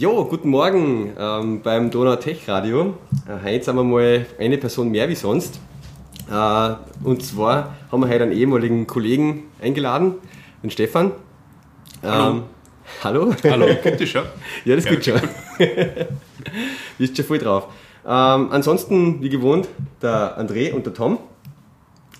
[0.00, 2.94] Jo, guten Morgen ähm, beim Donau Tech Radio.
[3.28, 5.60] Äh, heute sind wir mal eine Person mehr wie sonst.
[6.30, 6.70] Äh,
[7.04, 10.14] und zwar haben wir heute einen ehemaligen Kollegen eingeladen,
[10.62, 11.12] den Stefan.
[12.02, 12.30] Hallo.
[12.30, 12.42] Ähm,
[13.04, 13.34] hallo?
[13.44, 14.22] Hallo, kommt das schon?
[14.64, 15.20] Ja, das Ja, geht schon.
[16.96, 17.66] Bist schon voll drauf.
[18.06, 19.68] Ähm, ansonsten, wie gewohnt,
[20.00, 21.18] der André und der Tom.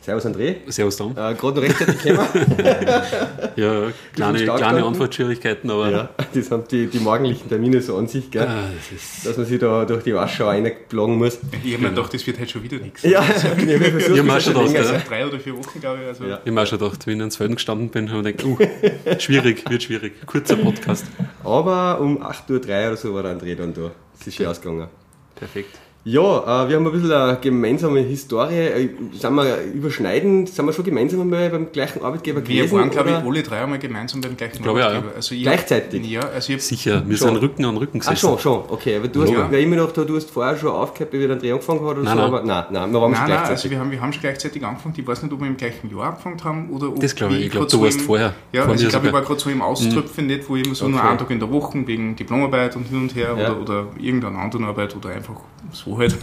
[0.03, 0.57] Servus André.
[0.69, 1.13] Servus Tom.
[1.13, 2.29] Äh, Gerade noch rechtzeitig gekommen.
[3.57, 4.85] Ja, kleine, kleine.
[4.85, 8.47] Antwortschwierigkeiten, aber ja, das haben die, die morgendlichen Termine so an sich, gell?
[8.47, 11.39] ah, das ist, dass man sich da durch die Warschau reinplagen muss.
[11.63, 13.03] Ich habe mir gedacht, das wird heute schon wieder nichts.
[13.03, 13.23] Ja,
[13.57, 14.85] wir versuchen Ja, mach es schon schon das, länger.
[14.85, 14.99] gell?
[15.01, 16.09] Seit drei oder vier Wochen, glaube ich.
[16.09, 16.25] Also.
[16.25, 16.31] Ja.
[16.31, 18.61] ich habe mir auch schon gedacht, wenn ich ins Feld gestanden bin, habe ich gedacht,
[18.61, 20.13] uh, schwierig, wird schwierig.
[20.25, 21.05] Kurzer Podcast.
[21.45, 22.59] Aber um 8.03 Uhr
[22.89, 23.91] oder so war der André dann da.
[24.19, 24.89] Es ist schon ausgegangen.
[25.35, 25.79] Perfekt.
[26.03, 28.55] Ja, äh, wir haben ein bisschen eine gemeinsame Historie.
[28.55, 30.49] Äh, Sind wir überschneidend?
[30.49, 32.79] Sind wir schon gemeinsam einmal beim gleichen Arbeitgeber Wir gewesen?
[32.79, 35.15] waren, glaube ich, alle drei einmal gemeinsam beim gleichen Glaube ich auch, Arbeitgeber.
[35.17, 36.07] Also ich Gleichzeitig?
[36.11, 37.29] Ja, also ich Sicher, wir Schon.
[37.35, 38.17] sind Rücken an Rücken Ach gesessen.
[38.31, 38.97] schon, schon, okay.
[38.97, 39.51] Aber du hast Ja.
[39.53, 39.59] ja.
[39.59, 42.23] immer noch, du hast vorher schon aufgehört, bevor der André angefangen hat oder Nein, so,
[42.23, 42.25] nein.
[42.33, 43.51] aber nein, nein, wir waren schon Nein, nein, gleichzeitig.
[43.51, 44.95] also wir haben, wir haben schon gleichzeitig angefangen.
[44.97, 47.41] Ich weiß nicht, ob wir im gleichen Jahr angefangen haben oder ob Das glaube ich.
[47.41, 48.33] wie Ich glaube, du warst im, vorher.
[48.55, 50.89] Ja, also ich glaube, ich war gerade so im Auströpfen, nicht, wo ich immer so
[50.89, 51.09] nur Okay.
[51.11, 53.53] einen Tag in der Woche wegen Diplomarbeit und hin und her Ja.
[53.53, 55.35] oder, oder irgendeiner anderen Arbeit oder einfach
[55.73, 56.17] so halt.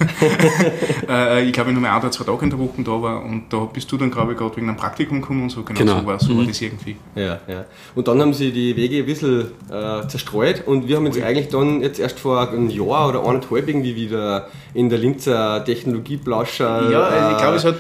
[1.10, 3.24] äh, ich glaube, ich nur mal ein oder zwei Tage in der Woche da war
[3.24, 5.64] und da bist du dann, glaube ich, gerade wegen einem Praktikum gekommen und so.
[5.64, 6.00] Genau, Genau.
[6.00, 6.48] so war, so war Mhm.
[6.48, 6.96] das irgendwie.
[7.16, 7.66] Ja, ja.
[7.96, 11.50] Und dann haben sie die Wege ein bisschen äh, zerstreut und wir haben uns eigentlich
[11.50, 17.32] dann jetzt erst vor einem Jahr oder eineinhalb irgendwie wieder in der Linzer Technologieplauscher Ja,
[17.32, 17.78] ich glaube, es hat äh,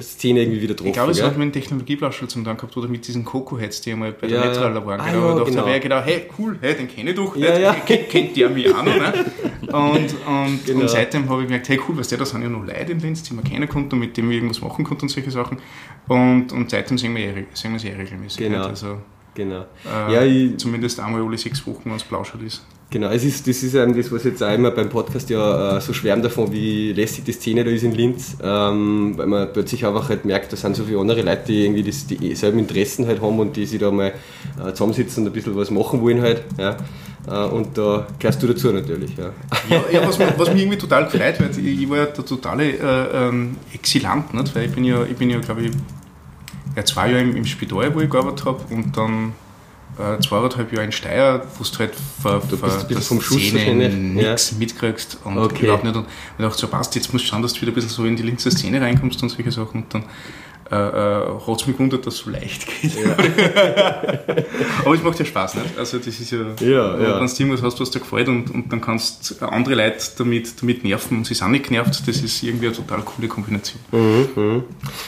[0.00, 0.88] Szene irgendwie wieder getroffen.
[0.88, 3.92] Ich glaube, es hat mit dem Technologieblauschel zum Tun gehabt oder mit diesen Coco-Heads, die
[3.92, 4.46] einmal bei der Ja.
[4.46, 5.00] Netzraller waren.
[5.00, 5.60] Ah, Genau, ja, und da genau.
[5.66, 7.36] habe ich gedacht, hey, cool, hey, den kenne ich doch.
[7.36, 7.72] Ja, ja.
[7.74, 8.96] Kennt, kennt der mich auch noch.
[8.96, 9.12] Ne?
[9.60, 10.80] Und, und, Genau.
[10.80, 12.98] und seitdem habe ich gemerkt, hey, cool, was der, da sind ja noch Leute in
[13.00, 15.58] Linz, die man kennen konnte und mit denen wir irgendwas machen konnten und solche Sachen.
[16.08, 18.38] Und, und seitdem sehen wir, eh, sehen wir sie regelmäßig.
[18.38, 18.58] Genau.
[18.58, 18.68] Nicht?
[18.70, 18.98] Also,
[19.34, 19.66] Genau.
[19.86, 22.64] äh, Ja, ich, zumindest einmal alle sechs Wochen, wenn es blauschert ist.
[22.90, 23.08] Genau.
[23.10, 25.92] Es ist, das ist eben das, was jetzt auch immer beim Podcast ja äh, so
[25.92, 30.08] schwärmt davon, wie lässig die Szene da ist in Linz, ähm, weil man plötzlich einfach
[30.08, 33.22] halt merkt, da sind so viele andere Leute, die irgendwie das, die selben Interessen halt
[33.22, 34.12] haben und die sich da mal
[34.58, 36.44] äh, zusammensitzen und ein bisschen was machen wollen halt.
[36.58, 36.76] Ja.
[37.28, 39.16] Äh, und da gehörst du dazu natürlich.
[39.16, 39.32] Ja.
[39.68, 42.64] Ja, ja was, was mich irgendwie total gefreut weil ich, ich war ja der totale
[42.64, 44.54] äh, ähm, Exilant, nicht?
[44.54, 45.72] weil ich bin ja, ich bin ja glaube ich,
[46.76, 49.32] ja, zwei Jahre im, im Spital, wo ich gearbeitet habe und dann
[49.98, 51.92] äh, zweieinhalb Jahre in Steyr, wo du halt
[52.22, 53.92] ver, Du bist bisschen der vom Schuss wahrscheinlich,
[54.22, 54.30] ja.
[54.30, 55.64] nichts mitkriegst und Okay.
[55.64, 55.96] überhaupt nicht.
[55.96, 56.06] Und
[56.38, 58.16] ich dachte so, passt, jetzt musst du schauen, dass du wieder ein bisschen so in
[58.16, 60.04] die Linzer Szene reinkommst und solche Sachen und dann
[60.70, 62.92] äh, äh, hat es mich gewundert, dass es so leicht geht.
[64.84, 65.76] Aber es macht ja Spaß, nicht?
[65.76, 67.18] Also das ist ja, Ja, wenn ja.
[67.18, 70.84] du irgendwas hast, was dir gefällt und, und dann kannst du andere Leute damit, damit
[70.84, 73.80] nerven und sie sind nicht genervt, das ist irgendwie eine total coole Kombination.
[73.90, 74.62] Mhm, mhm.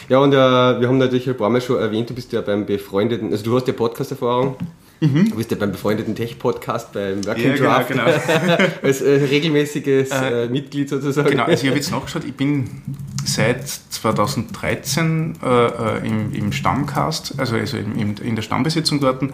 [0.09, 2.67] Ja, und äh, wir haben natürlich ein paar Mal schon erwähnt, du bist ja beim
[2.67, 4.57] befreundeten, also du hast ja Podcast-Erfahrung.
[5.03, 7.57] Du bist ja beim befreundeten Tech-Podcast, beim Working Mhm.
[7.57, 8.57] Ja, Draft, genau, genau.
[8.83, 11.31] als äh, regelmäßiges äh, Mitglied sozusagen.
[11.31, 12.83] Genau, also ich habe jetzt nachgeschaut, ich bin
[13.25, 19.25] seit 2013 äh, äh, im, im Stammcast, also, also im, in der Stammbesetzung dort.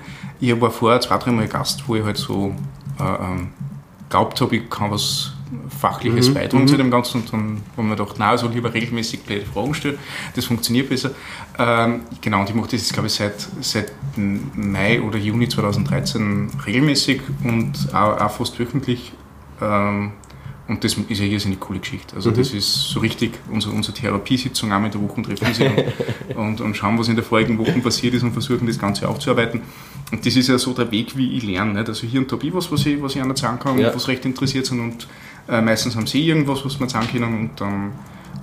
[0.40, 2.54] Ich war vorher zwei, dreimal Gast, wo ich halt so
[2.98, 3.48] äh, ähm,
[4.08, 5.32] glaubt habe, ich kann was
[5.80, 9.46] Fachliches beitragen zu dem Ganzen und dann haben wir gedacht, na, also lieber regelmäßig blöde
[9.46, 9.98] Fragen stellen,
[10.34, 11.10] das funktioniert besser.
[11.58, 16.50] Ähm, genau, und ich mache das jetzt, glaube ich, seit, seit Mai oder Juni 2013
[16.66, 19.12] regelmäßig und auch, auch fast wöchentlich.
[19.60, 20.12] Ähm,
[20.68, 22.14] und das ist eine irrsinnig coole Geschichte.
[22.14, 26.36] Also das ist so richtig unsere, unsere Therapiesitzung, einmal in der Woche treffen sie und,
[26.36, 29.62] und, und schauen, was in der vorigen Woche passiert ist und versuchen das Ganze aufzuarbeiten.
[30.12, 31.72] Und das ist ja so der Weg, wie ich lerne.
[31.72, 31.88] Nicht?
[31.88, 33.94] Also hier und da habe ich was, was ich, was ich einer sagen kann, Ja.
[33.94, 35.08] was recht interessiert sind und
[35.48, 37.92] äh, meistens haben sie irgendwas, was man sagen können und dann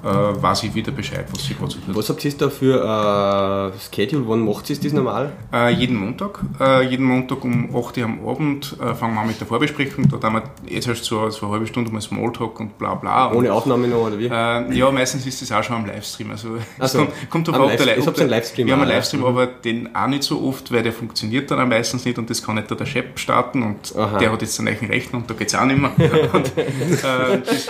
[0.06, 1.78] äh, weiß ich wieder Bescheid, was sie tut.
[1.88, 4.24] Was habt ihr da für äh, Schedule?
[4.28, 5.32] Wann macht ihr das normal?
[5.52, 6.40] Äh, jeden Montag.
[6.60, 10.08] Äh, jeden Montag um 8 Uhr am Abend äh, fangen wir an mit der Vorbesprechung.
[10.10, 13.32] Da haben wir jetzt erst so, so eine halbe Stunde mal Smalltalk und bla bla.
[13.34, 14.28] Ohne Aufnahme noch oder wie?
[14.28, 16.32] äh, ja, meistens ist das auch schon am Livestream.
[16.32, 16.50] Also
[16.80, 18.68] Ach es so, kommt, kommt drauf ob der Live- Li- es ob habt einen Livestream
[18.68, 18.96] Wir haben einen ja.
[18.98, 22.44] Livestream, aber den auch nicht so oft, weil der funktioniert dann meistens nicht und das
[22.44, 24.18] kann nicht der Chef starten und Aha.
[24.20, 25.92] der hat jetzt einen neuen Rechner und da geht es auch nicht mehr.
[26.34, 27.68] und, äh, das,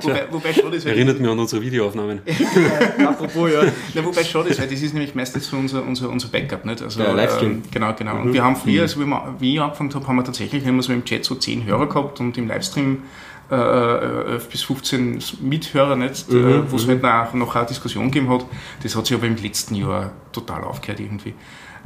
[0.00, 2.20] wobei, wobei schade ist, Erinnert mich an unsere Videoaufnahmen.
[3.06, 3.62] Apropos, ja.
[3.94, 6.82] Na, wobei schade ist, weil das ist nämlich meistens so unser, unser, unser Backup, nicht?
[6.82, 7.50] Also, Der Livestream.
[7.50, 8.20] Ähm, genau, genau.
[8.20, 9.00] Und wir haben früher, also
[9.38, 12.20] wie, ich angefangen habe, haben wir tatsächlich immer so im Chat so 10 Hörer gehabt
[12.20, 13.02] und im Livestream
[13.50, 16.28] äh, 11 bis 15 Mithörer, nicht?
[16.30, 18.46] äh, wo es halt noch, noch eine Diskussion gegeben hat.
[18.82, 21.34] Das hat sich aber im letzten Jahr total aufgehört irgendwie.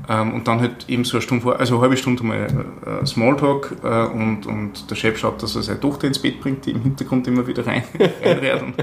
[0.09, 2.47] Ähm, und dann halt eben so eine Stunde vor, also eine halbe Stunde mal
[3.03, 6.65] äh, Smalltalk äh, und, und der Chef schaut, dass er seine Tochter ins Bett bringt,
[6.67, 7.83] die im Hintergrund immer wieder rein,
[8.23, 8.63] reinrät.
[8.63, 8.75] Und,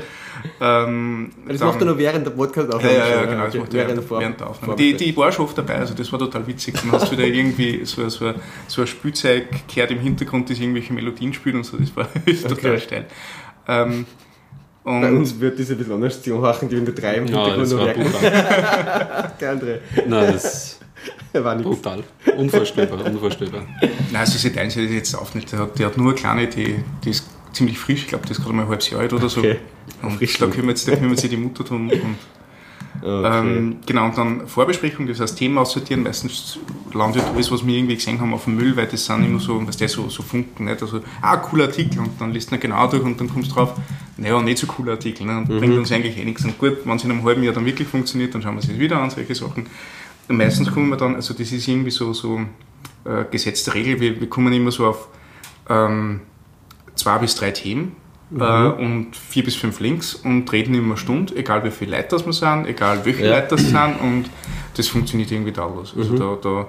[0.59, 3.43] Ähm, Das dann- macht er noch während der podcast ja, aufnahme ja, ja, schon, genau,
[3.45, 3.59] das okay.
[3.59, 4.75] macht während, Vor- während der Aufnahme.
[4.75, 6.73] Die, die war schon oft dabei, also das war total witzig.
[6.81, 8.33] Dann hast du wieder irgendwie so, so,
[8.67, 12.43] so ein Spielzeug gehört im Hintergrund, das irgendwelche Melodien spielt und so, das war ist
[12.49, 12.79] total Okay.
[12.81, 13.05] steil.
[13.69, 14.05] Ähm,
[14.83, 17.27] und Bei uns wird diese ein bisschen anders zu machen, die in der 3 im
[17.27, 19.31] Ja, Hintergrund das noch war.
[19.39, 20.79] Der andere Nein, das
[21.43, 21.69] war nichts.
[21.69, 22.03] brutal.
[22.37, 23.61] Unvorstellbar, unvorstellbar.
[23.81, 25.51] Nein, also sie teilen sich das jetzt auf nicht.
[25.51, 28.31] Der hat, der hat nur eine kleine, die, die ist ziemlich frisch, ich glaube, die
[28.31, 29.39] ist gerade mal ein halbes Jahr alt oder so.
[29.39, 29.57] Okay.
[30.01, 31.89] Und Frisch da kümmert, sich- die Mutter drum.
[31.89, 32.15] Und,
[33.01, 33.39] Okay.
[33.39, 36.03] ähm, genau, und dann Vorbesprechung, das heißt Themen aussortieren.
[36.03, 36.59] Meistens
[36.93, 39.65] landet alles, was wir irgendwie gesehen haben, auf dem Müll, weil das sind immer so,
[39.67, 40.65] was der so, so funken.
[40.65, 40.81] Nicht?
[40.81, 41.99] Also, ah, cooler Artikel.
[41.99, 43.73] Und dann liest man genau durch und dann kommst du drauf,
[44.15, 45.25] naja, nicht so cooler Artikel.
[45.25, 45.37] Ne?
[45.39, 46.45] Und bringt uns eigentlich eh nichts.
[46.45, 48.69] Und gut, wenn es in einem halben Jahr dann wirklich funktioniert, dann schauen wir es
[48.79, 49.65] wieder an, solche Sachen.
[50.27, 52.39] Meistens kommen wir dann, also das ist irgendwie so, so
[53.05, 55.09] äh, gesetzte Regel, wir, wir kommen immer so auf
[55.69, 56.21] ähm,
[56.95, 57.95] zwei bis drei Themen
[58.37, 62.09] äh, und vier bis fünf Links und reden immer eine Stunde, egal wie viele Leute
[62.11, 63.35] das wir sind, egal welche Ja.
[63.35, 64.29] Leute das sind und
[64.75, 65.93] das funktioniert irgendwie dauerlos.
[65.97, 66.67] Also da, da,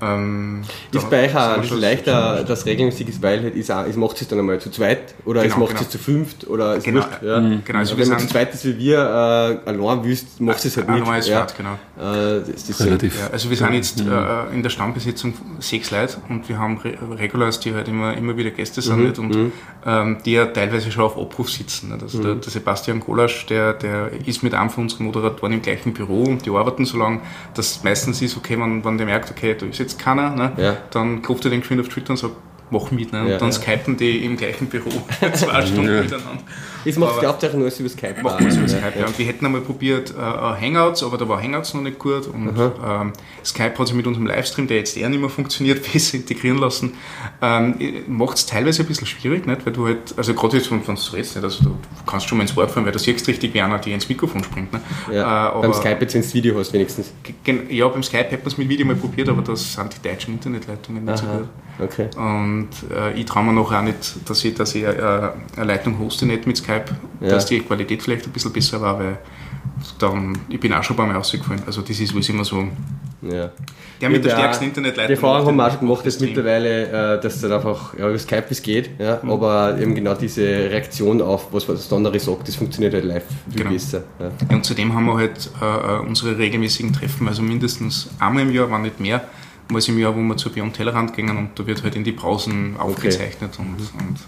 [0.00, 0.62] ähm,
[0.92, 3.84] Ist bei euch auch ein bisschen schon- leichter, das regelmäßig ist, weil halt ist auch,
[3.84, 5.82] es macht es dann einmal zu zweit oder es Genau, macht genau.
[5.82, 7.38] es zu fünft oder es Genau, wurscht, ja.
[7.64, 10.64] genau, also wir wenn man zu sind- zweit ist wie wir, äh, allein willst, machst
[10.64, 10.98] du es halt nicht.
[11.00, 11.38] normal ist ja.
[11.38, 11.72] Fahrt, genau.
[11.98, 12.84] Äh, das ist so.
[12.84, 13.18] Relativ.
[13.18, 16.94] Ja, also wir sind jetzt äh, in der Stammbesitzung sechs Leute und wir haben Re
[17.18, 19.18] Regulars, die halt immer, immer wieder Gäste sind nicht?
[19.18, 19.52] und
[19.86, 21.90] ähm, die ja teilweise schon auf Abruf sitzen.
[21.90, 22.02] Nicht?
[22.02, 25.92] Also der, der Sebastian Golasch, der, der ist mit einem von unseren Moderatoren im gleichen
[25.92, 27.20] Büro und die arbeiten so lange,
[27.54, 30.52] dass meistens ist, okay, wenn, wenn der merkt, okay, da ist jetzt keiner, ne?
[30.56, 30.76] Ja.
[30.90, 32.34] dann klopft er den geschwind auf Schulter und sagt,
[32.70, 33.12] mach mit.
[33.12, 33.22] Ne?
[33.22, 33.52] Und Ja, dann ja.
[33.54, 34.90] skypen die im gleichen Büro
[35.34, 36.42] zwei Stunden miteinander.
[36.84, 38.22] Das macht Aber- die Hauptsache nur über Skype.
[38.22, 39.06] Machen wir es über Ja, Skype, ja.
[39.06, 42.26] Und wir hätten einmal probiert äh, äh, Hangouts, aber da war Hangouts noch nicht gut.
[42.26, 43.12] Und ähm,
[43.44, 46.94] Skype hat sich mit unserem Livestream, der jetzt eher nicht mehr funktioniert, besser integrieren lassen.
[47.42, 47.74] Ähm,
[48.06, 49.64] Macht es teilweise ein bisschen schwierig, nicht?
[49.64, 51.44] weil du halt, also gerade jetzt, wenn wenn du redest, nicht?
[51.44, 51.76] Also, du
[52.06, 54.42] kannst schon mal ins Wort fallen, weil du siehst richtig, wie einer dir ins Mikrofon
[54.44, 54.72] springt.
[54.72, 54.80] Ne?
[55.12, 55.58] Ja.
[55.58, 57.12] Äh, Beim Skype jetzt, das Video hast, wenigstens.
[57.70, 60.34] Ja, beim Skype hätten wir es mit Video mal probiert, aber das sind die deutschen
[60.34, 61.38] Internetleitungen nicht so Aha.
[61.38, 61.48] gut.
[61.80, 62.08] Okay.
[62.16, 65.32] Und äh, ich traue mir noch auch nicht, dass ich, dass ich äh, eine
[65.64, 66.86] Leitung hoste nicht mit Skype,
[67.20, 67.28] Ja.
[67.28, 69.18] dass die Qualität vielleicht ein bisschen besser war, weil
[69.98, 71.62] dann, ich bin auch schon ein paar Mal rausgefallen.
[71.66, 72.66] Also das ist alles immer so.
[73.20, 73.50] Ja.
[74.00, 75.08] Der mit der stärksten Internetleitung.
[75.08, 76.28] Die Erfahrung haben wir auch gemacht, dass Stream.
[76.30, 79.30] mittlerweile, äh, dass dann einfach ja, über Skype es geht, ja, Mhm.
[79.30, 83.24] aber eben genau diese Reaktion auf was, was der andere sagt, das funktioniert halt live
[83.50, 83.70] viel Genau.
[83.72, 84.02] besser.
[84.20, 84.30] Ja.
[84.50, 88.52] Ja, und zudem haben wir halt äh, äh, unsere regelmäßigen Treffen, also mindestens einmal im
[88.52, 89.22] Jahr, wenn nicht mehr,
[89.70, 92.12] mal im Jahr, wo wir zur Beyond Tellerrand gehen und da wird halt in die
[92.12, 94.18] Pausen aufgezeichnet und, und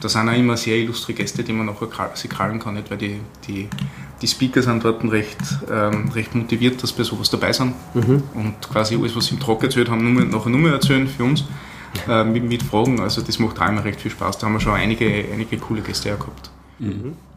[0.00, 2.90] da sind auch immer sehr illustre Gäste, die man nachher sie krallen kann, nicht?
[2.90, 3.68] weil die, die,
[4.22, 5.38] die Speaker sind dort recht,
[5.70, 7.74] ähm, recht motiviert, dass bei sowas dabei sind
[8.34, 11.24] und quasi alles, was sie im Talk erzählt haben, nur, nachher nur mehr erzählen für
[11.24, 11.44] uns.
[12.06, 14.38] Äh, mit, mit Fragen, also das macht auch immer recht viel Spaß.
[14.38, 16.50] Da haben wir schon einige, einige coole Gäste gehabt.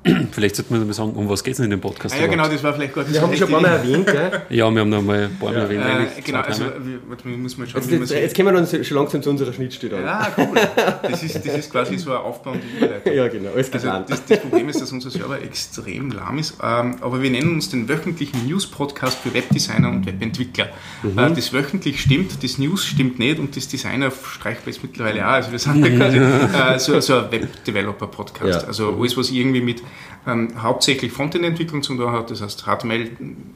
[0.31, 2.15] Vielleicht sollte man mal sagen, um was geht es denn in dem Podcast?
[2.15, 4.06] Ah, ja, genau, das war vielleicht gar nicht Wir haben schon ein paar Mal erwähnt,
[4.07, 4.42] gell?
[4.50, 5.83] Ja, wir haben noch mal ein paar Mal erwähnt.
[5.83, 8.48] Äh, eigentlich, genau, also mal, muss mal schauen, Jetzt, wie man jetzt, sich- jetzt kommen
[8.56, 10.03] wir dann schon langsam zu unserer Schnittstelle an.
[10.03, 10.57] Ja, cool.
[11.03, 13.13] Das ist, das ist quasi so ein Aufbau und Überleitung.
[13.15, 16.95] Ja, genau, alles Also das, das Problem ist, dass unser Server extrem lahm ist, ähm,
[17.01, 20.70] aber wir nennen uns den wöchentlichen News-Podcast für Webdesigner und Webentwickler.
[21.03, 21.17] Mhm.
[21.20, 25.31] Äh, das wöchentlich stimmt, das News stimmt nicht und das Designer streicht jetzt mittlerweile auch.
[25.34, 26.17] Also wir sind ja quasi
[26.75, 28.62] äh, so, so ein Web-Developer-Podcast.
[28.63, 28.67] Ja.
[28.67, 29.84] Also alles, was irgendwie mit
[30.27, 33.12] ähm, hauptsächlich Frontend-Entwicklung zu tun hat, das heißt HTML,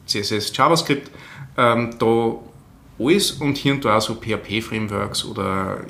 [0.06, 1.10] CSS, JavaScript,
[1.56, 2.38] ähm, da
[2.98, 5.80] alles und hier und da so PHP-Frameworks oder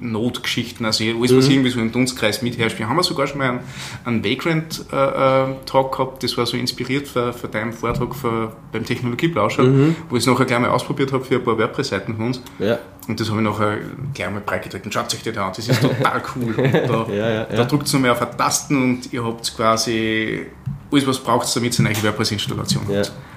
[0.00, 2.78] Node-Geschichten, also alles, was irgendwie so im Dunstkreis mitherrscht.
[2.78, 3.60] Wir haben ja sogar schon mal einen,
[4.04, 9.64] einen Vagrant-Talk gehabt, das war so inspiriert für, für deinen Vortrag für, beim Technologieplauscher,
[10.08, 12.42] wo ich es nachher gleich mal ausprobiert habe für ein paar WordPress-Seiten von uns.
[12.58, 12.78] Ja.
[13.08, 13.78] Und das habe ich nachher
[14.14, 14.90] gleich mal breitgetreten.
[14.90, 16.54] Schaut euch das an, das ist total cool.
[16.54, 20.46] Und da Ja, ja, da drückt es nochmal auf Tasten und ihr habt quasi
[20.90, 22.86] alles, was braucht, damit ihr eine neue WordPress-Installation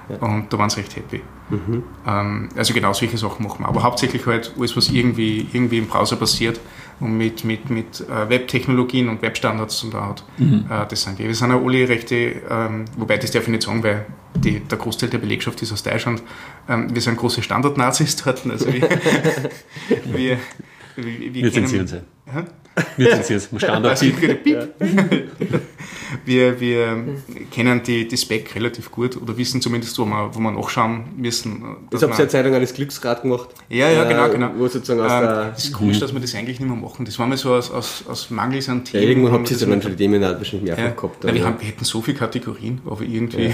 [0.09, 0.27] Ja.
[0.27, 1.21] Und da waren sie recht happy.
[2.07, 3.67] Ähm, also genau solche Sachen machen wir.
[3.67, 6.59] Aber hauptsächlich halt alles, was irgendwie, irgendwie im Browser passiert
[6.99, 10.23] und mit, mit, mit äh, Webtechnologien und Webstandards zu tun hat.
[10.39, 11.27] Äh, das sind wir.
[11.27, 12.15] Wir sind ja alle rechte,
[12.49, 15.83] ähm, wobei das darf ich nicht sagen, weil die, der Großteil der Belegschaft ist aus
[15.83, 16.21] Deutschland.
[16.67, 18.45] Ähm, wir sind große Standard-Nazis dort.
[18.47, 18.81] Also wir,
[20.05, 20.37] wir,
[20.95, 22.01] wir, Wir zensieren sie.
[22.97, 23.59] Wir zensieren sie.
[23.59, 23.91] Standard.
[23.91, 24.67] Also, Piep.
[26.25, 27.05] wir, wir
[27.51, 31.63] kennen die, die Spec relativ gut oder wissen zumindest, wo wir, wo wir nachschauen müssen.
[31.91, 33.49] Das habt ihr ja Zeitung das Glücksrad gemacht.
[33.69, 34.51] ja, ja, genau, Äh, genau.
[34.57, 35.49] Wo sozusagen aus Ähm, der.
[35.51, 37.05] das ist komisch, dass wir das eigentlich nicht mehr machen.
[37.05, 39.03] Das war mal so aus, aus, aus Mangels an Ja, Themen.
[39.07, 41.23] irgendwann haben habt ihr das dann nicht- schon die Themen wahrscheinlich mehrfach ja, gehabt.
[41.23, 43.53] Nein, wir, haben, wir hätten so viele Kategorien, aber irgendwie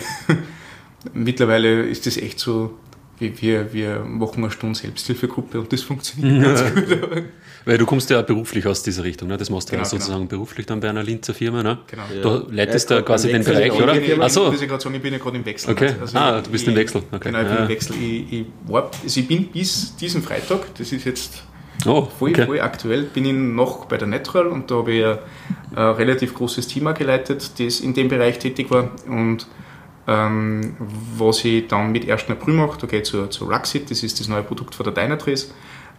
[1.13, 2.77] mittlerweile ist das echt so,
[3.19, 7.23] wir, wir, wir machen eine Stunde Selbsthilfegruppe und das funktioniert ganz gut.
[7.65, 9.37] Weil du kommst ja beruflich aus dieser Richtung, ne?
[9.37, 11.79] Das machst du Genau, ja sozusagen beruflich dann bei einer Linzer Firma, ne?
[11.87, 12.03] Genau.
[12.43, 13.87] Du leitest Ja, da quasi den Bereich, oder?
[13.93, 14.25] andere Firma.
[14.25, 14.51] Ach so.
[14.51, 15.71] muss ich gerade sagen, ich bin ja gerade im Wechsel.
[15.71, 15.93] Okay.
[15.99, 17.01] Also Ah, du bist ich, im Wechsel.
[17.11, 17.29] Okay.
[17.31, 17.63] Genau, ich bin Ja.
[17.63, 17.95] im Wechsel.
[17.99, 21.43] Ich, ich, war, also ich bin bis diesen Freitag, das ist jetzt
[21.85, 22.45] Oh, voll, okay.
[22.45, 25.17] voll aktuell, bin ich noch bei der Netral und da habe ich ein,
[25.75, 28.91] ein relativ großes Team auch geleitet, das in dem Bereich tätig war.
[29.07, 29.45] Und
[30.07, 30.77] ähm,
[31.17, 32.29] was ich dann mit 1.
[32.29, 34.93] April mache, da gehe ich zur, zur Ruxit, das ist das neue Produkt von der
[34.93, 35.51] Dynatrace.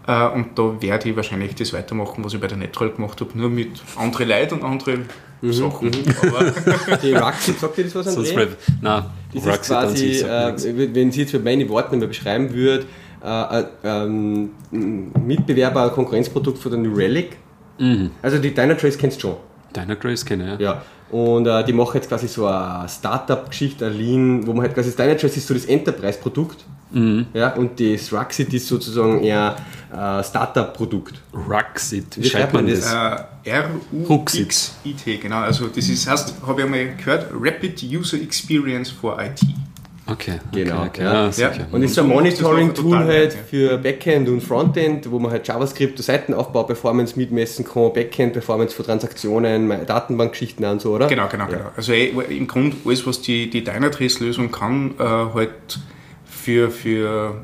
[0.06, 3.30] Äh, und da werde ich wahrscheinlich das weitermachen, was ich bei der Netral gemacht habe,
[3.34, 5.06] nur mit anderen Leuten und anderen
[5.42, 5.90] Mhm, Sachen.
[6.22, 8.26] Aber Die Ruxit, sagt dir das was, So André?
[8.26, 8.56] Spread.
[8.80, 12.52] Nein, Das Ruxit ist quasi, äh, wenn sie jetzt für meine Worte nicht mehr beschreiben
[12.52, 12.86] würde,
[13.22, 17.36] äh, äh, ähm, ein Mitbewerber, ein Konkurrenzprodukt von der New Relic.
[17.78, 18.10] Mhm.
[18.22, 19.36] Also die Dynatrace kennst du schon.
[19.72, 20.72] Deiner Grace kenne ich, ja.
[20.72, 20.82] Ja.
[21.10, 24.96] Und äh, die machen jetzt quasi so eine Startup-Geschichte, ein Lean, wo man halt quasi
[24.96, 26.64] Dynatrace ist so das Enterprise-Produkt.
[26.90, 27.26] Mhm.
[27.34, 29.56] Ja, und das Ruxit ist sozusagen eher
[29.92, 31.20] äh, Startup-Produkt.
[31.34, 32.92] Ruxit, wie, schreibt man das?
[32.92, 35.36] Äh, R-U-X-I-T, genau.
[35.40, 39.40] Also das ist, heißt, habe ich einmal gehört, Rapid User Experience for IT.
[40.08, 41.02] Okay, Genau, okay, okay.
[41.02, 41.10] ja.
[41.10, 41.32] Ah, Ja.
[41.32, 41.66] sicher.
[41.72, 45.98] Und das ist so ein Monitoring-Tool halt für Backend und Frontend, wo man halt JavaScript,
[46.00, 51.08] Seitenaufbau, Performance mitmessen kann, Backend, Performance von Transaktionen, Datenbankgeschichten und so, oder?
[51.08, 51.70] Genau, genau, genau.
[51.76, 55.50] Also eh, im Grunde alles, was die, die Dynatrace-Lösung kann, äh, halt
[56.46, 57.34] für, für,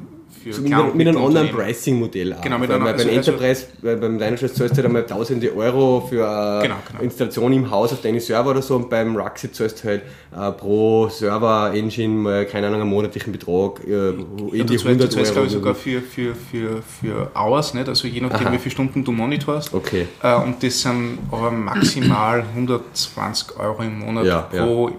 [0.45, 1.57] für So mit, einem- mit einem anderen Unternehmen.
[1.57, 2.41] Pricing-Modell auch.
[2.41, 5.55] Genau, mit einem- beim also- also- Enterprise, weil beim Dynatrace zahlst du halt einmal tausende
[5.57, 7.03] Euro für eine Genau, genau.
[7.03, 10.03] Installation im Haus auf deine Server oder so und beim Ruxit zahlst du halt
[10.37, 14.89] äh, pro Server-Engine mal, keine Ahnung, einen monatlichen Betrag, äh, Ja, in die zahlst, du
[14.89, 15.61] 100 zahlst, glaube ich, Euro.
[15.63, 17.89] sogar für, für, für, für Hours, nicht?
[17.89, 18.53] also je nachdem, Aha.
[18.55, 19.75] wie viele Stunden du monitorst.
[19.75, 20.07] Okay.
[20.23, 24.91] Äh, und das sind aber maximal 120 Euro im Monat Ja, pro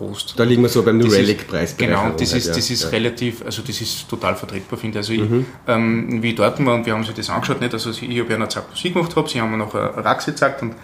[0.00, 0.34] Host.
[0.36, 1.76] Da liegen wir so beim New Das ist- Relic-Preis.
[1.76, 4.98] Genau, das ist, das ist relativ, also das ist total vertretbar, finde.
[4.98, 5.22] Also ich,
[5.66, 7.72] ähm, wie ich dort war und wir haben sich das angeschaut, nicht?
[7.74, 10.32] also ich habe ja eine Zeit Musik gemacht, habe, sie haben mir noch eine Raxe
[10.32, 10.74] gezeigt und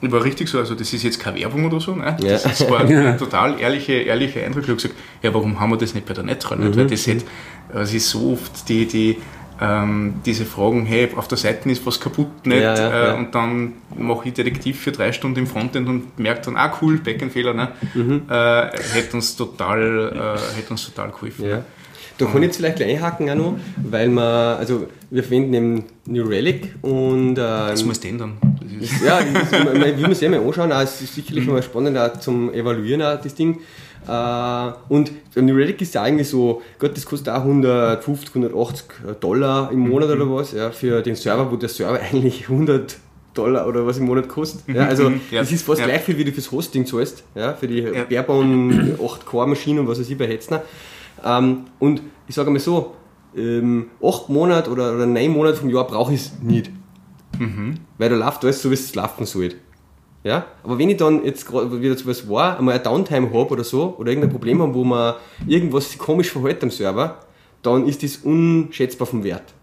[0.00, 2.14] ich war richtig so, also das ist jetzt keine Werbung oder so, ne?
[2.20, 2.48] das, Ja.
[2.50, 4.64] das war ein total ehrliche, ehrliche Eindruck.
[4.64, 6.58] Ich habe gesagt, ja, warum haben wir das nicht bei der Netral?
[6.58, 6.76] Nicht?
[6.76, 7.24] Weil das, hat,
[7.74, 9.16] es ist so oft die, die
[9.60, 12.62] ähm, diese Fragen, hey, auf der Seite ist was kaputt, nicht?
[12.62, 13.14] Ja, ja, äh, ja.
[13.14, 16.98] und dann mache ich Detektiv für drei Stunden im Frontend und merke dann, ah cool,
[16.98, 17.68] Backend-Fehler, ne?
[17.94, 18.22] Mhm.
[18.28, 21.46] äh, hätte uns total, äh, hätte uns total geholfen.
[21.46, 21.64] Ja.
[22.16, 25.84] Da kann ich jetzt vielleicht gleich einhaken auch noch, weil wir, also wir verwenden eben
[26.06, 28.36] New Relic und Das ähm, muss denn dann.
[29.04, 32.18] Ja, das, ich will mir sehr mal anschauen, auch, es ist sicherlich mal spannend auch
[32.18, 33.60] zum Evaluieren auch, das Ding.
[34.06, 38.86] Äh, und New Relic ist ja eigentlich so, Gott, das kostet auch 150, 180
[39.20, 42.98] Dollar im Monat oder was, ja, für den Server, wo der Server eigentlich 100
[43.32, 44.68] Dollar oder was im Monat kostet.
[44.74, 45.40] Ja, also Ja.
[45.40, 45.86] das ist fast Ja.
[45.86, 48.04] gleich viel, wie du fürs Hosting zahlst, ja, für die Ja.
[48.04, 50.62] Barebone 8-Core-Maschinen und was weiß ich bei Hetzner.
[51.24, 52.94] Ähm, und ich sage mal so,
[53.36, 56.70] ähm, 8 Monate oder, oder 9 Monate vom Jahr brauche ich es nicht.
[57.98, 59.48] Weil da läuft alles so, wie es laufen soll.
[60.24, 60.46] Ja?
[60.62, 63.62] Aber wenn ich dann jetzt gerade wieder zu was war, einmal eine Downtime habe oder
[63.62, 65.14] so, oder irgendein Problem habe, wo man
[65.46, 67.20] irgendwas komisch verhält am Server,
[67.64, 69.54] dann ist das unschätzbar vom Wert.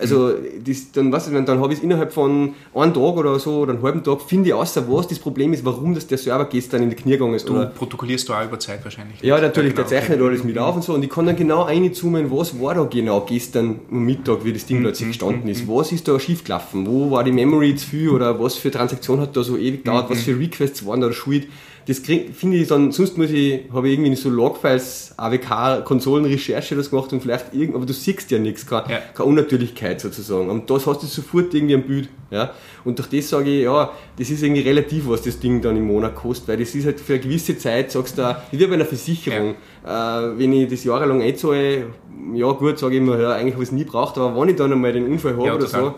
[0.00, 0.32] also
[0.64, 3.74] das, dann, weißt du, dann, habe ich es innerhalb von einem Tag oder so oder
[3.74, 6.82] einem halben Tag, finde ich außer was das Problem ist, warum das der Server gestern
[6.82, 7.48] in die Knie gegangen ist.
[7.48, 9.20] du Oder, protokollierst da auch über Zeit wahrscheinlich.
[9.20, 9.86] ja, natürlich, genau.
[9.86, 12.74] der zeichnet alles mit auf und so und ich kann dann genau einzoomen, was war
[12.74, 15.68] da genau gestern am Mittag, wie das Ding plötzlich gestanden ist.
[15.68, 16.86] Was ist da schiefgelaufen?
[16.86, 20.08] Wo war die Memory zu viel oder was für Transaktion hat da so ewig gedauert?
[20.08, 21.46] Was für Requests waren da schuld?
[21.86, 26.90] Das finde ich dann, sonst muss ich, habe ich irgendwie so Logfiles, AWK, Konsolenrecherche das
[26.90, 28.98] gemacht und vielleicht irgend, aber du siehst ja nichts, keine, Ja.
[29.14, 30.50] keine Unnatürlichkeit sozusagen.
[30.50, 32.08] Und das hast du sofort irgendwie am Bild.
[32.32, 32.50] Ja?
[32.84, 35.86] Und durch das sage ich, ja, das ist irgendwie relativ, was das Ding dann im
[35.86, 38.84] Monat kostet, weil das ist halt für eine gewisse Zeit, sagst du, wie bei einer
[38.84, 39.50] Versicherung.
[39.84, 39.88] Äh,
[40.38, 41.86] wenn ich das jahrelang einzahle,
[42.34, 44.56] ja gut, sage ich immer, ja, eigentlich habe ich es nie braucht, aber wenn ich
[44.56, 45.94] dann einmal den Unfall habe Ja, oder so,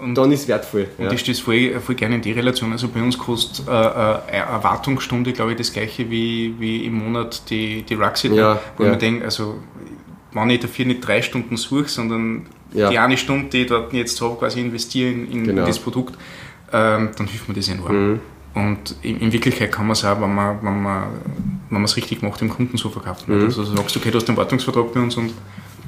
[0.00, 0.88] Und, dann ist es wertvoll.
[0.98, 1.12] und ja.
[1.12, 2.72] ich stehe voll, voll gerne in die Relation.
[2.72, 6.94] Also bei uns kostet äh, äh, eine Erwartungsstunde, glaube ich, das gleiche wie, wie im
[7.04, 8.32] Monat die, die Ruxit.
[8.32, 8.90] Ja, wo ja.
[8.90, 9.58] mir denke, also
[10.32, 12.88] wenn ich dafür nicht drei Stunden suche, sondern Ja.
[12.88, 15.66] die eine Stunde, die ich dort jetzt habe, quasi investiere in, in Genau.
[15.66, 16.14] das Produkt,
[16.72, 18.12] ähm, dann hilft mir das enorm.
[18.12, 18.20] Mhm.
[18.54, 21.02] Und in, in Wirklichkeit kann man es auch, wenn man wenn man
[21.68, 23.28] wenn man es richtig macht, dem Kunden so verkauft.
[23.28, 23.44] Mhm.
[23.44, 25.32] Also du sagst, okay, du hast einen Wartungsvertrag bei uns und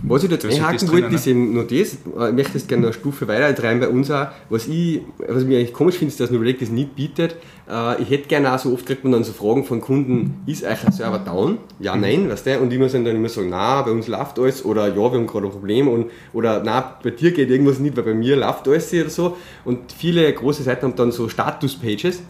[0.03, 1.85] Was ich da jetzt Da ist ja einhaken wollte, ist eben nur das, äh,
[2.29, 5.59] ich möchte das gerne eine Stufe weiter treiben bei uns auch, was ich, was mir
[5.59, 7.37] eigentlich komisch finde, ist, dass New Relic das nicht bietet.
[7.71, 10.65] Äh, Ich hätte gerne auch so oft kriegt man dann so Fragen von Kunden, ist
[10.65, 11.59] euch ein Server down?
[11.81, 12.59] Ja, nein, weißt du?
[12.61, 15.27] Und die müssen dann immer sagen, na, bei uns läuft alles oder ja, wir haben
[15.27, 18.67] gerade ein Problem und, oder na, bei dir geht irgendwas nicht, weil bei mir läuft
[18.69, 19.37] alles oder so.
[19.65, 22.23] Und viele große Seiten haben dann so Status-Pages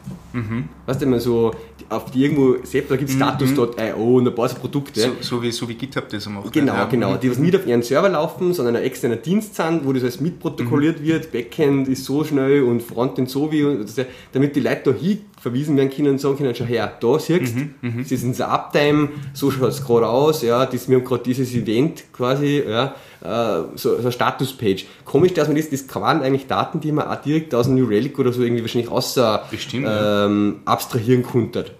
[0.86, 1.50] Weißt du, immer so,
[1.90, 4.98] auf die irgendwo, selbst, da gibt es Status.io und ein paar so Produkte.
[5.00, 6.50] So, so, wie, so wie GitHub das macht.
[6.52, 6.84] Genau, ja.
[6.86, 7.16] genau.
[7.16, 10.20] Die was nicht auf ihren Server laufen, sondern ein externer Dienst sind, wo das alles
[10.22, 11.04] mitprotokolliert Mhm.
[11.04, 11.32] wird.
[11.32, 13.84] Backend ist so schnell und Frontend so wie,
[14.32, 17.42] damit die Leute da hin verwiesen werden können und sagen können, schau her, da siehst
[17.82, 21.24] Mhm, das ist unser Uptime, so schaut es gerade aus, ja, das, wir haben gerade
[21.24, 24.84] dieses Event quasi, ja, äh, so, so eine Statuspage.
[25.04, 27.86] Komisch, dass man das, das waren eigentlich Daten, die man auch direkt aus dem New
[27.86, 30.26] Relic oder so irgendwie wahrscheinlich außer Bestimmt, ja.
[30.26, 31.72] ähm, abstrahieren konnte.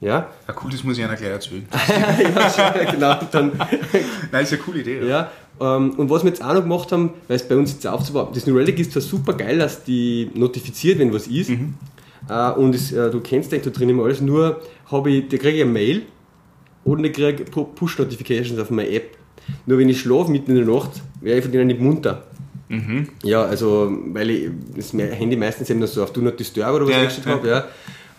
[0.00, 0.28] Ja?
[0.46, 1.66] Ja, cool, das muss ich einer gleich erzählen.
[1.88, 3.18] ja, genau.
[3.32, 3.52] Dann,
[4.32, 5.06] Nein, ist eine coole Idee.
[5.08, 7.86] Ja, ähm, und was wir jetzt auch noch gemacht haben, weil es bei uns jetzt
[7.86, 11.50] aufzubauen, das New Relic ist zwar super geil, dass die notifiziert, wenn was ist,
[12.28, 15.36] äh, und es, äh, du kennst eigentlich da drin immer alles, nur habe ich, da
[15.36, 16.02] kriege ich eine Mail
[16.84, 19.16] und ich kriege Pu- Push-Notifications auf meine App.
[19.66, 22.24] Nur wenn ich schlafe mitten in der Nacht, wäre ich von denen nicht munter.
[23.22, 26.90] Ja, also, weil ich das Handy meistens eben so auf Do Not Disturb oder was
[26.92, 27.32] Ja, eingestellt ja.
[27.32, 27.48] habe,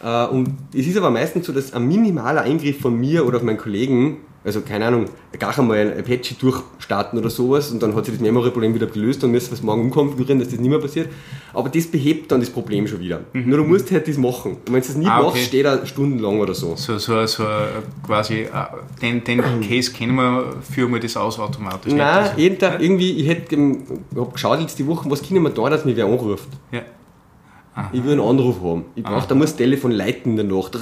[0.02, 0.26] ja.
[0.28, 3.46] Äh, Und es ist aber meistens so, dass ein minimaler Eingriff von mir oder von
[3.46, 5.06] meinen Kollegen, also keine Ahnung,
[5.38, 9.24] gar einmal ein Apache durchstarten oder sowas und dann hat sich das Memory-Problem wieder gelöst
[9.24, 11.10] und müssen wir es morgen umkonfigurieren, dass das nicht mehr passiert.
[11.54, 13.22] Aber das behebt dann das Problem schon wieder.
[13.34, 14.54] Nur du musst halt das machen.
[14.54, 15.12] Und wenn du das nicht Mhm.
[15.12, 15.44] Ah, machst, okay.
[15.46, 16.76] steht er stundenlang oder so.
[16.76, 17.44] So, so, so
[18.06, 18.48] quasi, äh,
[19.02, 21.94] den, den Case kennen wir, führen wir das aus automatisch.
[21.94, 23.84] Nein, Also, jeden Tag irgendwie, ich hätte, ähm,
[24.16, 26.48] hab geschaut jetzt die Woche, was können wir da, dass mich wer anruft.
[26.72, 26.82] ja.
[27.92, 28.86] Ich will einen Anruf haben.
[28.96, 30.78] Ich brauche, da muss das Telefon leiten in der Nacht,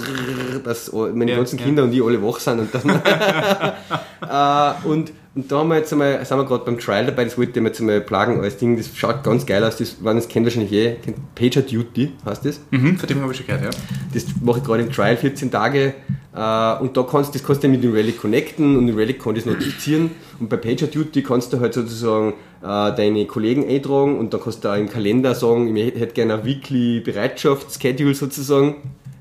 [0.63, 1.65] dass meine Ja, ganzen ja.
[1.65, 2.59] Kinder und ich alle wach sind.
[2.59, 7.25] Und, äh, und, und da haben wir jetzt einmal, sind wir gerade beim Trial dabei,
[7.25, 9.97] das wollte ich mir jetzt einmal plagen als Ding, das schaut ganz geil aus, das,
[10.01, 10.97] wenn das kennt wahrscheinlich eh,
[11.35, 12.59] Pager Duty, heißt das.
[12.71, 13.69] Mhm, von dem habe ich schon gehört, ja.
[14.13, 15.93] Das mache ich gerade im Trial 14 Tage
[16.33, 19.35] äh, und da kannst das kannst du mit dem Relic connecten und den Relic kann
[19.35, 24.41] das notifizieren und bei PagerDuty kannst du halt sozusagen äh, deine Kollegen eintragen und dann
[24.41, 28.75] kannst du auch im Kalender sagen, ich hätte gerne eine Weekly Bereitschaftsschedule sozusagen.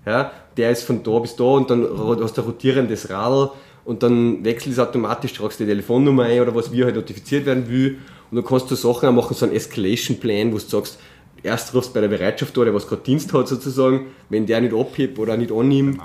[0.05, 3.51] Ja, der ist von da bis da und dann hast du ein rotierendes Radl
[3.85, 7.47] und dann wechselt es automatisch, tragst du die Telefonnummer ein oder was, wie halt notifiziert
[7.47, 7.99] werden will.
[8.31, 10.99] Und dann kannst du Sachen machen, so einen Escalation Plan, wo du sagst,
[11.43, 14.75] erst rufst bei der Bereitschaft da, der was gerade Dienst hat sozusagen, wenn der nicht
[14.75, 16.01] abhebt oder nicht annimmt,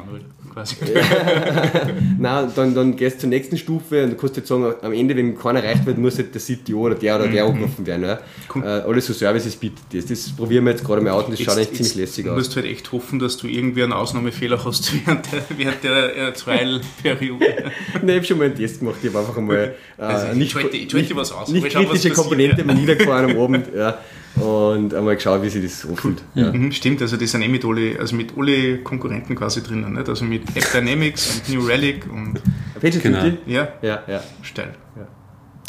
[0.53, 0.75] quasi.
[2.19, 5.15] Nein, dann, dann gehst du zur nächsten Stufe und du kannst jetzt sagen, am Ende,
[5.15, 8.03] wenn keiner erreicht wird, muss halt der CTO oder der oder der angerufen werden.
[8.05, 8.19] Ja.
[8.53, 8.63] Cool.
[8.63, 10.05] Äh, alles so Services bietet das.
[10.05, 12.37] Das probieren wir jetzt gerade mal aus und das schaut echt ziemlich lässig Du aus.
[12.37, 16.33] musst halt echt hoffen, dass du irgendwie einen Ausnahmefehler hast während der, während der äh,
[16.33, 17.45] Trial-Periode.
[18.01, 20.37] Nein, ich habe schon mal einen Test gemacht, ich habe einfach einmal äh, Also ich
[20.37, 21.49] nicht, schalte- ich schalte was aus.
[21.49, 23.97] nicht schauen, kritische passiert, Komponente mal niedergefahren am Abend ja,
[24.35, 26.21] und einmal geschaut, wie sich das anfühlt.
[26.35, 26.51] Ja.
[26.51, 30.07] Mhm, stimmt, also die sind eh mit alle, also mit alle Konkurrenten quasi drinnen, nicht?
[30.09, 32.39] Also mit App Dynamics und New Relic und
[32.79, 33.25] Pager Genau.
[33.45, 34.21] Ja, Ja, ja.
[34.41, 34.73] steil.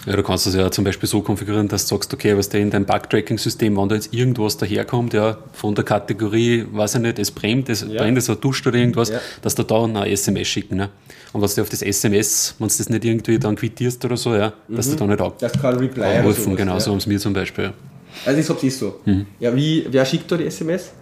[0.05, 2.59] Ja, du kannst das ja zum Beispiel so konfigurieren, dass du sagst, okay, was da
[2.59, 7.21] in deinem Bug-Tracking-System, wenn da jetzt irgendwas daherkommt, ja, von der Kategorie, weiß ich nicht,
[7.21, 7.99] es brennt, es Ja.
[8.03, 9.21] brennt, es hat duscht oder irgendwas, Ja.
[9.43, 10.77] dass da eine SMS schicken.
[10.79, 10.89] Ne?
[11.33, 14.35] Und was du auf das SMS, wenn du das nicht irgendwie dann quittierst oder so,
[14.35, 16.81] ja, dass du da nicht ab Das kann Reply oder abrufen, sowas, genau, ja.
[16.81, 17.73] so haben es mir zum Beispiel.
[18.25, 19.01] Also ich hab's eh so.
[19.05, 19.27] Mhm.
[19.41, 20.93] Ja, wie, wer schickt da die SMS?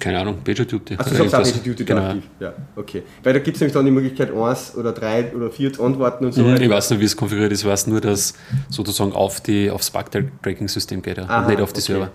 [0.00, 0.94] Keine Ahnung, Pager Duty.
[0.96, 1.52] Also ich hab's auch Irgendwas.
[1.52, 2.02] Pager Duty genau.
[2.02, 2.22] aktiv.
[2.38, 3.02] Ja, okay.
[3.22, 6.24] Weil da gibt es nämlich dann die Möglichkeit, eins oder drei oder vier zu antworten
[6.26, 6.42] und so.
[6.42, 8.34] Mhm, Ich weiß nicht, wie es konfiguriert ist, ich weiß nur, dass
[8.68, 11.92] sozusagen auf die, aufs Bug-Tracking-System geht ja, Aha, und nicht auf die okay.
[11.92, 12.10] Server.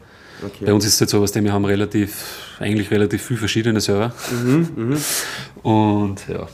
[0.45, 0.65] Okay.
[0.65, 3.79] Bei uns ist es jetzt so, was dem wir haben relativ, eigentlich relativ viele verschiedene
[3.81, 4.13] Server.
[5.63, 6.47] Und ja.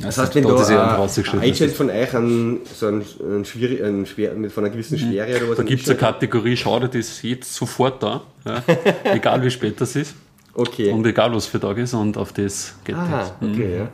[0.00, 4.06] Das heißt, wenn da da ein Agent von euch einen, so einen, einen, schwierig, einen
[4.06, 6.88] schwer, mit von einer gewissen Schwere oder was Da gibt es eine Kategorie, schau dir
[6.88, 8.62] das jetzt sofort an, ja,
[9.04, 10.14] egal wie spät das ist
[10.54, 10.90] Okay.
[10.90, 13.32] und egal was für Tag ist und auf das geht Aha, das.
[13.40, 13.88] okay, ja.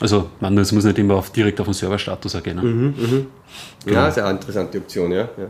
[0.00, 2.56] Also, man, es muss nicht immer auf, direkt auf den Serverstatus ergehen.
[2.56, 3.26] Ne?
[3.86, 5.28] Ja, ist ja eine interessante Option, ja.
[5.38, 5.46] ja.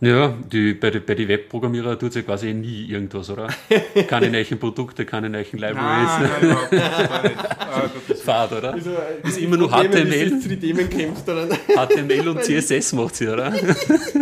[0.00, 3.48] Ja, die, bei den bei die Webprogrammierer tut sich quasi nie irgendwas, oder?
[4.08, 5.74] keine neuen Produkte, keine neuen Libraries.
[6.20, 6.58] Nein, nein,
[7.22, 7.38] nicht.
[7.38, 7.90] Ah,
[8.24, 8.74] Fahrt, oder?
[8.76, 10.38] äh, Ist immer nur HTML.
[10.60, 10.88] Themen
[11.26, 11.48] oder?
[11.48, 13.54] HTML und CSS macht sie, oder?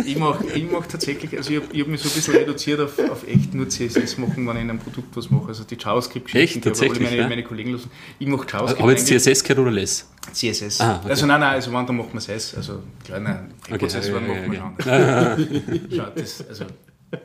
[0.05, 2.97] Ich mache ich mach tatsächlich, also ich habe hab mich so ein bisschen reduziert auf,
[3.09, 5.49] auf echt nur CSS machen, wenn ich in einem Produkt was mache.
[5.49, 7.27] Also die JavaScript-Geschichten, die Tatsächlich, meine, ja?
[7.27, 7.91] meine Kollegen lassen.
[8.17, 8.81] Ich mache JavaScript.
[8.81, 10.07] Aber jetzt CSS gehört oder less?
[10.31, 10.81] CSS.
[10.81, 11.09] Ah, okay.
[11.09, 12.55] Also nein, nein, also wenn, dann macht man es.
[12.55, 15.37] Also klar, nein, Okay, Prozessoren ja, ja, macht man ja.
[15.95, 16.65] Schaut, das, also,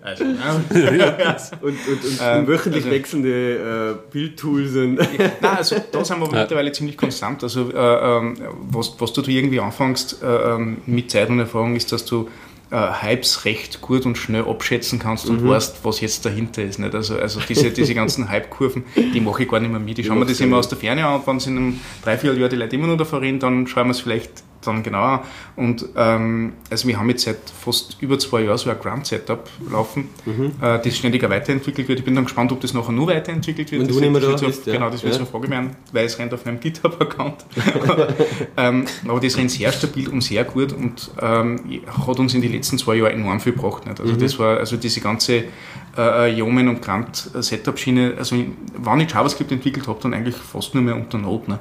[0.03, 1.37] also ja.
[1.63, 4.95] Und, und, und, Ähm, wöchentlich also- wechselnde äh, Bildtools und.
[4.97, 7.43] Nein, also da sind wir mittlerweile ziemlich konstant.
[7.43, 8.37] Also äh, ähm,
[8.71, 12.29] was, was du irgendwie anfängst äh, ähm, mit Zeit und Erfahrung ist, dass du
[12.71, 16.79] äh, Hypes recht gut und schnell abschätzen kannst und weißt, was jetzt dahinter ist.
[16.79, 16.95] Nicht?
[16.95, 19.99] Also, also diese, diese ganzen Hype-Kurven, die mache ich gar nicht mehr mit.
[19.99, 22.57] Ich schaue mir das immer aus der Ferne an wenn es in einem Dreivierteljahr die
[22.57, 25.25] Leute immer noch davor reden, dann schauen wir es vielleicht dann genauer.
[25.57, 30.09] Und ähm, also wir haben jetzt seit fast über zwei Jahren so ein Grunt-Setup laufen,
[30.27, 30.53] mhm.
[30.61, 32.01] äh, das ständiger weiterentwickelt wird.
[32.01, 33.83] Ich bin dann gespannt, ob das nachher nur weiterentwickelt wird.
[33.83, 34.65] Und das du nicht mehr da so, bist.
[34.65, 35.19] Genau, das wird Ja.
[35.19, 37.45] so eine Frage werden, weil es rennt auf meinem GitHub-Account.
[38.57, 42.53] ähm, aber das rennt sehr stabil und sehr gut und ähm, hat uns in den
[42.53, 43.87] letzten zwei Jahren enorm viel gebracht.
[43.87, 44.01] Nicht?
[44.01, 45.45] Also das war, also diese ganze
[45.97, 48.37] äh, Yeoman und Grant Setup-Schiene, also
[48.77, 51.51] wann ich JavaScript entwickelt habe, dann eigentlich fast nur mehr unter Node.
[51.51, 51.59] Ne?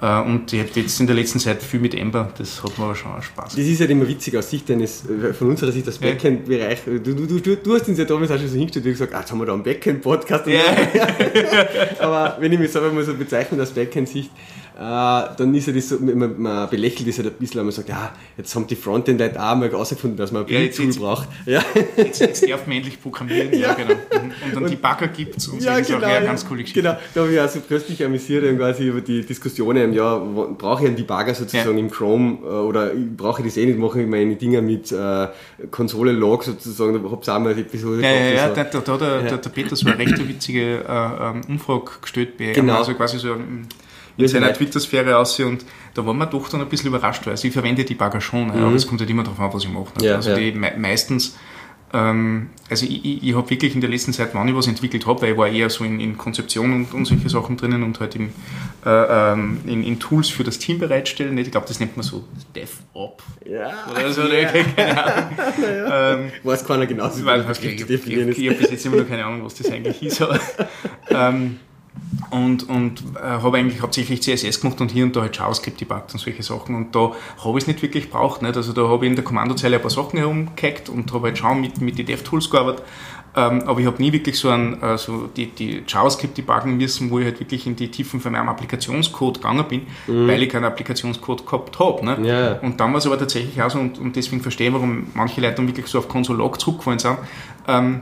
[0.00, 2.84] Äh, und ich habe jetzt in der letzten Zeit viel mit Ember, das hat mir
[2.84, 5.86] aber schon Spaß Das ist halt immer witzig aus Sicht eines, äh, von unserer Sicht
[5.86, 6.10] als Ja.
[6.10, 6.78] Backend-Bereich.
[6.84, 9.14] Du, du, du, du, du hast uns ja damals auch schon so hingestellt und gesagt,
[9.14, 10.46] ah, jetzt haben wir da einen Backend-Podcast.
[10.46, 10.60] Ja.
[11.98, 12.02] so.
[12.04, 15.88] Aber wenn ich mich selber mal so bezeichne aus Backend-Sicht, äh, dann ist ja das
[15.88, 18.76] so, man, man belächelt das halt ein bisschen, wenn man sagt, ja, jetzt haben die
[18.76, 21.28] Frontend-Leute auch mal herausgefunden, dass man ein Ja, jetzt- Build-Tool jetzt- braucht.
[21.46, 21.62] Ja.
[21.96, 23.74] Jetzt, jetzt darf man endlich programmieren, ja, Ja.
[23.74, 23.92] genau.
[23.92, 26.06] Und, und dann die Bagger gibt es und so Ja, ist auch genau.
[26.08, 26.30] eine ja.
[26.30, 26.82] ganz coole Geschichte.
[26.82, 30.88] Genau, da habe ich auch so köstlich amüsiert quasi über die Diskussionen, ja, brauche ich
[30.88, 31.84] einen Debugger sozusagen Ja.
[31.84, 35.28] im Chrome äh, oder brauche ich das eh nicht, mache ich meine Dinger mit äh,
[35.70, 38.80] Konsole-Log sozusagen, da habe ich auch mal eine Episode Ja, ja, ja, war- da, da,
[38.80, 42.76] da hat der, der, Peter so eine recht witzige äh, ähm, Umfrage gestellt bei Genau.
[42.78, 43.34] also quasi so
[44.16, 44.52] in seiner.
[44.52, 47.94] Twitter-Sphäre aus und da waren wir doch dann ein bisschen überrascht, weil ich verwende die
[47.94, 49.92] Bagger schon, aber es kommt halt immer darauf an, was ich mache.
[49.98, 50.04] Mhm.
[50.04, 50.36] Ja, also ja.
[50.36, 51.36] die me meistens
[51.92, 55.06] ähm, also ich, ich, ich habe wirklich in der letzten Zeit, wann ich was entwickelt
[55.06, 58.00] habe, weil ich war eher so in, in Konzeption und, und solche Sachen drinnen und
[58.00, 58.32] halt im,
[58.84, 61.34] äh, ähm, in, in Tools für das Team bereitstellen.
[61.34, 61.46] nicht?
[61.46, 62.24] Ich glaube, das nennt man so
[62.54, 63.86] DevOps ja.
[63.90, 64.22] oder so.
[64.24, 64.46] ne?
[64.76, 66.26] keine Ahnung.
[66.26, 68.38] ähm, Weiß keiner genau, wie man weiß, das ich, ich, ich, definieren ist.
[68.38, 70.20] ich habe bis jetzt immer noch keine Ahnung, was das eigentlich ist.
[70.20, 70.40] Aber,
[71.10, 71.60] ähm,
[72.30, 76.12] und und äh, habe eigentlich hauptsächlich CSS gemacht und hier und da halt JavaScript debuggt
[76.12, 76.74] und solche Sachen.
[76.74, 77.12] Und da
[77.44, 78.42] habe ich es nicht wirklich braucht.
[78.42, 78.56] Nicht?
[78.56, 81.60] Also da habe ich in der Kommandozeile ein paar Sachen herumgehackt und habe halt schon
[81.60, 82.84] mit, mit den DevTools gearbeitet.
[83.36, 87.10] Ähm, aber ich habe nie wirklich so, ein, äh, so die, die JavaScript debuggen müssen,
[87.10, 90.64] wo ich halt wirklich in die Tiefen von meinem Applikationscode gegangen bin, weil ich keinen
[90.64, 92.02] Applikationscode gehabt habe.
[92.02, 92.16] Ne?
[92.16, 92.24] Mhm.
[92.24, 92.52] Ja.
[92.60, 95.42] Und dann war es aber tatsächlich auch so, und, und deswegen verstehe ich, warum manche
[95.42, 97.18] Leute dann wirklich so auf Console Log zurückgefallen sind.
[97.68, 98.00] Ähm,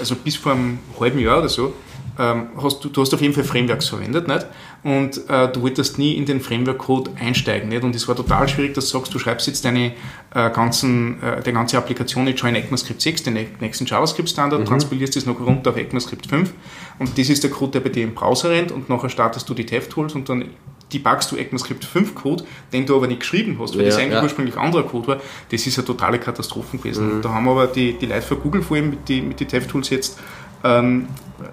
[0.00, 1.72] also bis vor einem halben Jahr oder so,
[2.18, 4.46] ähm, hast du, du hast auf jeden Fall Frameworks verwendet, nicht?
[4.82, 7.82] Und äh, du wolltest nie in den Framework-Code einsteigen, nicht?
[7.82, 9.92] Und es war total schwierig, dass du sagst, du schreibst jetzt deine
[10.34, 15.16] äh, ganzen, äh, die ganze Applikation jetzt schon in ECMAScript 6, den nächsten JavaScript-Standard, transpilierst
[15.16, 16.52] das noch runter auf ECMAScript 5
[16.98, 19.54] und das ist der Code, der bei dir im Browser rennt und nachher startest du
[19.54, 20.50] die DevTools und dann
[20.92, 24.14] debugst du ECMAScript 5 Code, den du aber nicht geschrieben hast, weil Ja, das eigentlich
[24.14, 24.22] ja.
[24.22, 25.20] ursprünglich anderer Code war.
[25.50, 27.20] Das ist eine totale Katastrophe gewesen.
[27.22, 29.90] Da haben aber die, die Leute von Google vor allem mit den mit die DevTools
[29.90, 30.20] jetzt
[30.62, 31.08] ähm,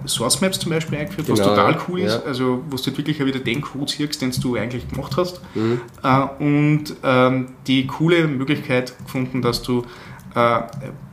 [0.06, 1.78] Source Maps zum Beispiel eingeführt, was Genau, total ja.
[1.88, 2.22] cool ist, Ja.
[2.22, 5.40] also wo du halt wirklich auch wieder den Code siehst, den du eigentlich gemacht hast.
[5.54, 5.80] Mhm.
[6.02, 9.84] Äh, und ähm, die coole Möglichkeit gefunden, dass du
[10.34, 10.60] äh,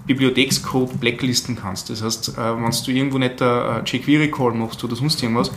[0.09, 1.91] Bibliothekscode blacklisten kannst.
[1.91, 5.51] Das heißt, äh, wenn du irgendwo nicht ein jQuery-Call machst oder sonst irgendwas,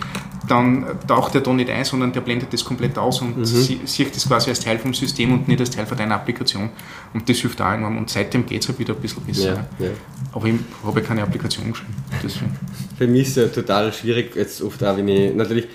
[0.46, 4.14] dann taucht der da nicht ein, sondern der blendet das komplett aus und sie, sieht
[4.14, 6.68] das quasi als Teil vom System und nicht als Teil von deiner Applikation.
[7.14, 7.96] Und das hilft auch enorm.
[7.96, 9.66] Und seitdem geht es halt wieder ein bisschen besser.
[9.78, 9.92] Ja, ja.
[10.32, 11.94] Aber ich habe keine Applikation geschrieben.
[12.22, 12.54] Deswegen.
[12.98, 15.66] Für mich ist es ja total schwierig, jetzt oft auch, wenn ich natürlich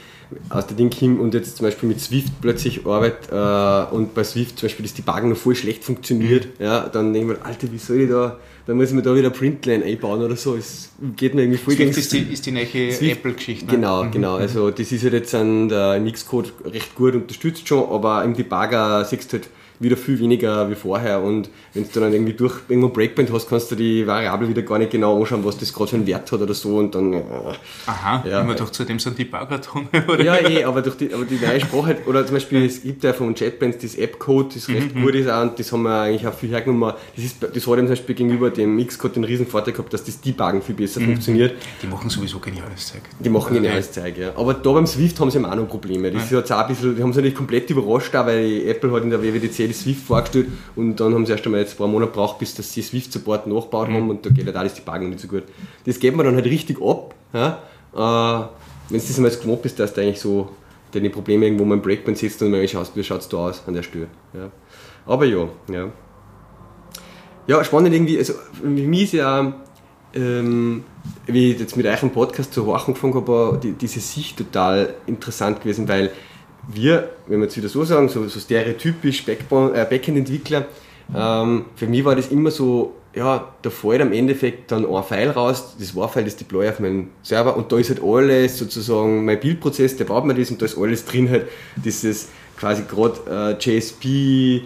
[0.49, 4.23] aus der Ding komme und jetzt zum Beispiel mit Swift plötzlich arbeite äh, und bei
[4.23, 7.71] Swift zum Beispiel das Debuggen noch voll schlecht funktioniert, ja, dann denke ich mir, Alter,
[7.71, 10.89] wie soll ich da, dann muss ich mir da wieder Printline einbauen oder so, es
[11.15, 13.65] geht mir irgendwie voll Swift gegen- ist die, ist die neue Apple-Geschichte.
[13.65, 13.71] ne?
[13.71, 14.11] Genau, Mhm.
[14.11, 14.35] genau.
[14.35, 18.33] Also das ist halt jetzt an der im Xcode recht gut unterstützt schon, aber im
[18.33, 19.47] Debugger siehst du halt
[19.79, 23.71] wieder viel weniger wie vorher und wenn du dann irgendwie durch irgendwo Breakpoint hast, kannst
[23.71, 26.41] du die Variable wieder gar nicht genau anschauen, was das gerade für einen Wert hat
[26.41, 27.21] oder so und dann äh,
[27.85, 28.41] Aha, Ja.
[28.41, 29.47] immer doch zu dem sind die drin.
[30.07, 30.23] oder?
[30.23, 33.03] ja, eh, aber durch die, aber die neue Sprache, halt, oder zum Beispiel, es gibt
[33.03, 36.27] ja von JetBrains das App-Code, das recht gut ist auch, und das haben wir eigentlich
[36.27, 36.93] auch viel hergenommen.
[37.15, 40.03] Das, ist, das hat eben zum Beispiel gegenüber dem Xcode den riesen Vorteil gehabt, dass
[40.03, 41.55] das Debuggen viel besser funktioniert.
[41.81, 43.01] Die machen sowieso geniales Zeug.
[43.19, 44.31] Die machen Also geniales Zeug, ja.
[44.35, 46.11] Aber da beim Swift haben sie eben auch noch Probleme.
[46.11, 48.91] Das ist jetzt auch ein bisschen, die haben sie nicht komplett überrascht, auch, weil Apple
[48.91, 51.77] hat in der WWDC das Swift vorgestellt und dann haben sie erst einmal jetzt ein
[51.77, 54.75] paar Monate gebraucht, bis dass sie Swift-Support nachgebaut haben und da geht halt auch das
[54.75, 55.43] Debuggen nicht so gut.
[55.85, 57.59] Das geht man dann halt richtig ab, ja.
[57.93, 58.47] Äh,
[58.89, 60.49] wenn du das einmal gewohnt bist, dass du eigentlich so
[60.91, 63.63] deine Probleme irgendwo mal im Breakpoint sitzt und mal schaust, wie schaut es da aus
[63.67, 64.07] an der Stelle.
[64.33, 64.51] Ja.
[65.05, 65.91] Aber ja, ja.
[67.47, 69.53] Ja, spannend irgendwie, also für mich ist ja,
[70.13, 70.83] ähm,
[71.25, 74.95] wie ich jetzt mit euch im Podcast zu horchen angefangen habe, die, diese Sicht total
[75.05, 76.11] interessant gewesen, weil
[76.67, 80.65] wir, wenn wir jetzt wieder so sagen, so, so stereotypisch äh, Backend-Entwickler,
[81.15, 85.31] ähm, für mich war das immer so, ja, da fällt am Endeffekt dann ein File
[85.31, 89.39] raus, das War-File, das deploy auf meinen Server und da ist halt alles sozusagen mein
[89.39, 93.77] Bildprozess, der baut mir das und da ist alles drin halt, dieses quasi gerade äh,
[93.77, 94.59] JSP, äh,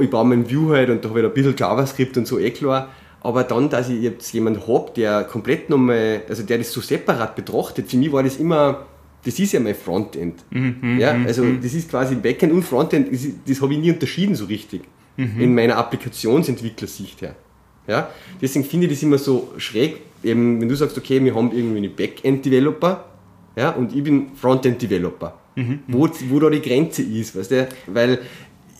[0.00, 2.50] ich baue meinen View halt und da habe ich ein bisschen JavaScript und so eh
[2.50, 2.88] klar.
[3.24, 7.36] Aber dann, dass ich jetzt jemanden habe, der komplett nochmal, also der das so separat
[7.36, 8.86] betrachtet, für mich war das immer
[9.24, 10.44] das ist ja mein Frontend.
[10.50, 13.90] Mhm, ja, mhm, also das ist quasi Backend und Frontend, das, das habe ich nie
[13.90, 14.82] unterschieden so richtig
[15.16, 15.40] mhm.
[15.40, 17.36] in meiner Applikationsentwicklersicht her.
[17.86, 21.50] Ja, deswegen finde ich das immer so schräg, eben, wenn du sagst, okay, wir haben
[21.52, 23.04] irgendwie einen Backend-Developer
[23.56, 25.38] ja, und ich bin Frontend-Developer.
[25.56, 25.80] Mhm.
[25.88, 27.68] Wo, wo da die Grenze ist, weißt du?
[27.88, 28.20] Weil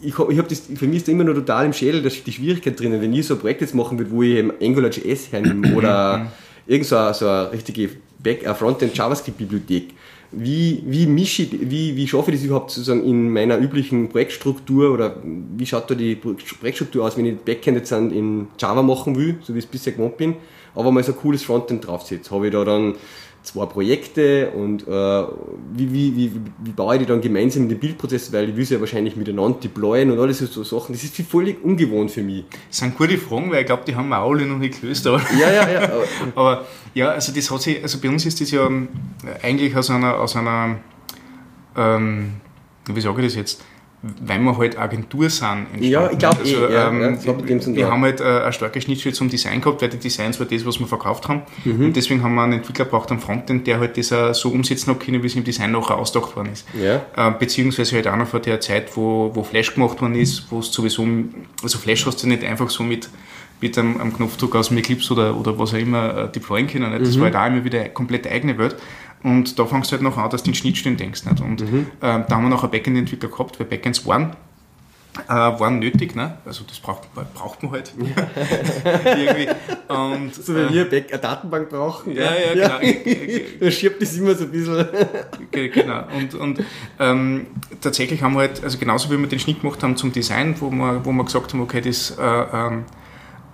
[0.01, 2.33] ich, ich habe das, für mich ist da immer noch total im Schädel dass die
[2.33, 6.33] Schwierigkeit drinnen, wenn ich so ein Projekt jetzt machen würde, wo ich AngularJS hernehme oder
[6.67, 9.91] irgend so, so eine richtige Back, eine Frontend JavaScript-Bibliothek,
[10.33, 15.17] wie, wie mische wie, wie schaffe ich das überhaupt sozusagen in meiner üblichen Projektstruktur oder
[15.23, 19.55] wie schaut da die Projektstruktur aus, wenn ich Backend jetzt in Java machen will, so
[19.55, 20.37] wie ich es bisher gewohnt bin,
[20.75, 22.31] aber mal so ein cooles Frontend draufsetze.
[22.31, 22.95] Habe ich da dann
[23.43, 24.91] zwei Projekte und äh,
[25.73, 26.33] wie, wie, wie,
[26.65, 29.17] wie baue ich die dann gemeinsam in den Bildprozess, weil ich will sie ja wahrscheinlich
[29.17, 30.93] miteinander deployen und alles so Sachen.
[30.93, 32.45] Das ist völlig ungewohnt für mich.
[32.69, 35.07] Das sind gute Fragen, weil ich glaube, die haben wir alle noch nicht gelöst.
[35.07, 35.91] Aber ja, ja, ja.
[36.35, 38.71] aber ja, also das hat sich, also bei uns ist das ja
[39.43, 40.79] eigentlich aus einer, aus einer
[41.77, 42.35] ähm,
[42.87, 43.65] wie sage ich das jetzt,
[44.03, 45.67] weil wir halt Agentur sind.
[45.79, 49.15] Ja, ich glaube also, eh, ja, ähm, ja, Wir haben halt äh, eine starke Schnittstelle
[49.15, 51.43] zum Design gehabt, weil die Designs war das, was wir verkauft haben.
[51.65, 51.87] Mhm.
[51.87, 54.91] Und deswegen haben wir einen Entwickler braucht am Frontend, der halt das auch so umsetzen
[54.91, 56.67] hat können, wie es im Design nachher ausgedacht worden ist.
[56.75, 57.03] Ja.
[57.17, 60.59] Äh, beziehungsweise halt auch noch vor der Zeit, wo, wo Flash gemacht worden ist, wo
[60.59, 61.07] es sowieso,
[61.63, 63.09] also Flash hast du nicht einfach so mit
[63.63, 66.91] mit einem, einem Knopfdruck aus dem Eclipse oder, oder was auch immer äh, deployen können.
[66.91, 67.07] Nicht?
[67.07, 67.21] Das mhm.
[67.21, 68.77] war halt auch immer wieder komplett eigene Welt.
[69.23, 71.25] Und da fängst du halt noch an, dass du in Schnittstellen denkst.
[71.25, 71.41] Nicht?
[71.41, 71.87] Und mhm.
[72.01, 74.35] äh, da haben wir noch einen Backend-Entwickler gehabt, weil Backends waren,
[75.29, 76.17] äh, waren nötig.
[76.17, 76.39] Ne?
[76.45, 77.93] Also das braucht, braucht man halt.
[79.05, 79.49] Irgendwie.
[79.89, 82.17] Und, so wie wir äh, eine Datenbank brauchen.
[82.17, 83.45] Ja, ja, ja genau.
[83.61, 84.87] da schiebt das immer so ein bisschen.
[85.51, 86.05] genau.
[86.17, 86.65] Und, und
[86.99, 87.47] ähm,
[87.81, 90.71] tatsächlich haben wir halt, also genauso wie wir den Schnitt gemacht haben zum Design, wo
[90.71, 93.02] wir, wo wir gesagt haben, okay, das äh, ähm, äh,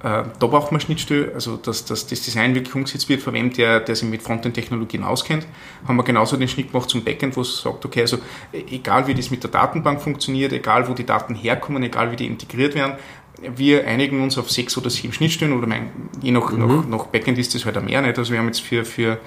[0.01, 3.81] da braucht man Schnittstelle, also dass, dass das Design wirklich umgesetzt wird von wem, der,
[3.81, 5.47] der sich mit Frontend-Technologien auskennt.
[5.89, 8.19] Haben wir genauso den Schnitt gemacht zum Backend, wo es sagt, okay, also
[8.53, 12.27] egal wie das mit der Datenbank funktioniert, egal wo die Daten herkommen, egal wie die
[12.27, 12.95] integriert werden,
[13.57, 15.91] wir einigen uns auf sechs oder sieben Schnittstellen oder mein,
[16.23, 16.67] je nach, mhm.
[16.67, 18.19] nach, nach Backend ist das halt auch mehr nicht.
[18.19, 19.19] Also wir haben jetzt für, für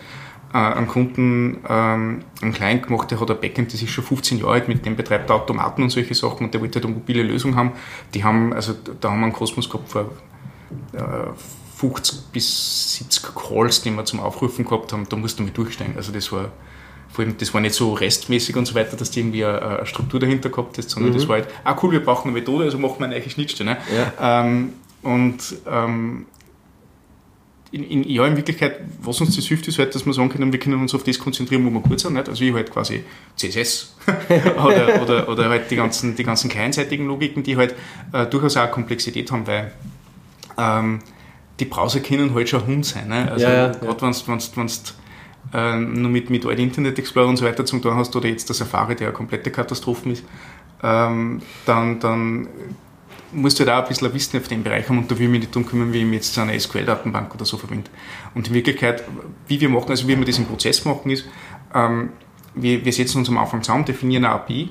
[0.54, 4.40] äh, einen Kunden ähm, einen Client gemacht, der hat ein Backend, das ist schon 15
[4.40, 6.96] Jahre alt, mit dem betreibt er Automaten und solche Sachen und der wollte halt eine
[6.96, 7.72] mobile Lösung haben.
[8.14, 10.10] Die haben, also da haben wir einen Kosmos gehabt vor
[11.78, 15.58] 50 äh, bis 70 Calls, die wir zum Aufrufen gehabt haben, da musst du mit
[15.58, 15.96] durchsteigen.
[15.96, 16.52] Also das war
[17.12, 19.86] vor allem, das war nicht so restmäßig und so weiter, dass du irgendwie eine, eine
[19.86, 21.18] Struktur dahinter gehabt hast, sondern mhm.
[21.18, 23.78] das war halt, ah cool, wir brauchen eine Methode, also machen wir eine neue Schnittstelle.
[23.94, 24.44] Ja.
[24.44, 26.26] Ähm, und ähm,
[27.72, 30.52] in, in, ja, in Wirklichkeit, was uns das hilft, ist halt, dass wir sagen können,
[30.52, 32.14] wir können uns auf das konzentrieren, wo wir gut sind.
[32.14, 32.28] Nicht?
[32.28, 33.04] Also ich halt quasi
[33.38, 33.96] CSS
[34.66, 37.76] oder, oder, oder halt die ganzen, die ganzen kleinseitigen Logiken, die halt
[38.12, 39.72] äh, durchaus auch Komplexität haben, weil
[40.58, 41.00] ähm,
[41.60, 43.08] die Browser können halt schon Hund sein.
[43.08, 43.32] Ne?
[43.32, 44.74] Also ja, ja, gerade wenn du
[45.54, 48.50] äh, nur mit, mit alten Internet Explorer und so weiter zum tun hast oder jetzt
[48.50, 50.24] der Safari, der eine komplette Katastrophe ist,
[50.82, 52.48] ähm, dann, dann
[53.34, 55.26] musst du halt auch ein bisschen ein Wissen auf dem Bereich haben und da will
[55.26, 57.90] ich mich nicht darum kümmern, wie ich mich jetzt zu einer SQL-Datenbank oder so verbinde.
[58.34, 59.04] Und in Wirklichkeit,
[59.48, 61.26] wie wir machen, also wie wir das im Prozess machen, ist,
[61.74, 62.10] ähm,
[62.56, 64.70] wir, wir setzen uns am Anfang zusammen, definieren eine API,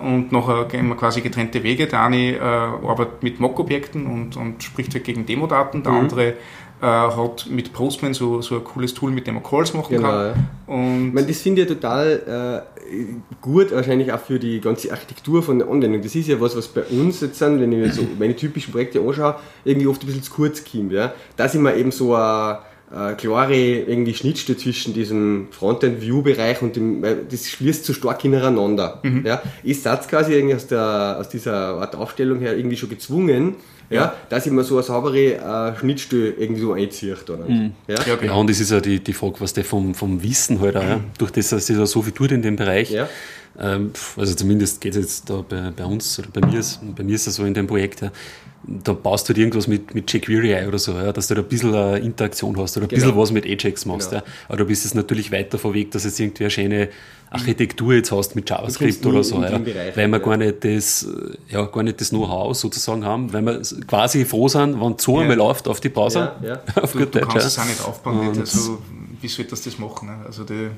[0.00, 1.86] und nachher gehen wir quasi getrennte Wege.
[1.86, 5.98] Der eine äh, arbeitet mit Mock-Objekten und, und spricht halt gegen Demodaten, der mhm.
[5.98, 6.34] andere
[6.82, 10.08] äh, hat mit Postman so, so ein cooles Tool, mit dem man Calls machen genau,
[10.08, 10.26] kann.
[10.26, 10.74] Ja.
[10.74, 13.00] Und ich meine, das finde ich ja total äh,
[13.40, 16.02] gut, wahrscheinlich auch für die ganze Architektur von der Anwendung.
[16.02, 18.72] Das ist ja was, was bei uns jetzt sind, wenn ich mir so meine typischen
[18.72, 20.92] Projekte anschaue, irgendwie oft ein bisschen zu kurz kommt.
[20.92, 21.12] Ja?
[21.36, 22.58] Da sind wir eben so ein
[22.92, 29.00] äh, klare irgendwie Schnittstelle zwischen diesem Frontend-View-Bereich und dem, weil das schließt so stark ineinander.
[29.02, 29.24] Mhm.
[29.24, 29.42] Ja.
[29.62, 33.56] Ich satz quasi irgendwie aus, der, aus dieser Art Aufstellung her irgendwie schon gezwungen,
[33.90, 33.96] ja.
[33.96, 37.16] ja dass ich mir so eine saubere äh, Schnittstelle irgendwie so einziehe.
[37.46, 37.72] Mhm.
[37.86, 37.94] Ja?
[38.06, 38.40] ja, genau.
[38.40, 41.00] und das ist ja die, die Frage, was der vom, vom Wissen halt auch, ja,
[41.18, 42.90] durch das, dass es ja so viel tut in dem Bereich.
[42.90, 43.08] Ja.
[43.60, 47.02] Ähm, also zumindest geht es jetzt da bei, bei uns oder bei mir, ist, bei
[47.02, 48.10] mir ist es so in dem Projekt, ja,
[48.62, 51.48] da baust du halt irgendwas mit, mit jQuery oder so, ja, dass du da ein
[51.48, 53.00] bisschen eine Interaktion hast oder ein genau.
[53.00, 54.10] bisschen was mit Ajax machst.
[54.10, 54.22] Genau.
[54.22, 54.32] Ja.
[54.48, 56.88] Aber du bist es natürlich weiter vom Weg, dass du jetzt irgendwie eine schöne
[57.30, 60.24] Architektur jetzt hast mit JavaScript oder so, ja, Bereich, weil wir ja.
[60.24, 61.08] gar nicht das,
[61.48, 65.22] ja, gar nicht das Know-how sozusagen haben, weil wir quasi froh sind, wenn so ja.
[65.22, 66.36] einmal läuft auf die Browser.
[66.42, 66.62] Ja, ja.
[66.82, 68.40] auf du, gut du Deutsch, kannst es auch nicht aufbauen, nicht.
[68.40, 68.78] also
[69.20, 70.08] wie soll das das machen?
[70.08, 70.16] Ne?
[70.26, 70.68] Also die,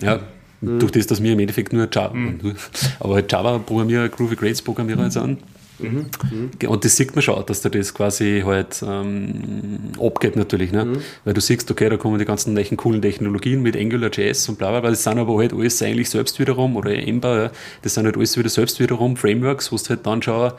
[0.00, 0.20] ja,
[0.60, 0.78] mhm.
[0.78, 2.54] durch das, dass wir im Endeffekt nur Java, mhm.
[2.98, 5.38] aber halt Java-Programmierer, Groovy Grades Programmierer sind,
[5.82, 6.06] Mhm.
[6.30, 6.68] Mhm.
[6.68, 10.72] Und das sieht man schon, dass da das quasi halt ähm, abgeht natürlich.
[10.72, 10.84] Ne?
[10.84, 10.96] Mhm.
[11.24, 14.70] Weil du siehst, okay, da kommen die ganzen neuen coolen Technologien mit AngularJS und bla
[14.70, 14.90] bla bla.
[14.90, 17.50] Das sind aber halt alles eigentlich selbst wiederum, oder Ember, ja,
[17.82, 20.52] das sind halt alles wieder selbst wiederum Frameworks, wo du halt dann schon.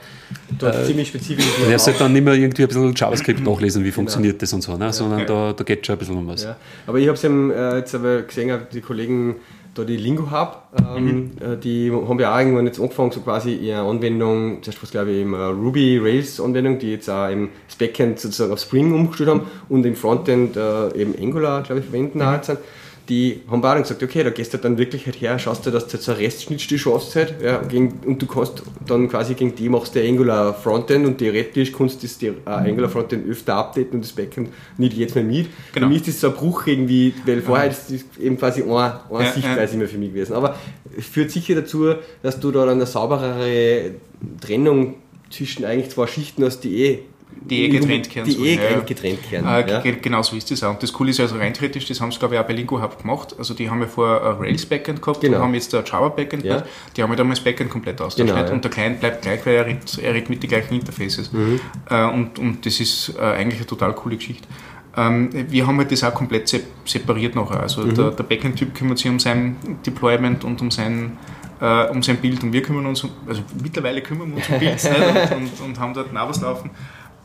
[0.57, 1.45] Dort äh, ziemlich spezifisch.
[1.63, 3.95] Du darfst halt dann nicht mehr irgendwie ein bisschen JavaScript nachlesen, wie genau.
[3.95, 4.85] funktioniert das und so, ne?
[4.85, 5.27] Ja, sondern okay.
[5.27, 6.43] da, da geht schon ein bisschen um was.
[6.43, 6.57] Ja.
[6.87, 9.35] Aber ich habe es äh, jetzt aber gesehen, die Kollegen
[9.73, 11.31] da die Lingo Hub, ähm, mhm.
[11.39, 15.11] Äh, die haben ja auch irgendwann jetzt angefangen, so quasi ihre Anwendung, zuerst was glaube
[15.11, 19.41] ich eben Ruby Rails Anwendung, die jetzt auch im Backend sozusagen auf Spring umgestellt haben
[19.69, 22.25] und im Frontend äh, eben Angular, glaube ich, verwenden mhm.
[22.25, 22.59] auch sind
[23.09, 25.71] die haben auch dann gesagt, okay, da gehst du dann wirklich halt her, schaust du,
[25.71, 29.55] dass du jetzt eine Restschnittstelle schaffst halt, ja, gegen, und du kannst dann quasi gegen
[29.55, 33.93] die machst du Angular Frontend und theoretisch kannst du das äh, Angular Frontend öfter updaten
[33.93, 35.47] und das Backend nicht jetzt mehr mit.
[35.73, 35.87] Genau.
[35.87, 37.71] Für mich ist das so ein Bruch irgendwie, weil vorher ja.
[37.71, 39.79] ist das eben quasi eine, eine ja, Sichtweise ja.
[39.79, 40.33] immer für mich gewesen.
[40.33, 40.55] Aber
[40.97, 43.91] es führt sicher dazu, dass du da dann eine sauberere
[44.39, 44.95] Trennung
[45.29, 46.99] zwischen eigentlich zwei Schichten hast, die eh
[47.41, 48.79] die eh getrennt kehren Die eh ja.
[48.79, 49.47] getrennt kehren.
[49.47, 49.79] Äh, ja.
[50.01, 50.71] Genau so ist das auch.
[50.71, 52.81] Und das Coole ist also rein theoretisch, das haben sie glaube ich auch bei Lingo
[52.81, 53.35] Hub gemacht.
[53.37, 55.37] Also die haben ja vorher ein Rails Backend gehabt genau.
[55.37, 56.55] und haben jetzt ein Java Backend ja.
[56.55, 56.69] gehabt.
[56.95, 58.27] Die haben ja damals das Backend komplett austauscht.
[58.27, 61.31] Genau, und der Client bleibt gleich, weil er redet, er redet mit den gleichen Interfaces.
[61.31, 61.59] Mhm.
[61.89, 64.47] Äh, und, und das ist äh, eigentlich eine total coole Geschichte.
[64.95, 67.61] Ähm, wir haben halt das auch komplett separiert nachher.
[67.61, 67.95] Also mhm.
[67.95, 71.17] der, der Backend-Typ kümmert sich um sein Deployment und um sein
[71.61, 74.59] äh, um sein Bild und wir kümmern uns, um, also mittlerweile kümmern wir uns um
[74.59, 76.71] Bild und, und, und, haben dort noch was laufen.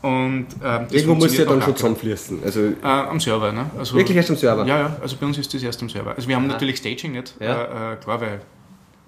[0.07, 2.43] Und, ähm, Irgendwo muss ja dann schon zusammenfließen.
[2.43, 3.69] Also äh, am Server, ne?
[3.77, 4.65] Also, wirklich erst am Server?
[4.65, 6.15] Ja, ja, also bei uns ist das erst am Server.
[6.15, 6.53] Also wir haben ah.
[6.53, 7.91] natürlich Staging nicht, ja.
[7.91, 8.41] äh, äh klar, weil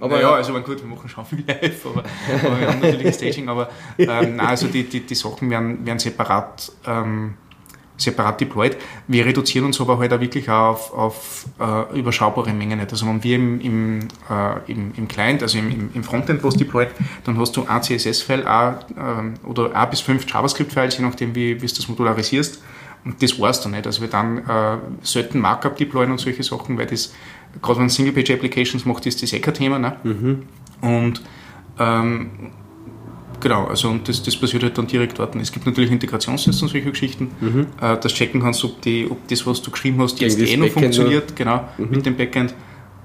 [0.02, 2.04] aber ja, also gut, wir machen schon viel live, aber,
[2.44, 6.00] aber wir haben natürlich Staging, aber ähm, nein, also die, die, die Sachen werden, werden
[6.00, 7.34] separat ähm,
[8.02, 8.78] separat deployed.
[9.08, 12.80] Wir reduzieren uns aber halt auch wirklich auf, auf äh, überschaubare Mengen.
[12.80, 16.90] Also wenn wir im, im, äh, im, im Client, also im, im Frontend was deployed,
[17.24, 21.68] dann hast du ein CSS-File äh, oder ein bis fünf JavaScript-Files, je nachdem wie, wie
[21.68, 22.62] du das modularisierst.
[23.06, 23.86] Und das war es dann nicht.
[23.86, 27.14] Also wir dann äh, sollten Markup deployen und solche Sachen, weil das,
[27.62, 29.80] gerade wenn man Single-Page-Applications macht, ist das eh kein Thema.
[29.80, 29.96] Ne?
[30.04, 30.44] Mhm.
[30.82, 31.22] Und
[31.80, 32.52] ähm,
[33.40, 35.36] Genau, also und das, das passiert halt dann direkt dort.
[35.36, 37.68] Es gibt natürlich Integrationstests und solche Geschichten, mhm.
[37.82, 40.70] äh, dass checken kannst, ob, die, ob das, was du geschrieben hast, jetzt eh noch
[40.70, 41.90] funktioniert, genau, mhm.
[41.90, 42.54] mit dem Backend.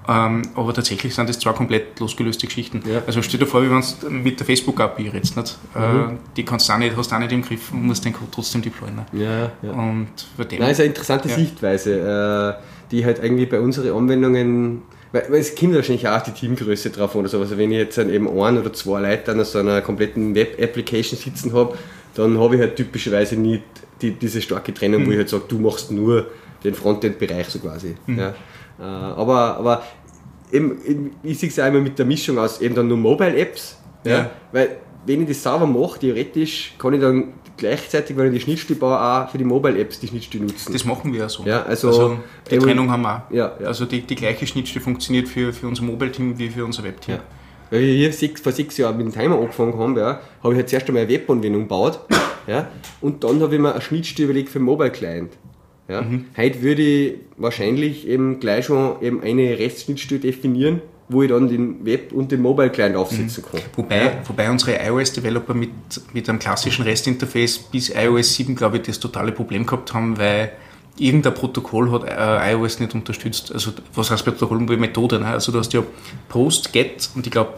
[0.07, 2.83] Ähm, aber tatsächlich sind das zwei komplett losgelöste Geschichten.
[2.87, 3.03] Ja.
[3.07, 5.37] Also stell dir vor, wie wenn du mit der Facebook-API redest.
[5.37, 5.59] Nicht?
[5.75, 6.01] Äh, mhm.
[6.01, 8.13] Äh, die kannst du auch nicht, hast du auch nicht im Griff und musst den
[8.13, 8.97] Code trotzdem deployen.
[8.97, 9.07] Ne?
[9.13, 9.73] Ja, ja.
[9.73, 10.09] Und
[10.51, 11.35] dem, Nein, ist eine interessante ja.
[11.35, 14.83] Sichtweise, äh, die halt irgendwie bei unseren Anwendungen
[15.15, 17.39] weil, weil es kommt wahrscheinlich auch die Teamgröße drauf oder so.
[17.39, 21.53] Also wenn ich jetzt eben ein oder zwei Leute an so einer kompletten Web-Application sitzen
[21.53, 21.79] habe,
[22.17, 23.63] dann habe ich halt typischerweise nicht
[24.03, 25.07] die, diese starke Trennung, mhm.
[25.07, 26.27] wo ich halt sage, du machst nur
[26.65, 27.95] den Frontend-Bereich so quasi.
[28.07, 28.19] Mhm.
[28.19, 28.35] Ja.
[28.81, 29.85] Äh, aber, aber
[30.51, 34.11] eben, ich sehe es auch immer mit der Mischung aus eben dann nur Mobile-Apps, ja.
[34.11, 34.31] ja.
[34.51, 38.79] weil wenn ich das sauber mache, theoretisch kann ich dann gleichzeitig, wenn ich die Schnittstelle
[38.79, 40.73] baue, auch für die Mobile-Apps die Schnittstelle nutzen.
[40.73, 41.45] Das machen wir ja so.
[41.45, 42.19] Ja, also, also
[42.51, 43.35] die Trennung haben wir auch.
[43.35, 43.67] Ja, ja.
[43.67, 47.17] Also die, die gleiche Schnittstelle funktioniert für, für unser Mobile-Team wie für unser Web-Team.
[47.17, 47.21] Ja.
[47.71, 50.59] Weil wir hier sechs, vor sechs Jahren mit dem Timer angefangen haben, ja, habe ich
[50.59, 52.01] halt zuerst einmal eine Webanwendung gebaut
[52.47, 52.69] ja,
[53.01, 55.33] und dann habe ich mir eine Schnittstelle überlegt für den Mobile-Client.
[55.89, 56.03] Ja.
[56.03, 56.27] Mhm.
[56.37, 61.85] Heute würde ich wahrscheinlich eben gleich schon eben eine Restschnittstelle definieren wo ich dann den
[61.85, 63.61] Web- und den Mobile-Client aufsetzen kann.
[63.77, 65.71] Wobei, wobei unsere iOS-Developer mit,
[66.13, 70.53] mit einem klassischen REST-Interface bis iOS 7, glaube ich, das totale Problem gehabt haben, weil
[70.97, 73.53] irgendein Protokoll hat äh, iOS nicht unterstützt.
[73.53, 74.61] Also was heißt Protokoll?
[74.61, 75.19] Methode.
[75.21, 75.27] Ne?
[75.27, 75.83] Also du hast ja
[76.29, 77.55] Post, Get und ich glaube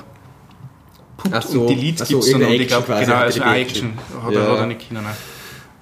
[1.17, 4.41] Put so, und Delete gibt es dann und ich glaube, genau, also Action hat, ja.
[4.41, 5.03] hat er nicht können.
[5.03, 5.11] Ne?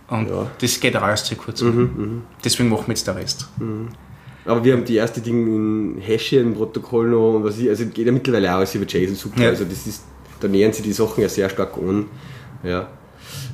[0.08, 0.50] Und ja.
[0.60, 1.62] das geht auch erst sehr kurz.
[1.62, 3.48] Mhm, mhm, Deswegen machen wir jetzt den Rest.
[3.58, 3.88] Mhm.
[4.44, 8.12] Aber wir haben die erste Dinge in Hashing-Protokoll noch und was ich, also geht ja
[8.12, 9.42] mittlerweile auch alles über JSON super.
[9.42, 9.48] Ja.
[9.50, 10.04] Also das ist,
[10.40, 12.06] da nähern sich die Sachen ja sehr stark an.
[12.62, 12.88] Ja.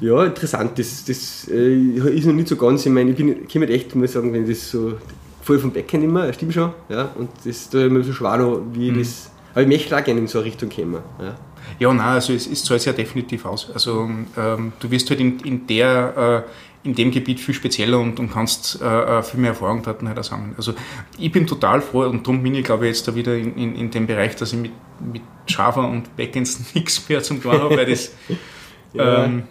[0.01, 0.79] Ja, interessant.
[0.79, 2.85] Das, das äh, ist noch nicht so ganz.
[2.87, 4.95] Ich meine, ich bin, ich halt echt, muss sagen, wenn das so
[5.43, 6.73] voll vom Backend immer, stimmt schon.
[6.89, 8.99] Ja, und das da immer so schwer noch, wie mhm.
[8.99, 9.31] das.
[9.53, 11.01] Aber ich möchte auch gerne in so eine Richtung kommen.
[11.21, 11.37] Ja.
[11.79, 13.71] Ja, nein, also es, es zahlt sich ja definitiv aus.
[13.73, 16.51] Also ähm, du wirst halt in, in der äh,
[16.83, 20.25] in dem Gebiet viel spezieller und, und kannst äh, äh, viel mehr Erfahrung dort halt
[20.25, 20.55] sammeln.
[20.57, 20.73] Also
[21.19, 23.75] ich bin total froh und darum bin ich glaube ich jetzt da wieder in, in,
[23.77, 24.73] in dem Bereich, dass ich mit,
[25.13, 28.13] mit Java und Backends nichts mehr zum tun habe, weil das,
[28.95, 29.25] ja.
[29.25, 29.43] ähm,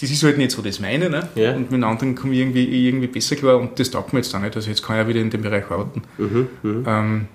[0.00, 1.08] das ist halt nicht so das meine.
[1.08, 1.28] Ne?
[1.36, 1.54] Ja.
[1.54, 4.40] Und mit anderen komme ich irgendwie, irgendwie besser klar und das taugt mir jetzt auch
[4.40, 4.54] nicht.
[4.54, 6.02] Also jetzt kann ich ja wieder in dem Bereich arbeiten.
[6.18, 6.82] Mhm, mh.
[6.86, 7.28] ähm,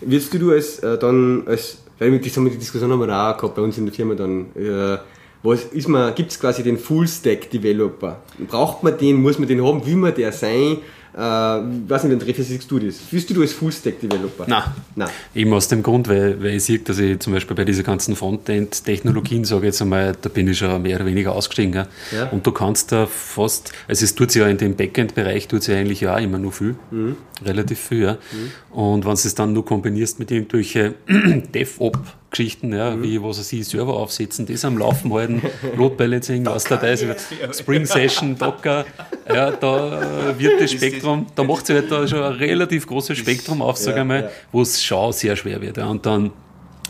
[0.00, 3.36] Wirst du, du als äh, dann als, weil wir die, die Diskussion haben wir auch
[3.36, 4.98] gehabt bei uns in der Firma dann, äh,
[5.42, 8.20] was ist man, gibt es quasi den Full-Stack-Developer?
[8.48, 10.78] Braucht man den, muss man den haben, will man der sein?
[11.12, 12.98] Äh, weiß nicht, wie siehst du das?
[12.98, 14.44] Fühlst du du als Full-Stack-Developer?
[14.46, 14.62] Nein.
[14.94, 15.08] Nein.
[15.34, 18.14] Eben aus dem Grund, weil, weil ich sehe, dass ich zum Beispiel bei diesen ganzen
[18.14, 21.74] Frontend-Technologien, sage ich jetzt einmal, da bin ich schon mehr oder weniger ausgestiegen.
[21.74, 21.86] Ja?
[22.12, 22.28] ja.
[22.28, 25.74] Und du kannst da fast, also es tut sich ja in dem Backend-Bereich, tut sich
[25.74, 27.16] ja eigentlich ja auch immer nur viel, mhm.
[27.44, 28.02] relativ viel.
[28.02, 28.12] Ja?
[28.12, 28.78] Mhm.
[28.78, 30.94] Und wenn du es dann nur kombinierst mit irgendwelchen
[31.54, 31.98] DevOps,
[32.30, 33.02] Geschichten, ja, mhm.
[33.02, 35.42] wie was weiß ich, Server aufsetzen, das am Laufen halten,
[35.76, 37.04] Load Balancing, was da ist,
[37.52, 38.84] Spring Session, Docker.
[39.28, 43.62] ja, da wird das Spektrum, da macht sich halt da schon ein relativ großes Spektrum
[43.62, 45.76] auf, sage ich mal, wo es schon sehr schwer wird.
[45.76, 45.86] Ja.
[45.86, 46.30] Und dann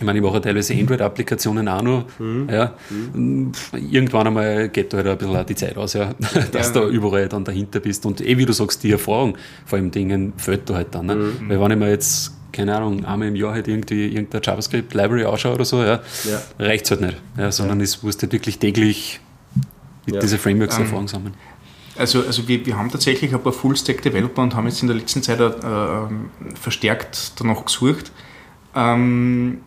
[0.01, 2.05] ich meine, ich mache teilweise Android-Applikationen auch noch.
[2.18, 2.49] Mhm.
[2.51, 2.72] Ja.
[2.88, 3.53] Mhm.
[3.74, 6.14] Irgendwann einmal geht da halt ein bisschen auch die Zeit aus, ja,
[6.53, 6.80] dass ja.
[6.80, 8.07] du überall dann dahinter bist.
[8.07, 9.36] Und eh, wie du sagst, die Erfahrung
[9.66, 11.07] vor allem Dingen fällt da halt dann.
[11.07, 11.14] Ne?
[11.16, 11.49] Mhm.
[11.51, 15.55] Weil wenn ich mir jetzt, keine Ahnung, einmal im Jahr halt irgendwie irgendeine JavaScript-Library anschaue
[15.55, 16.42] oder so, ja, ja.
[16.59, 17.16] reicht es halt nicht.
[17.36, 17.84] Ja, sondern ja.
[17.84, 19.20] es musst halt wirklich täglich
[20.07, 20.20] mit ja.
[20.20, 21.34] dieser Frameworks um, Erfahrung sammeln.
[21.96, 25.22] Also, also wir, wir haben tatsächlich ein paar Full-Stack-Developer und haben jetzt in der letzten
[25.22, 25.53] Zeit äh,
[26.55, 28.12] verstärkt danach gesucht.
[28.74, 29.59] Ähm,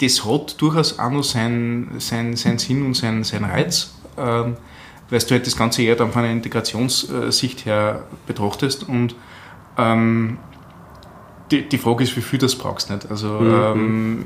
[0.00, 4.56] das hat durchaus auch noch seinen sein, sein Sinn und seinen sein Reiz, ähm,
[5.10, 9.14] weil du halt das Ganze eher dann von einer Integrationssicht her betrachtest und
[9.76, 10.38] ähm,
[11.50, 13.10] die, die Frage ist, wie viel das brauchst nicht.
[13.10, 13.52] Also mhm.
[13.52, 14.24] ähm,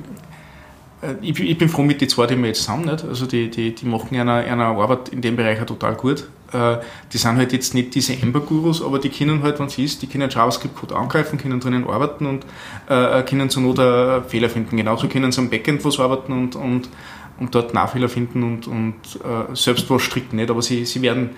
[1.02, 2.82] äh, ich, ich, bin froh mit den zwei, die wir jetzt haben.
[2.82, 3.04] Nicht?
[3.04, 6.28] Also die, die, die machen einer, einer Arbeit in dem Bereich auch total gut.
[6.52, 6.78] Äh,
[7.12, 10.06] die sind halt jetzt nicht diese Ember-Gurus, aber die können halt, wenn es ist, die
[10.06, 12.46] können JavaScript-Code angreifen, können drinnen arbeiten und
[12.88, 14.76] äh, können zur Not äh, Fehler finden.
[14.76, 16.88] Genauso können sie am Backend was arbeiten und, und,
[17.38, 18.94] und dort Nachfehler finden und, und
[19.24, 21.30] äh, selbst was stricken nicht, aber sie, sie werden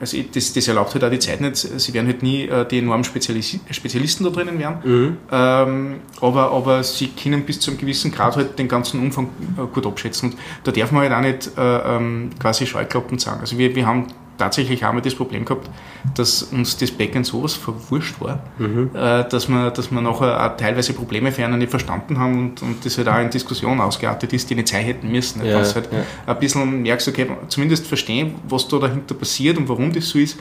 [0.00, 1.56] also das, das, erlaubt halt auch die Zeit nicht.
[1.56, 5.16] Sie werden halt nie äh, die enormen Spezialis Spezialisten da drinnen werden, mhm.
[5.30, 9.28] ähm, aber, aber sie können bis zu einem gewissen Grad halt den ganzen Umfang
[9.58, 10.30] äh, gut abschätzen.
[10.30, 13.40] Und da darf man halt auch nicht äh, ähm, quasi Scheuklappen sagen.
[13.40, 14.06] Also wir, wir haben
[14.40, 15.70] tatsächlich einmal das Problem gehabt,
[16.14, 18.90] dass uns das Backend sowas verwurscht war, mhm.
[18.94, 22.62] äh, dass, wir, dass wir nachher auch teilweise Probleme für einen nicht verstanden haben und,
[22.62, 25.44] und das halt auch in Diskussionen ausgeartet ist, die nicht sein hätten müssen.
[25.44, 26.04] Ja, halt ja.
[26.26, 30.38] ein bisschen merkst, okay, zumindest verstehen, was da dahinter passiert und warum das so ist.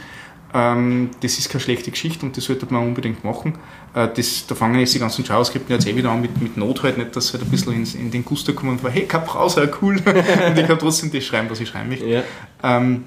[0.51, 3.53] Ähm, das ist keine schlechte Geschichte und das sollte man unbedingt machen.
[3.93, 6.81] Äh, das, da fangen jetzt die ganzen JavaScript jetzt eh wieder an mit, mit Not
[6.81, 9.05] halt nicht, dass sie halt ein bisschen in, in den Guster kommen und sagen, hey,
[9.05, 9.97] kein Browser, cool.
[10.05, 12.07] und ich kann trotzdem das schreiben, was ich schreiben möchte.
[12.07, 12.23] Ja.
[12.63, 13.03] Ähm,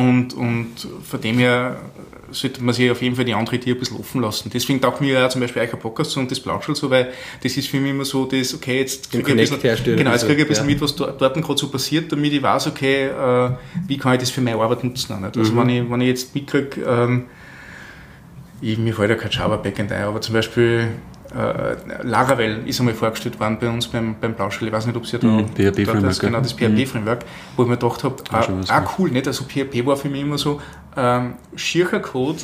[0.00, 1.76] und, und von dem her
[2.32, 4.50] sollte man sich auf jeden Fall die andere Tiere ein bisschen offen lassen.
[4.52, 7.56] Deswegen taugt mir ja zum Beispiel euch ein Podcast und das Plauschel so, weil das
[7.56, 10.36] ist für mich immer so, das, okay, jetzt kriege ich ein bisschen, genau, jetzt kriege
[10.36, 10.72] ich ein bisschen ja.
[10.72, 13.50] mit, was dort, dort gerade so passiert, damit ich weiß, okay, äh,
[13.86, 15.20] wie kann ich das für meine Arbeit nutzen.
[15.20, 15.36] Nicht?
[15.36, 15.58] Also mhm.
[15.58, 17.24] wenn, ich, wenn ich jetzt mitkriege, ähm,
[18.60, 20.88] ich, mir fällt ja kein Java Backend ein, aber zum Beispiel
[21.34, 24.68] äh, Laravel ist einmal vorgestellt worden bei uns beim, beim Plauschel.
[24.68, 26.18] Ich weiß nicht, ob Sie da mhm, PHP-Framework.
[26.18, 27.28] Genau, das PHP-Framework, mhm.
[27.56, 29.26] wo ich mir gedacht habe, ah, ah, cool, nicht?
[29.26, 30.60] Also PHP war für mich immer so,
[30.96, 32.38] ähm, schiercher Code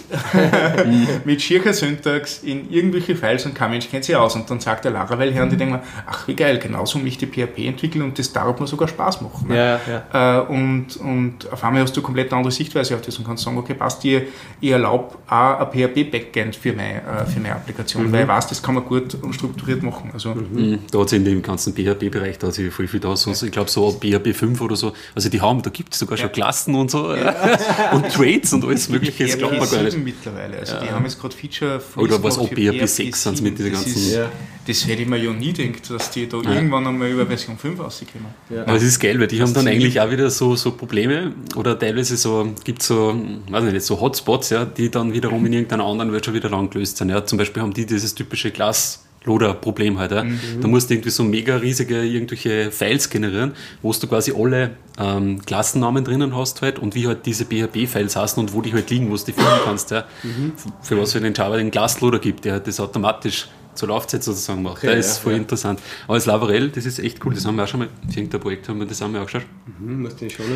[1.24, 4.36] mit schiercher Syntax in irgendwelche Files und kein Mensch kennt sie aus.
[4.36, 7.32] Und dann sagt der Laravel her und die denken, ach wie geil, genauso möchte ich
[7.32, 9.49] PHP entwickeln und das darf mir sogar Spaß machen.
[9.49, 9.57] Ne?
[9.57, 9.80] Ja,
[10.12, 10.40] ja.
[10.40, 13.42] Äh, und, und auf einmal hast du eine komplett andere Sichtweise auf das und kannst
[13.42, 14.22] sagen, okay, passt, ich,
[14.61, 18.12] ich erlaube auch ein PHP-Backend für meine, äh, für meine Applikation, mhm.
[18.12, 20.11] weil ich weiß, das kann man gut und strukturiert machen.
[20.12, 20.49] Also, mhm.
[20.53, 20.78] mhm.
[20.92, 23.70] Da hat sich in dem ganzen PHP-Bereich, da sich voll viel da, so, ich glaube
[23.70, 26.90] so PHP 5 oder so, also die haben, da gibt es sogar schon Klassen und
[26.90, 27.09] so
[27.92, 29.26] und Trade Trades und alles Mögliche.
[29.26, 29.99] Das glaubt man gar nicht.
[29.99, 30.59] mittlerweile.
[30.59, 30.82] Also ja.
[30.82, 33.89] die haben jetzt gerade Feature Oder was ob PHP 6 sind mit dieser ganzen.
[33.89, 34.30] Ist, ja.
[34.66, 36.55] Das hätte ich mir ja nie gedacht, dass die da ja.
[36.55, 38.26] irgendwann einmal über Version 5 rauskommen.
[38.51, 38.62] Ja.
[38.62, 41.78] Aber es ist geil, weil die haben dann eigentlich auch wieder so, so Probleme oder
[41.78, 43.14] teilweise so, gibt es so,
[43.49, 46.70] weiß nicht, so Hotspots, ja, die dann wiederum in irgendeiner anderen Welt schon wieder lang
[46.70, 47.11] gelöst sind.
[47.11, 47.24] Ja.
[47.24, 50.12] Zum Beispiel haben die dieses typische Glas Loader-Problem halt.
[50.12, 50.24] Ja.
[50.24, 50.39] Mhm.
[50.61, 53.53] Da musst du irgendwie so mega riesige irgendwelche Files generieren,
[53.83, 58.39] wo du quasi alle ähm, Klassennamen drinnen hast halt und wie halt diese PHP-Files hast
[58.39, 59.91] und wo die halt liegen, wo du die finden kannst.
[59.91, 60.05] Ja.
[60.22, 60.53] Mhm.
[60.81, 64.62] Für was für den Java den Classloader gibt, der halt das automatisch zur Laufzeit sozusagen
[64.62, 64.79] macht.
[64.79, 65.39] Okay, das ist voll ja.
[65.39, 65.81] interessant.
[66.07, 67.35] Aber das Lavarell, das ist echt cool.
[67.35, 69.27] Das haben wir auch schon mal, für irgendein Projekt haben wir das haben wir auch
[69.27, 69.47] geschaut.
[69.79, 70.09] Mhm,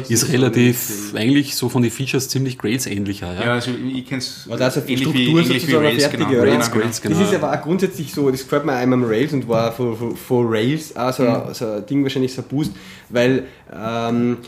[0.08, 3.32] ist relativ, eigentlich so von den Features ziemlich Grails ähnlicher.
[3.34, 4.44] Ja, ja also ich kenne es.
[4.46, 6.42] Aber da ist eine Struktur sozusagen wie Rails, fertige genau.
[6.42, 7.18] Rails, Grails, genau.
[7.18, 10.16] Das ist aber auch grundsätzlich so, das gefällt mir einmal am Rails und war vor,
[10.28, 11.54] Rails auch so, mhm.
[11.54, 12.72] so ein Ding wahrscheinlich so ein Boost,
[13.08, 14.38] weil ähm,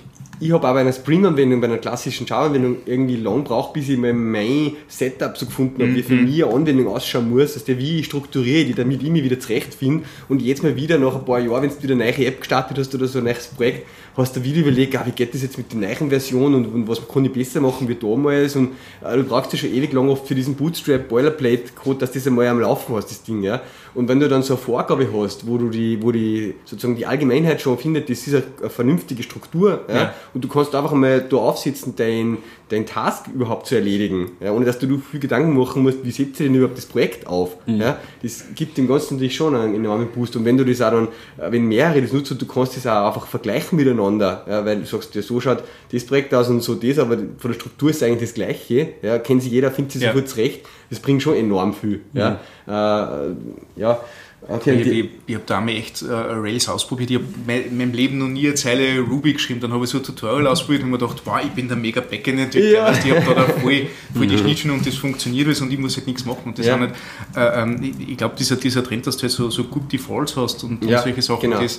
[0.41, 4.73] ich habe bei einer Spring-Anwendung, bei einer klassischen Java-Anwendung irgendwie lang braucht, bis ich mein
[4.89, 6.25] Setup so gefunden habe, wie für mhm.
[6.25, 9.39] mich eine Anwendung ausschauen muss, dass der wie ich strukturiere die, damit ich mich wieder
[9.39, 12.41] zurechtfinde und jetzt mal wieder nach ein paar Jahren, wenn du wieder eine neue App
[12.41, 15.43] gestartet hast oder so ein neues Projekt, hast du wieder überlegt, ah, wie geht das
[15.43, 18.73] jetzt mit der neuen Version und, und, was kann ich besser machen wie damals und
[19.03, 22.27] äh, du brauchst ja schon ewig lang oft für diesen Bootstrap Boilerplate Code, dass das
[22.27, 23.63] einmal am Laufen hast, das Ding, ja.
[23.95, 27.07] Und wenn du dann so eine Vorgabe hast, wo du die, wo die, sozusagen die
[27.07, 30.93] Allgemeinheit schon findet, das ist eine, eine vernünftige Struktur, ja, ja, und du kannst einfach
[30.93, 32.39] mal da aufsitzen, dein,
[32.73, 36.45] dein Task überhaupt zu erledigen, ja, ohne dass du viel Gedanken machen musst, wie setze
[36.45, 37.81] ich denn überhaupt das Projekt auf, mhm.
[37.81, 37.99] ja.
[38.23, 41.09] Das gibt dem Ganzen natürlich schon einen enormen Boost und wenn du das auch dann,
[41.39, 44.87] äh, wenn mehrere das nutzen, du kannst das auch einfach vergleichen miteinander, ja, weil du
[44.87, 45.63] sagst, ja, so schaut
[45.93, 49.19] das Projekt aus und so das, aber von der Struktur ist eigentlich das Gleiche, ja,
[49.19, 50.13] kennt sich jeder, findet sich ja.
[50.13, 52.41] so gut zurecht, das bringt schon enorm viel, ja.
[52.67, 52.73] Mhm.
[52.73, 54.01] Äh, ja,
[54.49, 57.11] Okay, ich, ich, ich habe da einmal echt äh, Rails ausprobiert.
[57.11, 57.27] Ich habe
[57.61, 59.61] in meinem Leben noch nie eine Zeile Ruby geschrieben.
[59.61, 62.01] Dann habe ich so ein Tutorial ausprobiert und mir gedacht, wow, ich bin der mega
[62.01, 62.71] Backend-Entwickler.
[62.71, 62.93] Ja.
[62.93, 65.97] ich habe da, da voll, voll die Schnittstellen und das funktioniert alles und ich muss
[65.97, 66.43] halt nichts machen.
[66.47, 66.77] Und das ja.
[66.77, 66.93] nicht,
[67.37, 70.37] äh, ähm, ich, ich glaube, dieser, dieser Trend, dass du halt so, so gut Defaults
[70.37, 71.43] hast und, ja, und solche Sachen.
[71.43, 71.61] Genau.
[71.61, 71.79] Das,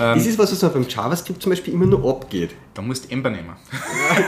[0.00, 2.50] ähm, ist es was, was beim JavaScript zum Beispiel immer nur abgeht?
[2.74, 3.50] Da musst du Ember nehmen.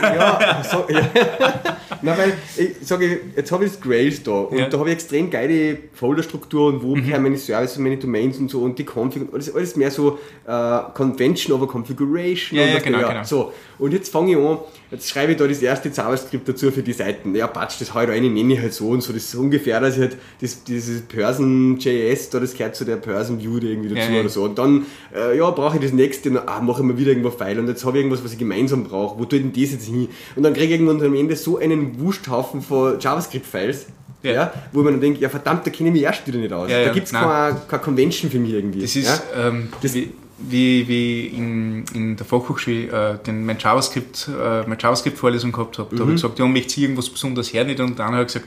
[0.01, 1.09] ja, so, ja.
[2.01, 5.29] Nein, weil ich sage, jetzt habe ich das Grails da und da habe ich extrem
[5.29, 7.09] geile Folderstrukturen, wo mhm.
[7.21, 10.19] meine Services und meine Domains und so und die Config und alles, alles mehr so
[10.47, 12.57] uh, Convention over Configuration.
[12.59, 13.23] Ja, ja, genau, ja, genau.
[13.23, 13.53] So.
[13.79, 14.57] Und jetzt fange ich an,
[14.91, 17.35] jetzt schreibe ich da das erste JavaScript dazu für die Seiten.
[17.35, 19.13] Ja, patsch, das ich rein, nenne ich halt so und so.
[19.13, 23.39] Das ist ungefähr, dass ich halt das, dieses Person.js, da das gehört zu der Person
[23.39, 24.43] View irgendwie dazu ja, oder so.
[24.43, 27.29] Und dann, äh, ja, brauche ich das nächste, und, ah, mache ich mal wieder irgendwo
[27.29, 29.19] File und jetzt habe ich irgendwas, was ich gemeinsam brauche.
[29.19, 30.09] Wo tue ich denn das jetzt hin?
[30.35, 33.87] Und dann kriege ich irgendwann am Ende so einen Wursthaufen von JavaScript-Files
[34.23, 34.31] ja.
[34.31, 34.53] ja.
[34.71, 36.69] wo man dann denkt, ja verdammt, da kenne ich mich erst wieder nicht aus.
[36.69, 38.81] Ja, da gibt es keine, keine Convention für mich irgendwie.
[38.81, 44.29] Das ist ähm, das wie, wie, wie in, in der Fachhochschule äh, den, mein JavaScript,
[44.29, 45.95] äh, meine JavaScript-Vorlesung gehabt habe.
[45.95, 45.99] Da mhm.
[46.01, 48.45] habe ich gesagt, ja, möchte ich irgendwas besonders her nicht und dann habe ich gesagt,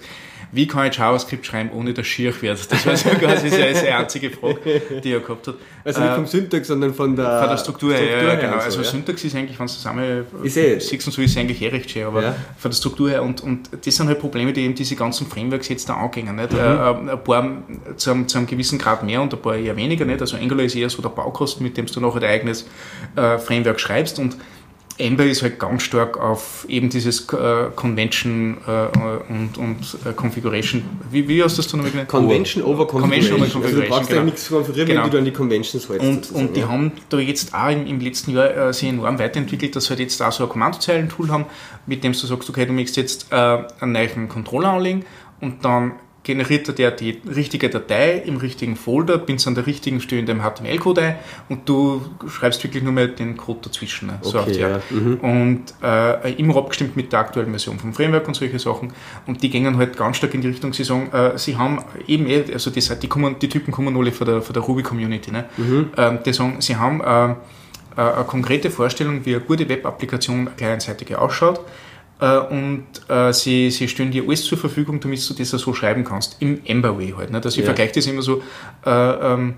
[0.53, 2.59] wie kann ich JavaScript schreiben, ohne dass schier wird?
[2.71, 5.55] Das war so quasi seine einzige Frage, die er gehabt hat.
[5.85, 8.23] Also nicht vom Syntax, sondern von der, von der Struktur, Struktur her.
[8.23, 8.55] Ja, genau.
[8.55, 8.85] Also, also ja.
[8.85, 12.23] Syntax ist eigentlich, wenn du zusammen siehst und so, ist eigentlich eh recht schön, aber
[12.23, 12.37] ja.
[12.59, 15.69] von der Struktur her und, und das sind halt Probleme, die eben diese ganzen Frameworks
[15.69, 16.35] jetzt da angehen.
[16.35, 16.53] Nicht?
[16.53, 16.59] Mhm.
[16.59, 17.51] Äh, ein paar
[17.97, 20.05] zu einem, zu einem, gewissen Grad mehr und ein paar eher weniger.
[20.05, 20.21] Nicht?
[20.21, 22.67] Also Angular ist eher so der Baukosten, mit dem du nachher dein eigenes
[23.17, 24.37] äh, Framework schreibst und
[25.01, 30.83] Ember ist halt ganz stark auf eben dieses äh, Convention äh, und, und äh, Configuration.
[31.11, 32.09] Wie, wie hast du das dann nochmal genannt?
[32.09, 33.39] Convention over Configuration.
[33.39, 33.65] Convention over Configuration.
[33.65, 34.21] Also du brauchst genau.
[34.21, 35.05] ja nichts konfigurieren, genau.
[35.05, 36.33] wenn du an die Conventions hältst.
[36.33, 36.69] Und, und die ja.
[36.69, 40.01] haben da jetzt auch im, im letzten Jahr äh, sich enorm weiterentwickelt, dass sie halt
[40.01, 41.47] jetzt auch so ein Kommandozeilen-Tool haben,
[41.87, 43.37] mit dem du sagst, okay, du möchtest jetzt äh,
[43.81, 45.05] einen neuen Controller anlegen
[45.41, 45.93] und dann
[46.31, 50.43] generiert er die richtige Datei im richtigen Folder, bindest an der richtigen Stelle in dem
[50.43, 51.15] HTML-Code ein
[51.49, 54.07] und du schreibst wirklich nur mehr den Code dazwischen.
[54.07, 54.19] Ne?
[54.23, 54.81] So okay, ja.
[54.91, 55.15] mhm.
[55.17, 58.93] Und äh, immer abgestimmt mit der aktuellen Version vom Framework und solche Sachen.
[59.27, 62.29] Und die gehen halt ganz stark in die Richtung, sie sagen, äh, sie haben eben,
[62.29, 63.09] eh, also die, die,
[63.43, 65.47] die Typen kommen alle von der, von der Ruby-Community, ne?
[65.57, 65.91] Mhm.
[65.97, 67.37] Ähm, die sagen, sie haben äh, äh
[67.97, 71.61] eine konkrete Vorstellung, wie eine gute Web-Applikation kleinenseitige ausschaut
[72.27, 76.37] und äh, sie, sie stellen dir alles zur Verfügung, damit du das so schreiben kannst,
[76.41, 77.31] im Ember-Way halt.
[77.31, 77.45] Nicht?
[77.45, 77.65] Also ich ja.
[77.65, 78.43] vergleiche das immer so,
[78.85, 79.55] äh, ähm,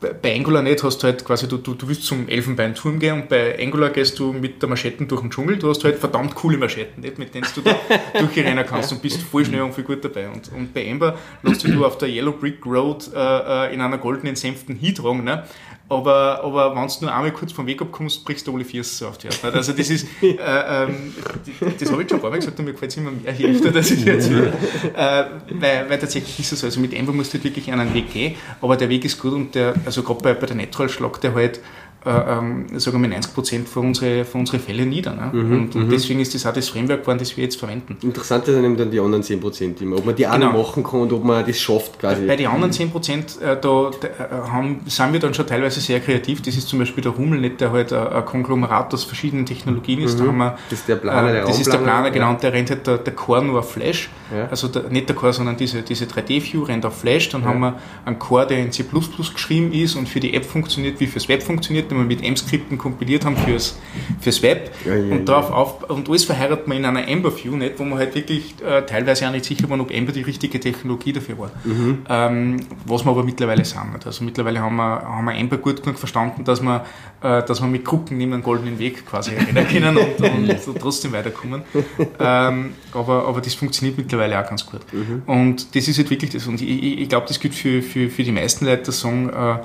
[0.00, 3.28] bei Angular nicht hast du halt quasi, du, du, du willst zum Elfenbeinturm gehen und
[3.28, 6.56] bei Angular gehst du mit der Maschetten durch den Dschungel, du hast halt verdammt coole
[6.56, 7.76] Maschetten, nicht, mit denen du da
[8.18, 10.28] durchrennen kannst und bist voll schnell und viel gut dabei.
[10.28, 13.98] Und, und bei Ember lässt du auf der Yellow Brick Road äh, äh in einer
[13.98, 15.44] goldenen Sänften hintragen, ne?
[15.90, 19.18] Aber, aber wenn du nur einmal kurz vom Weg abkommst, brichst du alle Füße auf
[19.18, 19.54] die Art.
[19.54, 21.12] Also das ist, äh, ähm,
[21.78, 23.90] das habe ich schon Mal gesagt und mir gefällt es immer mehr, je öfter dass
[23.90, 24.44] ich jetzt äh,
[24.94, 28.12] weil, weil tatsächlich ist es so, also mit Envo musst du halt wirklich einen Weg
[28.12, 31.24] gehen, aber der Weg ist gut und der, also gerade bei, bei der Netroll schlagt
[31.24, 31.60] der halt
[32.04, 35.14] äh, ähm, sagen wir 90 Prozent von unsere, von unsere Fälle nieder.
[35.14, 35.30] Ne?
[35.32, 35.90] Mhm, und, und mhm.
[35.90, 37.98] deswegen ist das auch das Framework geworden, das wir jetzt verwenden.
[38.02, 40.52] Interessant ist dann, dann die anderen 10 Prozent, ob man die auch genau.
[40.52, 42.26] machen kann und ob man das schafft quasi.
[42.26, 45.80] Bei den anderen 10 Prozent, äh, da, da äh, haben, sind wir dann schon teilweise
[45.80, 46.40] sehr kreativ.
[46.40, 50.14] Das ist zum Beispiel der Hummel, nicht, der halt ein Konglomerat aus verschiedenen Technologien ist.
[50.14, 50.22] Mhm.
[50.22, 52.52] Da haben wir, das ist der Planer, der Das ist der Planer, genau, und der
[52.54, 54.08] rennt halt der, der Core nur auf Flash.
[54.34, 54.48] Ja.
[54.50, 57.28] Also der, nicht der Core, sondern diese, diese 3D-View rennt auf Flash.
[57.28, 57.48] Dann ja.
[57.48, 61.06] haben wir einen Core, der in C++ geschrieben ist und für die App funktioniert, wie
[61.06, 63.78] fürs Web funktioniert, den wir mit M-Script Skripten kompiliert haben fürs,
[64.20, 67.78] fürs Web ja, ja, und, darauf auf, und alles verheiratet man in einer Ember-View, nicht,
[67.78, 71.12] wo man halt wirklich äh, teilweise auch nicht sicher waren, ob Ember die richtige Technologie
[71.12, 71.50] dafür war.
[71.64, 71.98] Mhm.
[72.08, 73.92] Ähm, was wir aber mittlerweile sind.
[73.92, 74.06] Nicht.
[74.06, 76.84] Also mittlerweile haben wir, haben wir Ember gut genug verstanden, dass wir,
[77.22, 80.80] äh, dass wir mit Gruppen neben einen goldenen Weg quasi rennen können und, und, und
[80.80, 81.62] trotzdem weiterkommen.
[82.18, 84.80] Ähm, aber, aber das funktioniert mittlerweile auch ganz gut.
[84.92, 85.22] Mhm.
[85.26, 86.46] Und das ist halt wirklich das.
[86.46, 89.58] Und ich, ich glaube, das gilt für, für, für die meisten Leute, die sagen, äh,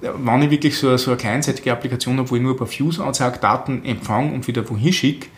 [0.00, 3.38] wenn ich wirklich so, so eine kleinseitige Applikation habe, wo ich nur per Fuse anzeige,
[3.38, 5.28] Daten empfange und wieder wohin schicke,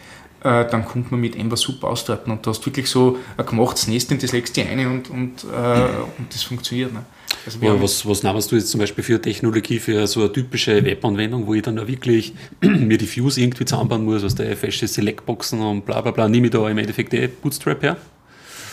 [0.43, 3.89] äh, dann kommt man mit Ember super ausdrücken und du hast wirklich so ein gemachtes
[3.89, 6.93] Nest und das legst du ein und, und, äh, und das funktioniert.
[6.93, 7.05] Ne?
[7.45, 11.47] Also was, was nahmst du jetzt zum Beispiel für Technologie für so eine typische Webanwendung,
[11.47, 15.61] wo ich dann auch wirklich mir die Fuse irgendwie zusammenbauen muss, aus der feste Selectboxen
[15.61, 17.97] und bla bla bla, nehme ich da im Endeffekt eh Bootstrap her?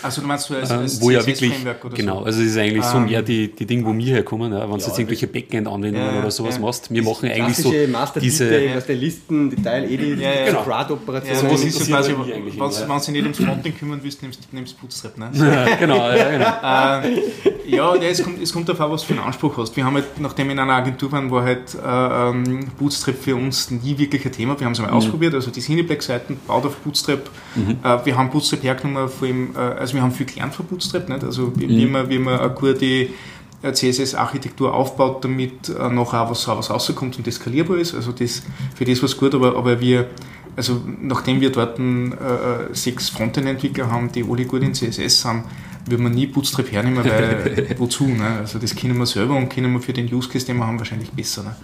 [0.06, 1.52] Also du meinst so als, als wo ja wirklich,
[1.96, 2.26] genau, so?
[2.26, 4.70] also es ist eigentlich so mehr ähm, die, die Dinge, wo wir herkommen, ja, wenn
[4.70, 6.62] du ja, jetzt irgendwelche Backend-Anwendungen ja, oder sowas ja.
[6.62, 6.94] machst.
[6.94, 7.74] Wir machen eigentlich so
[8.22, 8.76] diese...
[8.78, 10.64] Aus der Listen, Detail, Edit, ja, ja, genau.
[10.64, 11.36] CRUD-Operation.
[11.36, 15.18] Ja, das ist so quasi, wenn du nicht ums Frontend kümmern willst, nimmst du Bootstrap.
[15.18, 15.32] Ne?
[15.56, 17.08] Ja, genau, ja, genau.
[17.08, 19.76] äh, ja, es, kommt, es kommt darauf an, was du für einen Anspruch hast.
[19.76, 23.36] Wir haben halt, nachdem wir in einer Agentur waren, war halt äh, ähm, Bootstrap für
[23.36, 24.60] uns nie wirklich ein Thema.
[24.60, 24.98] Wir haben es einmal mhm.
[24.98, 27.30] ausprobiert, also die Cineplex-Seiten baut auf Bootstrap.
[27.56, 27.78] Mhm.
[27.84, 30.26] Äh, wir haben Bootstrap hergenommen, vor allem, äh, also wir haben viel
[30.70, 31.24] Bootstrap, nicht?
[31.24, 31.70] also wie, mhm.
[31.70, 33.08] wie, man, wie man eine gute
[33.64, 37.96] CSS-Architektur aufbaut, damit äh, nachher was, was rauskommt und das skalierbar ist.
[37.96, 38.44] Also das,
[38.76, 40.10] für das was gut, aber, aber wir,
[40.56, 45.44] also nachdem wir dort äh, sechs Frontend-Entwickler haben, die alle gut in CSS sind,
[45.86, 48.08] würde man nie Bootstrap hernehmen, weil wozu?
[48.08, 48.38] Ne?
[48.40, 50.80] Also das kennen wir selber und kennen wir für den Use Case, den wir haben,
[50.80, 51.44] wahrscheinlich besser.
[51.44, 51.56] Ne?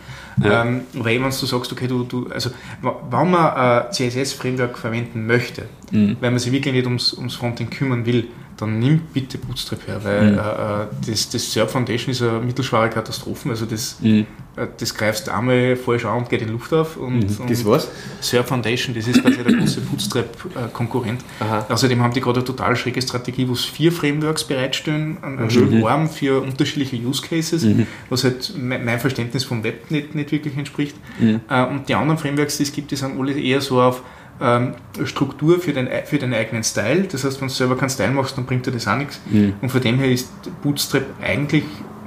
[0.48, 0.64] Ja.
[0.64, 2.52] Ähm, weil wenn du sagst, okay, du, du also
[2.82, 6.18] wenn man ein CSS-Framework verwenden möchte, mhm.
[6.20, 8.28] weil man sich wirklich nicht ums, ums Frontend kümmern will,
[8.62, 10.38] dann nimm bitte Bootstrap her, weil mhm.
[10.38, 13.50] äh, das, das SERP Foundation ist eine mittelschwere Katastrophe.
[13.50, 14.26] Also das, mhm.
[14.56, 16.98] äh, das greifst einmal falsch an und geht in die Luft auf.
[16.98, 17.48] Und, mhm.
[17.48, 17.90] Das was?
[18.20, 21.22] SERP Foundation, das ist quasi der große Bootstrap-Konkurrent.
[21.70, 25.86] Außerdem haben die gerade eine total schräge Strategie, wo es vier Frameworks bereitstellen, einen mhm.
[25.86, 27.88] Arm für unterschiedliche Use Cases, mhm.
[28.10, 30.96] was halt mein Verständnis vom Web nicht, nicht wirklich entspricht.
[31.20, 31.42] Mhm.
[31.50, 34.04] Äh, und die anderen Frameworks, die es gibt, die sind alle eher so auf
[34.42, 34.74] ähm,
[35.06, 37.04] Struktur für den, für den eigenen Style.
[37.04, 39.20] Das heißt, wenn du selber keinen Style machst, dann bringt dir das auch nichts.
[39.30, 39.54] Mhm.
[39.62, 40.30] Und von dem her ist
[40.64, 41.64] Bootstrap eigentlich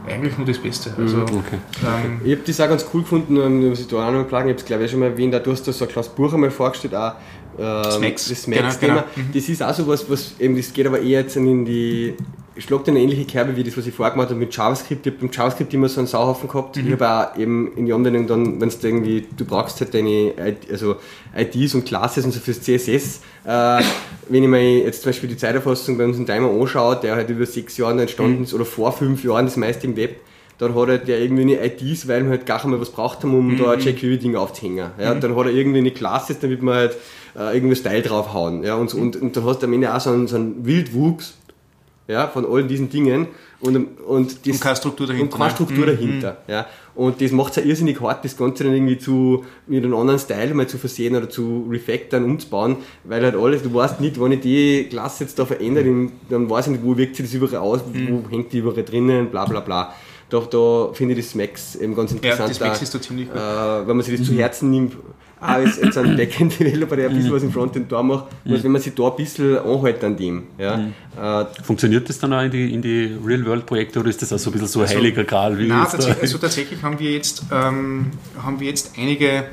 [0.07, 0.91] eigentlich nur das Beste.
[0.91, 1.59] Mhm, also, okay.
[1.83, 4.25] ähm, ich habe das auch ganz cool gefunden, um muss ich da auch noch mal
[4.25, 6.11] plagen, ich habe es glaube ich schon mal erwähnt, du hast da so ein kleines
[6.11, 7.15] Buch einmal vorgestellt, auch
[7.59, 8.29] ähm, Smacks.
[8.29, 8.95] das Smacks-Thema.
[8.95, 9.29] Genau, genau.
[9.33, 12.15] Das ist auch so was, was eben, das geht aber eher jetzt in die
[12.59, 15.07] schlagt eine ähnliche Kerbe wie das, was ich vorher gemacht habe mit JavaScript.
[15.07, 16.77] Ich habe beim JavaScript immer so einen Sauhaufen gehabt.
[16.77, 16.87] Mhm.
[16.87, 20.35] Ich habe auch eben in die Anwendung dann, wenn du irgendwie, du brauchst halt deine
[20.71, 20.97] also
[21.37, 23.21] IDs und Classes und so fürs CSS.
[23.45, 23.83] Äh,
[24.29, 27.29] wenn ich mir jetzt zum Beispiel die Zeiterfassung bei uns in Timer anschaue, der halt
[27.29, 28.45] über sechs Jahren entstanden mhm.
[28.45, 30.21] ist oder vor fünf Jahren das meiste im Web,
[30.59, 33.25] dann hat er der irgendwie eine IDs, weil wir halt gar nicht mehr was braucht
[33.25, 33.59] haben, um mhm.
[33.59, 34.91] da ein jQuery-Ding aufzuhängen.
[34.99, 35.21] Ja, mhm.
[35.21, 36.97] Dann hat er irgendwie eine Classes, damit wir halt
[37.37, 38.63] äh, irgendwie Style draufhauen.
[38.63, 41.35] Ja, und, und, und dann hast du am Ende auch so einen, so einen Wildwuchs
[42.07, 43.29] ja, von all diesen Dingen
[43.61, 45.25] und, und, das, und keine Struktur dahinter.
[45.25, 45.55] Und keine ne?
[45.55, 45.93] Struktur ne?
[45.93, 46.33] dahinter.
[46.47, 46.53] Mhm.
[46.53, 46.67] Ja.
[46.95, 50.19] Und das macht es ja irrsinnig hart, das Ganze dann irgendwie zu, mit einem anderen
[50.19, 54.33] Style mal zu versehen oder zu refactoren, umzubauen, weil halt alles, du weißt nicht, wenn
[54.33, 57.57] ich die Klasse jetzt da verändere, dann weiß ich nicht, wo wirkt sich das überall
[57.57, 58.25] aus, mhm.
[58.25, 59.95] wo hängt die überall drinnen, bla bla bla.
[60.29, 62.41] Da, da finde ich das Max eben ganz interessant.
[62.41, 63.37] Ja, das Max ist da ziemlich gut.
[63.37, 64.33] Äh, wenn man sich das mhm.
[64.33, 64.97] zu Herzen nimmt,
[65.45, 67.37] auch als, als ein Backend-Developer, der ein bisschen mhm.
[67.37, 68.63] was im Frontend da macht, mhm.
[68.63, 70.45] wenn man sich da ein bisschen anhält an dem.
[70.59, 70.77] Ja.
[70.77, 70.93] Mhm.
[71.21, 74.51] Äh, Funktioniert das dann auch in die, in die Real-World-Projekte oder ist das auch so
[74.51, 75.59] ein bisschen so ein also, heiliger Gral?
[75.59, 78.11] Wie nein, tatsächlich, also tatsächlich haben wir jetzt, ähm,
[78.43, 79.45] haben wir jetzt einige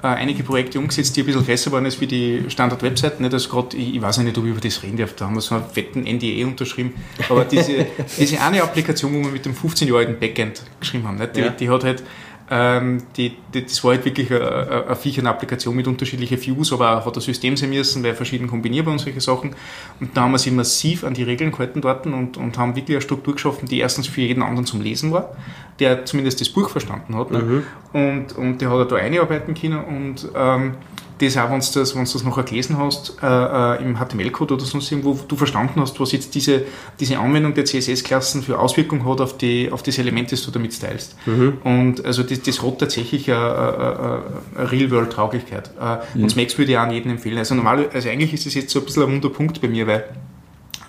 [0.00, 3.28] äh, einige Projekte umgesetzt, die ein bisschen besser waren als wie die Standard-Webseiten.
[3.28, 5.56] Grad, ich, ich, weiß nicht, ob ich über das reden darf, da haben wir so
[5.56, 6.94] einen fetten NDE unterschrieben.
[7.28, 7.86] Aber diese,
[8.18, 11.34] diese eine Applikation, wo wir mit dem 15-jährigen Backend geschrieben haben, nicht?
[11.34, 11.48] Die, ja.
[11.48, 12.04] die hat halt
[12.50, 17.06] ähm, die, die, das war halt wirklich eine, eine Viechern-Applikation mit unterschiedlichen Views, aber auch
[17.06, 19.54] hat das System sein müssen, weil verschieden kombinierbar und solche Sachen.
[20.00, 22.96] Und da haben wir sie massiv an die Regeln gehalten dort und, und haben wirklich
[22.96, 25.36] eine Struktur geschaffen, die erstens für jeden anderen zum Lesen war,
[25.78, 27.30] der zumindest das Buch verstanden hat.
[27.30, 27.38] Ne?
[27.38, 27.62] Mhm.
[27.92, 30.74] Und, und der hat da einarbeiten können und ähm,
[31.18, 34.54] das auch, wenn du das, wenn du das nachher gelesen hast, äh, äh im HTML-Code
[34.54, 36.62] oder sonst irgendwo, du verstanden hast, was jetzt diese,
[37.00, 40.74] diese Anwendung der CSS-Klassen für Auswirkungen hat auf, die, auf das Element, das du damit
[40.74, 41.16] stylst.
[41.26, 41.58] Mhm.
[41.64, 44.22] Und also das, das hat tatsächlich eine, eine,
[44.56, 45.70] eine Real-World-Tauglichkeit.
[45.80, 46.24] Äh, mhm.
[46.24, 47.38] Und Max würde ich auch an jeden empfehlen.
[47.38, 50.04] Also normal, also eigentlich ist das jetzt so ein bisschen ein Wunderpunkt bei mir, weil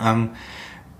[0.02, 0.30] ähm,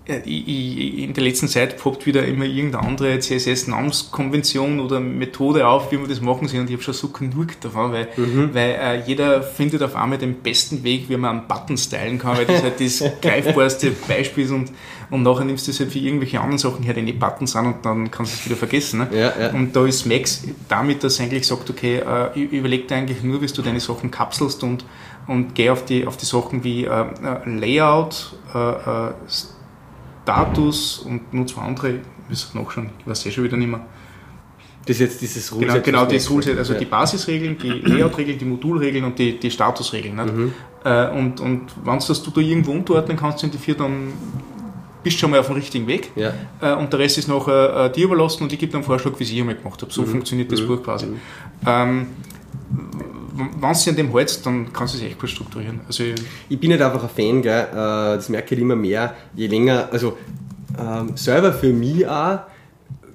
[0.07, 6.09] in der letzten Zeit poppt wieder immer irgendeine andere CSS-Namenskonvention oder Methode auf, wie man
[6.09, 6.61] das machen soll.
[6.61, 8.51] Und ich habe schon so genug davon, weil, mhm.
[8.53, 12.36] weil äh, jeder findet auf einmal den besten Weg, wie man einen Button stylen kann,
[12.36, 14.72] weil das halt das greifbarste Beispiel ist und,
[15.11, 17.66] und nachher nimmst du es halt für irgendwelche anderen Sachen her, die nicht Buttons sind
[17.66, 19.01] und dann kannst du es wieder vergessen.
[19.01, 19.09] Ne?
[19.12, 19.53] Ja, ja.
[19.53, 23.40] Und da ist Max damit, dass er eigentlich sagt, okay, äh, überleg dir eigentlich nur,
[23.42, 24.84] wie du deine Sachen kapselst und,
[25.26, 29.12] und geh auf die, auf die Sachen wie äh, äh Layout, äh, äh
[30.31, 31.95] Status und nur zwei andere,
[32.31, 33.81] ich noch schon, ich weiß eh schon wieder nicht mehr.
[34.87, 36.78] Das ist jetzt dieses Rule Genau, genau das Rule also ja.
[36.78, 40.16] die Basisregeln, die Layout-Regeln, die Modulregeln und die, die Statusregeln.
[40.16, 40.53] Mhm.
[40.85, 44.12] Äh, und, und wenn du das du da irgendwo unterordnen kannst in die vier, dann
[45.03, 46.11] bist du schon mal auf dem richtigen Weg.
[46.16, 46.33] Ja.
[46.61, 49.12] Äh, und der Rest ist noch äh, dir überlassen und ich gebe dann einen Vorschlag,
[49.18, 49.93] wie ich einmal gemacht habe.
[49.93, 50.07] So mhm.
[50.07, 50.66] funktioniert das mhm.
[50.66, 51.07] Buch quasi.
[51.07, 51.16] Mhm.
[51.66, 52.07] Ähm,
[53.61, 55.80] wenn dich an dem hältst, dann kannst du es echt gut strukturieren.
[55.86, 56.05] Also
[56.49, 57.68] ich bin halt einfach ein Fan, gell?
[57.70, 60.16] Äh, das merke ich immer mehr, je länger, also
[60.78, 62.41] ähm, selber für mich auch,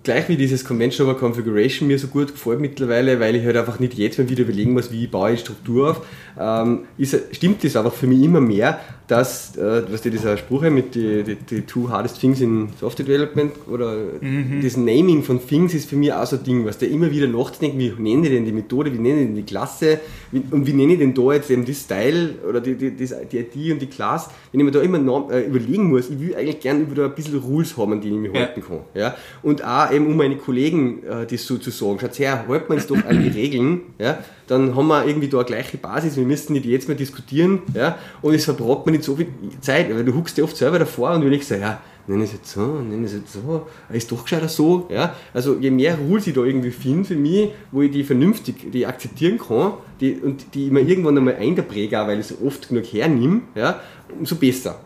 [0.05, 3.79] gleich wie dieses Convention over Configuration mir so gut gefällt mittlerweile, weil ich halt einfach
[3.79, 6.01] nicht jetzt mal wieder überlegen muss, wie baue ich Struktur auf,
[6.39, 10.61] ähm, ist, stimmt das einfach für mich immer mehr, dass, äh, was die dieser Spruch
[10.63, 14.61] mit die, die, die, two hardest things in Software Development oder mhm.
[14.63, 17.27] das Naming von Things ist für mich auch so ein Ding, was der immer wieder
[17.27, 19.99] nachzudenken, wie nenne ich denn die Methode, wie nenne ich denn die Klasse
[20.31, 23.05] wie, und wie nenne ich denn da jetzt eben das Style oder die, die, die,
[23.05, 26.19] die ID und die Class, wenn ich mir da immer noch, äh, überlegen muss, ich
[26.19, 28.47] will eigentlich gerne über da ein bisschen Rules haben, an denen ich mich ja.
[28.47, 28.79] halten kann.
[28.95, 29.15] Ja?
[29.43, 32.75] Und auch eben um meine Kollegen äh, das so zu sagen, schaut her, halten wir
[32.75, 34.19] uns doch an die Regeln, ja?
[34.47, 37.97] dann haben wir irgendwie da eine gleiche Basis, wir müssen nicht jetzt mehr diskutieren ja?
[38.21, 39.27] und es verbraucht man nicht so viel
[39.61, 42.51] Zeit, weil du huckst dir oft selber davor und überlegst, ja, nenne ich es jetzt
[42.51, 44.87] so, nenne ich es jetzt so, ist doch gescheiter so.
[44.91, 45.15] Ja?
[45.33, 48.85] Also je mehr Rules ich da irgendwie finde für mich, wo ich die vernünftig, die
[48.85, 52.85] akzeptieren kann die, und die ich mir irgendwann einmal einpräge, weil ich es oft genug
[52.85, 53.81] hernehme, ja,
[54.17, 54.79] umso besser.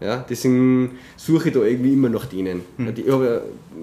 [0.00, 2.62] Ja, deswegen suche ich da irgendwie immer nach denen.
[2.76, 2.92] Mhm.
[2.96, 3.42] Ich habe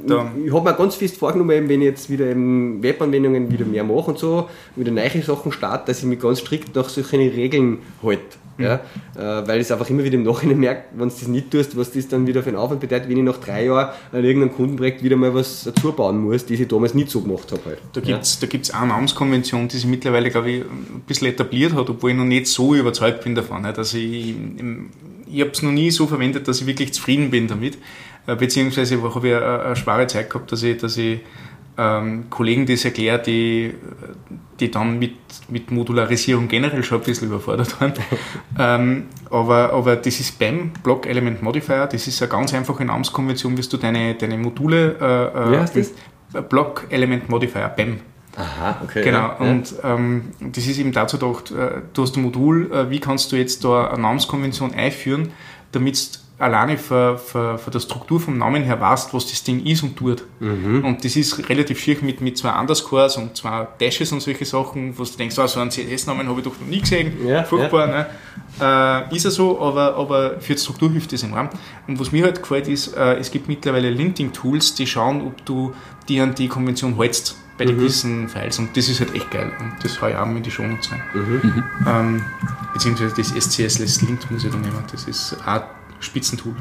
[0.09, 4.49] hab mir ganz fest vorgenommen, wenn ich jetzt wieder Webanwendungen wieder mehr mache und so,
[4.75, 8.37] wieder neue Sachen starte, dass ich mich ganz strikt nach solchen Regeln halte.
[8.57, 8.63] Mhm.
[8.63, 8.75] Ja,
[9.15, 11.77] äh, weil ich es einfach immer wieder im Nachhinein merke, wenn du das nicht tust,
[11.77, 14.53] was das dann wieder für einen Aufwand bedeutet, wenn ich nach drei Jahren an irgendeinem
[14.53, 17.61] Kundenprojekt wieder mal was dazu bauen muss, die ich damals nicht so gemacht habe.
[17.65, 17.79] Halt.
[17.93, 18.79] Da gibt es ja.
[18.79, 22.47] eine Namenskonvention, die sich mittlerweile, glaube ich, ein bisschen etabliert hat, obwohl ich noch nicht
[22.47, 23.63] so überzeugt bin davon.
[23.63, 24.89] Dass ich im,
[25.31, 27.77] ich habe es noch nie so verwendet, dass ich wirklich zufrieden bin damit.
[28.27, 31.21] Äh, beziehungsweise habe ich eine, eine schwere Zeit gehabt, dass ich, dass ich
[31.77, 33.73] ähm, Kollegen das erkläre, die,
[34.59, 35.15] die dann mit,
[35.49, 37.93] mit Modularisierung generell schon ein bisschen überfordert waren.
[38.59, 43.57] ähm, aber, aber das ist BAM, Block Element Modifier, das ist eine ganz einfache Namenskonvention,
[43.57, 44.97] wie du deine, deine Module.
[44.99, 47.99] Äh, äh, Block Element Modifier, BAM.
[48.35, 49.03] Aha, okay.
[49.03, 52.89] Genau, ja, und Ähm, das ist eben dazu gedacht, äh, du hast ein Modul, äh,
[52.89, 55.31] wie kannst du jetzt da eine Namenskonvention einführen,
[55.71, 59.83] damit alleine von, von, von, der Struktur vom Namen her weißt, was das Ding ist
[59.83, 60.23] und tut.
[60.39, 60.83] Mhm.
[60.83, 64.97] Und das ist relativ schier mit, mit zwei Underscores und zwei Dashes und solche Sachen,
[64.97, 67.25] wo du denkst, oh, so einen CSS-Namen habe ich doch noch nie gesehen.
[67.27, 68.07] Ja, Furchtbar, ja.
[68.59, 69.07] ne?
[69.11, 71.49] Äh, ist er so, aber, aber für die Struktur hilft das im Rahmen.
[71.87, 75.73] Und was mir halt gefällt, ist, äh, es gibt mittlerweile Linting-Tools, die schauen, ob du
[76.09, 77.79] die an die Konvention hältst bei den mhm.
[77.81, 80.49] gewissen Files und das ist halt echt geil und das habe ich auch in die
[80.49, 80.79] Show rein.
[81.13, 81.63] Mhm.
[81.85, 82.25] Ähm,
[82.73, 85.61] beziehungsweise das SCS Lint muss ich da nehmen, das ist auch
[86.01, 86.55] Spitzentool.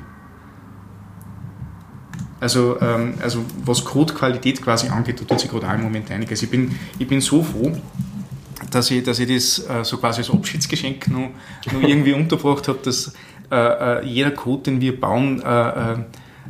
[2.41, 6.43] Also, ähm, also was Codequalität quasi angeht, da tut sich gerade auch im Moment einiges.
[6.43, 7.72] Ich bin, ich bin so froh,
[8.70, 11.30] dass ich, dass ich das äh, so quasi als Abschiedsgeschenk noch,
[11.72, 13.12] noch irgendwie untergebracht habe, dass
[13.51, 15.97] äh, äh, jeder Code, den wir bauen, äh, äh,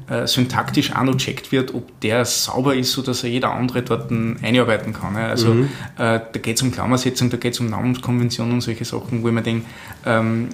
[0.09, 4.11] äh, syntaktisch auch noch checkt wird, ob der sauber ist, sodass er jeder andere dort
[4.11, 5.17] einarbeiten kann.
[5.17, 5.69] Also mhm.
[5.97, 9.35] da geht es um Klammersetzung, da geht es um Namenskonventionen und solche Sachen, wo ich
[9.35, 9.67] mir denke,
[10.07, 10.49] ähm,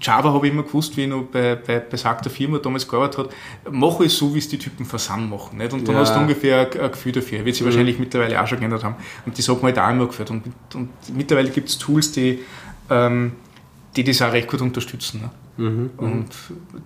[0.00, 3.30] Java habe ich immer gewusst, wie ich noch bei, bei besagter Firma damals gearbeitet habe,
[3.70, 5.58] mache ich so, wie es die Typen Versand machen.
[5.58, 5.72] Nicht?
[5.72, 6.00] Und dann ja.
[6.02, 7.44] hast du ungefähr ein, ein Gefühl dafür.
[7.44, 7.70] Wird sich mhm.
[7.70, 8.96] wahrscheinlich mittlerweile auch schon geändert haben.
[9.26, 10.30] Und das hat man halt auch immer geführt.
[10.30, 10.44] Und,
[10.74, 12.40] und mittlerweile gibt es Tools, die,
[12.90, 13.32] ähm,
[13.96, 15.22] die das auch recht gut unterstützen.
[15.56, 15.68] Ne?
[15.68, 15.90] Mhm.
[15.96, 16.28] Und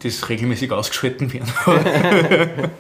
[0.02, 1.50] das regelmäßig ausgeschalten werden.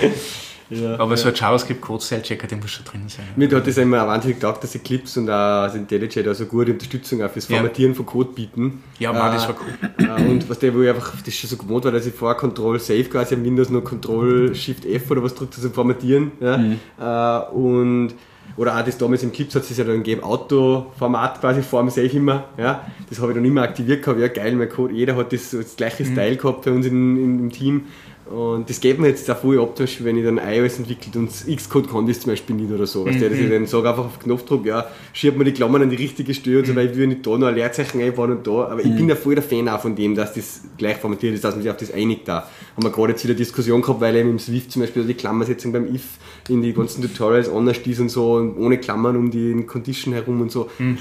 [0.70, 1.16] Ja, aber ja.
[1.16, 3.26] so ein JavaScript-Code-Style-Checker, der muss schon drin sein.
[3.36, 6.72] Mir hat das immer wahnsinnig gedacht, dass Eclipse und auch also IntelliJ da so gute
[6.72, 7.96] Unterstützung auch fürs Formatieren ja.
[7.96, 8.82] von Code bieten.
[8.98, 10.06] Ja, man, das war cool.
[10.06, 12.36] Äh, und was der, wo ich einfach das schon so gewohnt war, dass ich vor
[12.36, 16.32] Control-Save quasi am Windows nur Control-Shift-F oder was drückt zum Formatieren.
[16.40, 16.58] Ja?
[16.58, 16.78] Mhm.
[16.98, 18.14] Äh, und
[18.56, 21.90] oder auch das damals im Clips hat es ja dann gegeben, Auto-Format quasi vor dem
[21.90, 22.44] Save immer.
[22.56, 22.86] Ja?
[23.08, 24.18] Das habe ich dann immer aktiviert gehabt.
[24.20, 26.12] Ja, geil, mein Code, jeder hat das, das gleiche mhm.
[26.12, 27.84] Style gehabt bei uns in, in, im Team.
[28.30, 31.88] Und das geht mir jetzt auch voll ab, wenn ich dann iOS entwickelt und Xcode
[31.88, 33.04] kann das zum Beispiel nicht oder so.
[33.04, 33.10] Mhm.
[33.10, 35.90] Weißt du, dass ich dann sage einfach auf Knopfdruck, ja, schiebt mir die Klammern an
[35.90, 36.76] die richtige Stelle und so, mhm.
[36.76, 38.64] weil ich will nicht da noch ein Leerzeichen einbauen und da.
[38.64, 38.80] Aber mhm.
[38.90, 41.54] ich bin ja voll der Fan auch von dem, dass das gleich formatiert ist, dass
[41.54, 42.48] man sich auf das einigt da.
[42.76, 45.72] Haben wir gerade jetzt wieder Diskussion gehabt, weil eben im Swift zum Beispiel die Klammersetzung
[45.72, 46.18] beim if
[46.48, 50.40] in die ganzen Tutorials anders ist und so und ohne Klammern um die Condition herum
[50.40, 50.68] und so.
[50.78, 50.98] Mhm.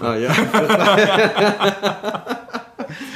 [0.00, 0.32] ah, ja.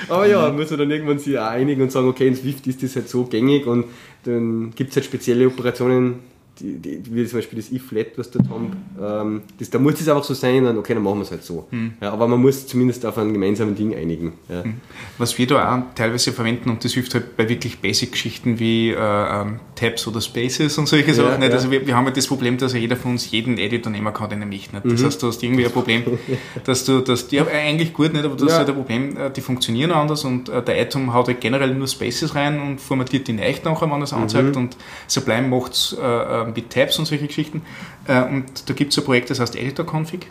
[0.08, 2.96] Aber ja, muss man dann irgendwann sich einigen und sagen, okay, in Swift ist das
[2.96, 3.86] halt so gängig und
[4.24, 6.20] dann gibt es halt spezielle Operationen,
[6.62, 10.08] die, die, wie zum Beispiel das if-flat, was dort haben, ähm, das, da muss es
[10.08, 11.66] einfach so sein, dann okay, dann machen wir es halt so.
[11.70, 11.94] Mhm.
[12.00, 14.34] Ja, aber man muss zumindest auf ein gemeinsames Ding einigen.
[14.48, 14.64] Ja.
[14.64, 14.74] Hm.
[15.18, 18.96] Was wir da auch teilweise verwenden, und das hilft halt bei wirklich Basic-Geschichten wie äh,
[18.96, 21.42] ähm, Tabs oder Spaces und solche Sachen.
[21.42, 24.12] Ja, also wir, wir, haben halt das Problem, dass jeder von uns jeden Editor nehmen
[24.12, 24.74] kann, den er möchte.
[24.74, 24.84] Nicht?
[24.84, 25.06] Das mhm.
[25.06, 26.04] heißt, du hast irgendwie ein Problem,
[26.64, 29.40] dass du, dass die eigentlich gut nicht, aber du hast halt ein Problem, äh, die
[29.40, 33.32] funktionieren anders und äh, der Item haut halt generell nur Spaces rein und formatiert die
[33.32, 34.62] nicht nachher, wenn er es anzeigt mhm.
[34.62, 37.62] und Sublime macht es äh, mit Tabs und solche Geschichten.
[38.06, 40.26] Äh, und da gibt es ein Projekt, das heißt Editor-Config.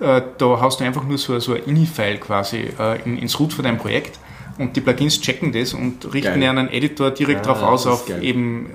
[0.00, 3.64] Äh, da hast du einfach nur so, so ein INI-File quasi äh, ins Root von
[3.64, 4.18] deinem Projekt
[4.58, 8.06] und die Plugins checken das und richten ja einen Editor direkt ah, darauf aus, auf
[8.06, 8.22] geil.
[8.22, 8.70] eben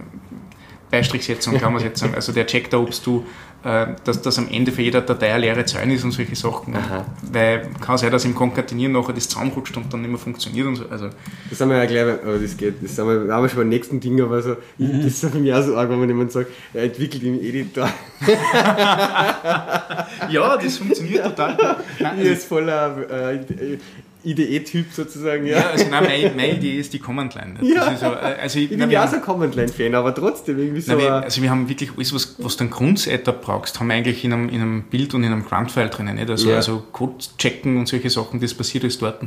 [0.89, 2.15] Beistrichsetzung, kann man jetzt sagen.
[2.15, 3.25] Also der checkt da, ob du
[3.63, 6.75] dass das am Ende für jede Datei eine leere Zeile ist und solche Sachen.
[6.75, 7.05] Aha.
[7.31, 10.77] Weil kann sein, dass im Konkatinieren nachher das zusammenrutscht und dann nicht mehr funktioniert und
[10.77, 10.85] so.
[10.89, 11.09] Also
[11.49, 13.69] das haben wir ja gleich, aber das geht, das haben wir, haben wir schon beim
[13.69, 15.03] nächsten Ding, aber so, mhm.
[15.03, 17.87] das ist für mich auch so arg, wenn man jemand sagt, er entwickelt im Editor.
[20.29, 21.55] ja, das funktioniert total.
[21.99, 23.77] Nein, also, ist voller, äh,
[24.23, 25.45] IDE-Typ sozusagen.
[25.45, 27.55] Ja, ja also nein, meine, meine, Idee ist die Command Line.
[27.61, 27.95] Ja.
[27.95, 28.09] so, äh,
[28.41, 30.91] also ich, ich bin ja auch so ein Command Line-Fan, aber trotzdem irgendwie so.
[30.93, 33.95] Nein, wir, also wir haben wirklich alles, was, was du ein Grundsetup brauchst, haben wir
[33.95, 36.15] eigentlich in einem, in einem Bild und in einem Grunt-File drinnen.
[36.15, 36.29] Nicht?
[36.29, 36.57] Also, ja.
[36.57, 39.23] also Code checken und solche Sachen, das passiert alles dort.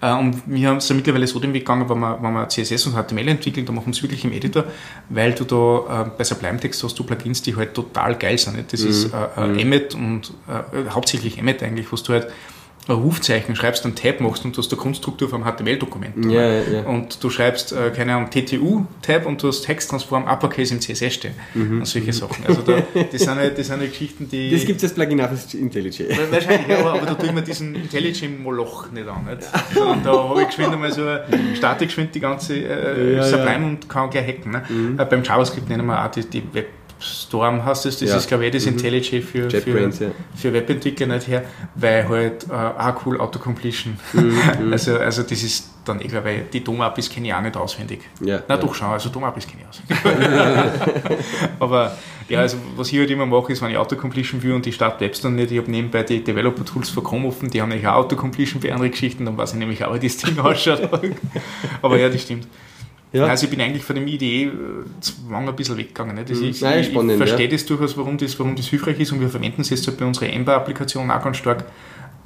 [0.00, 2.48] Äh, und wir haben es ja mittlerweile so den Weg gegangen, wenn wir, wenn wir
[2.48, 4.64] CSS und HTML entwickeln, dann machen wir es wirklich im Editor,
[5.08, 8.56] weil du da äh, bei Sublime-Text hast du Plugins, die halt total geil sind.
[8.56, 8.72] Nicht?
[8.72, 8.88] Das mhm.
[8.88, 9.58] ist äh, mhm.
[9.58, 12.28] Emmet und äh, hauptsächlich Emmet eigentlich, was du halt
[12.94, 16.24] Rufzeichen schreibst, einen Tab machst und du hast eine Grundstruktur vom HTML-Dokument.
[16.24, 16.82] Ja, ja, ja.
[16.84, 21.34] Und du schreibst, äh, keine Ahnung, TTU-Tab und du hast Texttransform Uppercase im CSS stehen.
[21.54, 21.80] Mhm.
[21.80, 22.46] Und solche Sachen.
[22.46, 22.82] Also da,
[23.12, 24.50] das, sind halt, das sind halt Geschichten, die...
[24.50, 26.04] Das gibt es als Plugin auch für IntelliJ.
[26.30, 29.26] Wahrscheinlich, aber, aber da tue ich mir diesen IntelliJ-Moloch nicht an.
[29.26, 29.46] Nicht?
[29.76, 31.02] Und da habe ich geschwind einmal so
[31.54, 34.52] Statik geschwind die ganze äh, Sublime und kann gleich hacken.
[34.52, 34.62] Ne?
[34.68, 34.98] Mhm.
[34.98, 36.68] Äh, beim JavaScript nennen wir auch die, die Web
[37.00, 38.16] Storm heißt es, das ja.
[38.16, 38.72] ist glaube ich das mhm.
[38.72, 39.90] IntelliJ für, für, ja.
[40.34, 41.44] für Webentwickler nicht her,
[41.74, 43.98] weil halt äh, auch cool Autocompletion.
[44.12, 44.72] Mhm, mhm.
[44.72, 48.00] also, also das ist dann, ich glaube, die Domapis kenne ich auch nicht auswendig.
[48.20, 48.60] Ja, Na ja.
[48.60, 50.28] doch schon, also Domapis kenne ich auswendig.
[51.60, 51.96] Aber
[52.28, 55.00] ja, also was ich halt immer mache, ist, wenn ich Autocompletion will und die Start
[55.00, 57.86] Webs dann nicht, ich habe nebenbei die Developer Tools von Chrome offen, die haben nämlich
[57.86, 60.88] auch Autocompletion für andere Geschichten, dann weiß ich nämlich auch, wie das Ding ausschaut.
[61.80, 62.46] Aber ja, das stimmt.
[63.12, 63.26] Ja.
[63.26, 64.50] Also ich bin eigentlich von dem Idee äh,
[65.00, 66.14] zwang ein bisschen weggegangen.
[66.16, 66.30] Nicht?
[66.30, 66.48] Das mhm.
[66.48, 67.52] ist, Nein, ich, spannend, ich verstehe ja.
[67.52, 70.04] das durchaus, warum das, warum das hilfreich ist und wir verwenden es jetzt halt bei
[70.04, 71.64] unserer Ember-Applikation auch ganz stark.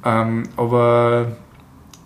[0.03, 1.37] Ähm, aber,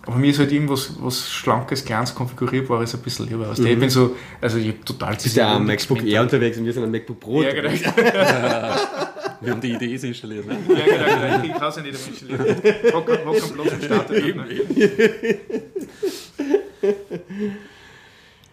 [0.06, 3.48] aber mir ist halt irgendwas was Schlankes, Kleines, Konfigurierbares ein bisschen lieber.
[3.48, 3.68] Also mhm.
[3.68, 5.16] Ich bin so, also ich habe total...
[5.16, 7.70] Du bist ja am MacBook Air unterwegs und wir sind am MacBook Pro ja, genau.
[9.40, 10.46] wir haben die Idee installiert.
[10.46, 10.56] Ne?
[10.68, 11.44] Ja, genau, genau.
[11.44, 12.94] Ich kann es ja nicht installieren.
[12.94, 14.24] Hock am Platz und startet.
[14.24, 14.78] Eben, eben.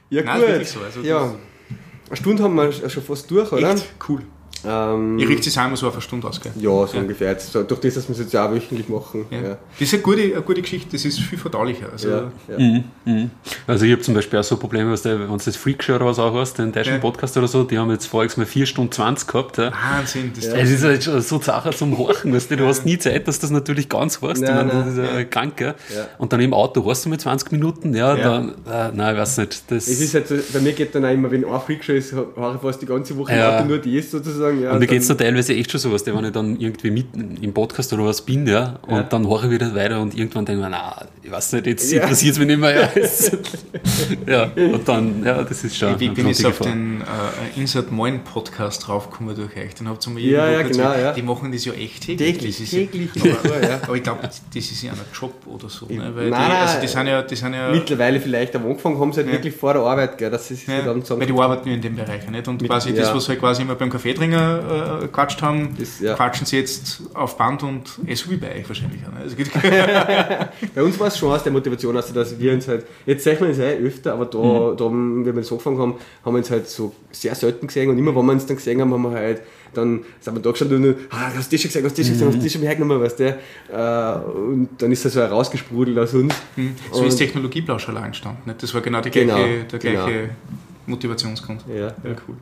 [0.10, 0.68] Ja, Nein, gut.
[0.68, 0.80] So.
[0.82, 1.36] Also ja.
[2.08, 3.74] Eine Stunde haben wir schon fast durch, oder?
[3.74, 3.88] Echt?
[4.08, 4.22] Cool.
[4.64, 6.52] Ähm, ich richte es einmal so auf eine Stunde aus, gell?
[6.56, 7.02] Ja, so ja.
[7.02, 7.32] ungefähr.
[7.32, 9.26] Jetzt, durch das, dass wir es jetzt auch wöchentlich machen.
[9.30, 9.42] Ja.
[9.42, 9.58] Ja.
[9.74, 11.92] Das ist eine gute, eine gute Geschichte, das ist viel verdaulicher.
[11.92, 12.84] Also, mhm.
[13.06, 13.32] Mhm.
[13.68, 16.06] also ich habe zum Beispiel auch so Probleme, was der, wenn du das Freakshow oder
[16.06, 18.92] was auch hast, den deutschen Podcast oder so, die haben jetzt voriges Mal 4 Stunden
[18.92, 19.58] 20 gehabt.
[19.58, 20.32] Wahnsinn.
[20.36, 23.28] Das Es ist halt schon so Sache zum Horchen, weißt du, du hast nie Zeit,
[23.28, 24.42] dass du das natürlich ganz hörst.
[24.42, 25.76] Nein, nein, das ist ja krank, gell?
[26.18, 29.38] Und dann im Auto hast du mal 20 Minuten, ja, dann, äh, nein, ich weiß
[29.38, 29.72] nicht.
[29.72, 32.14] Das es ist halt so, bei mir geht dann auch immer, wenn ein Freakshow ist,
[32.14, 34.45] höre ich fast die ganze Woche im Auto nur die ist sozusagen.
[34.52, 37.54] Ja, und mir geht es teilweise echt schon sowas, wenn ich dann irgendwie mitten im
[37.54, 39.04] Podcast oder was bin, ja, und ja.
[39.04, 41.92] dann höre ich wieder weiter und irgendwann denke ich mir, na, ich weiß nicht, jetzt
[41.92, 42.04] ja.
[42.04, 42.76] interessiert es mich nicht mehr.
[42.86, 42.90] Ja.
[44.56, 45.96] ja, und dann, ja, das ist schon.
[46.00, 49.74] Ich bin jetzt auf den äh, Insert Moin Podcast draufgekommen durch euch.
[49.76, 51.14] Den habt ihr mir ja, ja, genau, ja.
[51.14, 52.58] Die machen das ja echt täglich.
[52.58, 53.34] Täglich, täglich.
[53.44, 53.80] Aber, ja.
[53.82, 55.88] aber ich glaube, das ist ja ein Job oder so.
[55.88, 56.12] Ne?
[56.16, 59.12] Weil nein, die, also die sind ja, die sind ja mittlerweile vielleicht am Anfang haben
[59.12, 61.20] sie halt wirklich vor der Arbeit, gell, dass sie sich dann sagen.
[61.20, 62.48] Weil die arbeiten ja in dem Bereich nicht.
[62.48, 63.90] Und Mit, quasi das, was halt quasi immer beim
[64.36, 69.02] Kaffeetrinker äh, quatscht haben, das, quatschen sie jetzt auf Band und wie bei euch wahrscheinlich.
[69.02, 69.08] Ne?
[69.22, 69.36] Also
[70.76, 73.40] bei uns war es schon aus der Motivation, also dass wir uns halt, jetzt sehen
[73.40, 74.78] wir uns eh öfter, aber da, mhm.
[74.78, 77.98] da, wie wir so angefangen haben, haben wir uns halt so sehr selten gesehen und
[77.98, 79.42] immer, wenn wir uns dann gesehen haben, haben wir halt
[79.74, 82.08] dann sind wir da gestanden und ah, hast du das schon gesagt, hast du das
[82.08, 83.26] schon gesagt, hast du das schon hergenommen, weißt du?
[83.28, 86.34] Äh, und dann ist das so herausgesprudelt aus uns.
[86.56, 86.76] Mhm.
[86.94, 88.54] So und ist Technologieblausch allein entstanden.
[88.58, 90.34] Das war genau, die gleiche, genau, der gleiche genau.
[90.88, 91.66] Motivationsgrund.
[91.68, 91.94] Ja, ja,
[92.26, 92.38] cool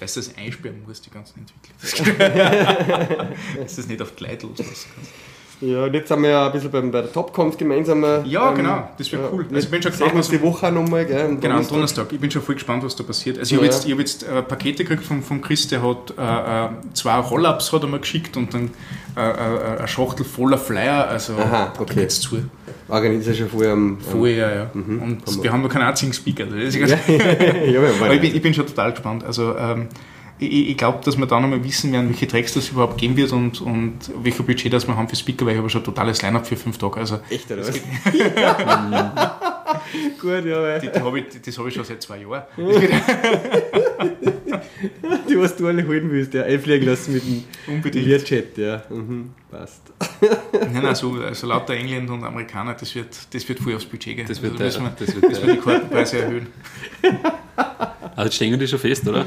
[0.00, 2.26] dass du das einsperren musst, die ganzen Entwickler.
[3.60, 5.12] dass du das nicht auf die Leute loslassen kannst.
[5.60, 8.04] Ja, und jetzt sind wir ja ein bisschen beim, bei der Topconf gemeinsam.
[8.26, 9.46] Ja, ähm, genau, das wäre cool.
[9.46, 11.38] Also ich bin schon gespannt, was die Woche nochmal, gell?
[11.40, 12.12] Genau, am Donnerstag.
[12.12, 13.38] Ich bin schon voll gespannt, was da passiert.
[13.38, 15.82] Also ich ja, habe jetzt, ich hab jetzt äh, Pakete gekriegt von, von Chris, der
[15.82, 18.70] hat äh, äh zwei Roll-Ups hat er mir geschickt und dann
[19.16, 21.08] äh, äh, eine Schachtel voller Flyer.
[21.08, 22.00] Also Aha, okay.
[22.00, 22.42] jetzt zu.
[22.88, 23.98] Organisiert schon vorher am.
[24.00, 24.54] Vorher, ja.
[24.54, 24.70] ja.
[24.72, 26.46] Mhm, und wir haben noch keinen einzigen Speaker.
[26.56, 29.24] Ist ja, ja, ich bin, ich bin schon total gespannt.
[29.24, 29.88] Also ähm,
[30.38, 33.32] ich, ich glaube, dass wir dann einmal wissen werden, welche Tracks das überhaupt geben wird
[33.32, 36.22] und, und welches Budget das wir haben für Speaker, weil ich habe schon ein totales
[36.22, 37.00] Line-Up für fünf Tage.
[37.00, 37.80] Also, Echt, oder was?
[40.20, 40.78] Gut, ja.
[40.78, 42.44] Die, die hab ich, das habe ich schon seit zwei Jahren.
[45.28, 48.06] die, was du alle holen willst, ja, einfliegen lassen mit dem Unbedingt.
[48.06, 48.82] Learjet, ja.
[48.88, 49.82] Mhm, passt.
[50.52, 54.16] nein, nein, so, also lauter Engländer und Amerikaner, das wird, das wird voll aufs Budget
[54.16, 54.26] gehen.
[54.26, 56.46] Das wird, also, wir, das wird, das wird die Kartenpreise erhöhen.
[58.14, 59.26] Also stehen die schon fest, oder?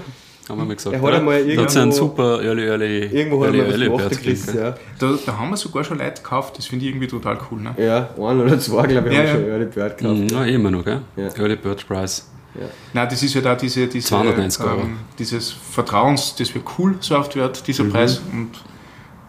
[0.49, 0.95] Haben wir mal gesagt.
[0.95, 4.75] Er hat einmal irgendwo, das sind super Early, Early, irgendwo early, early, early gekriegt, ja.
[4.99, 7.61] da, da haben wir sogar schon Leute gekauft, das finde ich irgendwie total cool.
[7.61, 7.75] Ne?
[7.77, 9.33] Ja, ein oder zwei, glaube ich, ja, haben ja.
[9.33, 10.19] schon Early Bird gekauft.
[10.19, 11.01] Mhm, ja, immer noch, gell?
[11.15, 11.27] Ja.
[11.37, 12.29] Early Bird Price.
[12.55, 12.65] Ja.
[12.93, 14.81] Nein, das ist ja da diese, diese 290 Euro.
[14.81, 17.91] Ähm, dieses Vertrauens, das wird cool, so oft wird dieser mhm.
[17.91, 18.49] Preis und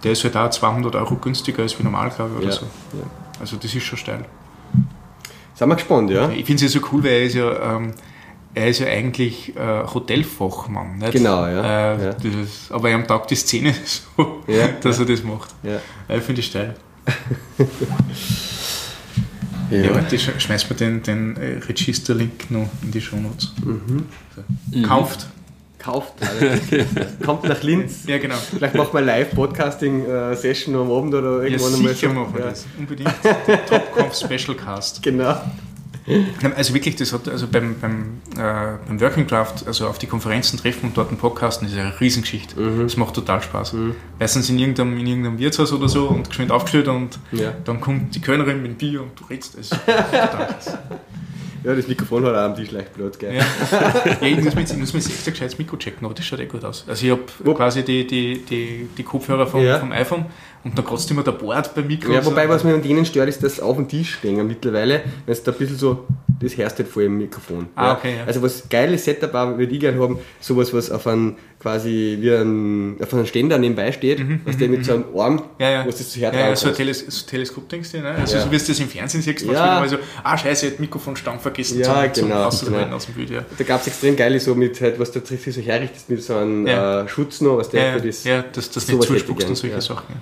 [0.03, 2.67] der ist halt auch 200 Euro günstiger als wie normal, glaube ich, oder so.
[3.39, 4.25] Also das ist schon steil.
[5.55, 6.31] Sind wir gespannt, ja?
[6.31, 7.93] Ich finde es ja so cool, weil er ist ja ähm,
[8.55, 10.99] er ist ja eigentlich äh, Hotelfachmann.
[10.99, 11.13] Nicht?
[11.13, 11.95] Genau, ja.
[11.95, 12.11] Äh, ja.
[12.11, 15.55] Ist, aber er taugt die Szene so, ja, dass er das macht.
[15.63, 15.81] Ja.
[16.09, 16.75] Äh, Finde ich steil.
[19.71, 23.53] Ja, ja die schmeißt mir den, den äh, Register-Link noch in die Shownotes.
[23.65, 24.07] Mhm.
[24.35, 24.83] So.
[24.83, 25.29] Kauft.
[25.79, 26.15] Kauft.
[26.21, 26.85] Also,
[27.25, 28.05] kommt nach Linz.
[28.07, 28.35] Ja, genau.
[28.35, 31.95] Vielleicht macht man Live-Podcasting-Session am Abend oder irgendwann ja, einmal.
[31.95, 32.67] Sicher machen wir das.
[32.77, 33.15] Unbedingt.
[33.69, 35.03] Top-Conf Special Cast.
[35.05, 35.41] Genau.
[36.57, 40.59] Also wirklich, das hat also beim, beim, äh, beim Working Draft, also auf die Konferenzen
[40.59, 42.59] treffen und dort einen Podcasten, ist eine Riesengeschichte.
[42.59, 42.83] Mhm.
[42.85, 43.75] Das macht total Spaß.
[43.75, 43.95] Mhm.
[44.19, 47.53] Meistens in irgendeinem, in irgendeinem Wirtshaus oder so und geschwind aufgestellt und ja.
[47.65, 49.59] dann kommt die Kölnerin mit dem Bier und du redest.
[49.59, 50.79] Das ist total krass.
[51.63, 53.35] Ja, das Mikrofon hat auch am Tisch leicht blöd, gell?
[53.35, 53.45] Ja,
[54.21, 56.25] ja ich muss mir jetzt, ich muss mir jetzt ein gescheites Mikro checken, aber das
[56.25, 56.85] schaut eh gut aus.
[56.89, 59.79] Also ich habe quasi die, die, die, die Kopfhörer vom, ja.
[59.79, 60.25] vom iPhone
[60.63, 62.13] und dann kratzt immer der Board beim Mikro.
[62.13, 65.33] Ja, wobei, was mir an denen stört, ist, dass auf dem Tisch stehen mittlerweile, wenn
[65.33, 66.07] es da ein bisschen so,
[66.39, 67.69] das hörst halt voll im Mikrofon.
[67.75, 67.93] Ah, ja.
[67.95, 68.25] okay, ja.
[68.25, 72.31] Also was geiles Setup auch, würde ich gerne haben, sowas, was auf einem, quasi wie
[72.31, 75.87] ein, auf einem Ständer nebenbei steht, mhm, was der mit so einem Arm, ja, ja.
[75.87, 78.05] was das so hertragen ja, ja, so ein Teles so Teleskop-Dings, ne?
[78.19, 78.43] Also ja.
[78.43, 79.79] so wie du das im Fernsehen siehst, ja.
[79.79, 82.97] also, ah scheiße, ich Mikrofonstange vergessen ja, zum, genau, zum genau.
[82.97, 83.45] aus dem Bild, ja.
[83.57, 86.67] Da gab es extrem geile so mit, halt, was du so herrichtest, mit so einem
[86.67, 88.25] äh, Schutz noch, was der für das...
[88.25, 90.17] Ja, dass das nicht zuspuckst und solche Sachen.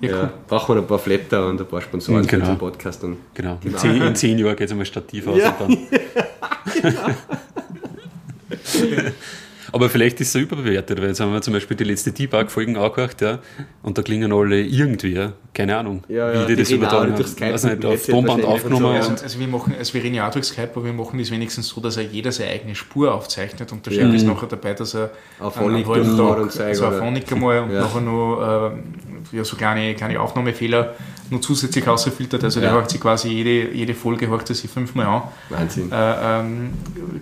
[0.00, 0.30] Ja, ja, cool.
[0.46, 2.44] brauchen wir ein paar Flatter und ein paar Sponsoren genau.
[2.44, 3.02] für den Podcast.
[3.04, 3.58] Und genau.
[3.64, 5.38] In zehn, in zehn Jahren geht es einmal Stativ aus.
[5.38, 5.56] Ja.
[5.58, 5.78] Und dann.
[6.82, 7.08] genau.
[9.72, 13.20] Aber vielleicht ist es überbewertet, weil jetzt haben wir zum Beispiel die letzte Debug-Folgen angehört,
[13.20, 13.38] ja,
[13.82, 17.12] und da klingen alle irgendwie, ja, keine Ahnung, ja, ja, wie die, die das übertragen
[17.12, 17.26] haben.
[17.26, 18.96] Skype also nicht, auf Tonband aufgenommen.
[18.96, 21.30] Also, also, wir machen, also wir reden ja auch durch Skype, aber wir machen das
[21.30, 24.74] wenigstens so, dass er jeder seine eigene Spur aufzeichnet und der Chef ist nachher dabei,
[24.74, 25.10] dass er
[25.40, 29.56] auf einen halben Tag, und also auf Honig einmal und nachher noch äh, ja, so
[29.56, 30.94] kleine, kleine Aufnahmefehler
[31.30, 32.44] noch zusätzlich ausgefiltert.
[32.44, 32.66] Also ja.
[32.66, 35.22] der hört sich quasi jede, jede Folge hört sich fünfmal an.
[35.48, 35.90] Wahnsinn.
[35.90, 36.70] Äh, ähm,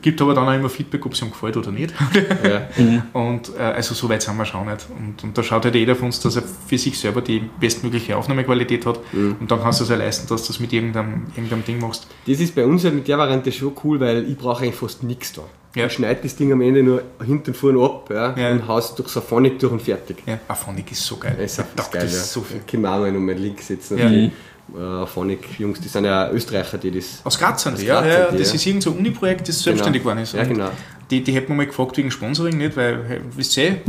[0.03, 1.95] gibt aber dann auch immer Feedback, ob es ihm gefällt oder nicht.
[2.43, 2.69] Ja.
[3.13, 4.87] Und äh, also so weit sind wir schon nicht.
[4.97, 8.17] Und, und da schaut halt jeder von uns, dass er für sich selber die bestmögliche
[8.17, 9.01] Aufnahmequalität hat.
[9.13, 9.37] Mhm.
[9.41, 12.07] Und dann kannst du es ja leisten, dass du das mit irgendeinem, irgendeinem Ding machst.
[12.27, 15.03] Das ist bei uns ja mit der Variante schon cool, weil ich brauche eigentlich fast
[15.03, 15.43] nichts da.
[15.75, 15.87] Ja.
[15.87, 18.53] Ich schneide das Ding am Ende nur hinten und vorne ab ja, ja.
[18.53, 20.19] und haust durch Safonic durch und fertig.
[20.25, 21.37] Ja, Aphonic ist so geil.
[21.39, 22.09] Es ist, ist geil, ja.
[22.09, 22.61] so viel.
[22.65, 23.99] Ich mal noch meinen Link setzen.
[23.99, 24.09] Ja.
[24.09, 24.31] Die
[24.73, 27.21] äh, Phonic-Jungs, die sind ja Österreicher, die das.
[27.25, 28.55] Aus Graz sind die, ja, ja, das ja.
[28.55, 30.15] ist irgendein so Uni-Projekt, das selbstständig genau.
[30.15, 30.33] geworden ist.
[30.33, 30.71] Ja, genau.
[31.11, 33.81] Die, die hätten wir mal gefragt wegen Sponsoring, nicht, weil, wisst ihr,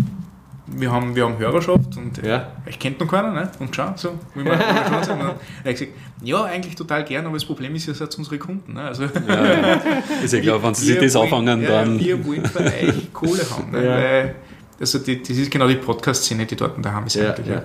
[0.68, 2.52] wir haben, wir haben Hörerschaft und ja.
[2.66, 3.52] ich kennt noch keiner, ne?
[3.60, 5.22] Und schau, so, wie wir, schon sind.
[5.22, 5.92] Und er hat gesagt,
[6.22, 8.74] ja, eigentlich total gern, aber das Problem ist, ihr seid unsere Kunden.
[8.74, 8.82] Ne?
[8.82, 9.80] Also, ja,
[10.24, 12.00] ist ja klar, wenn sie sich das anfangen, dann.
[12.00, 13.72] Wir wollen von euch Kohle haben.
[13.72, 13.86] Ne?
[13.86, 13.92] Ja.
[13.92, 14.36] Weil,
[14.80, 17.06] also die, das ist genau die Podcast-Szene, die dort da haben.
[17.06, 17.64] Ist ja, eigentlich, ja.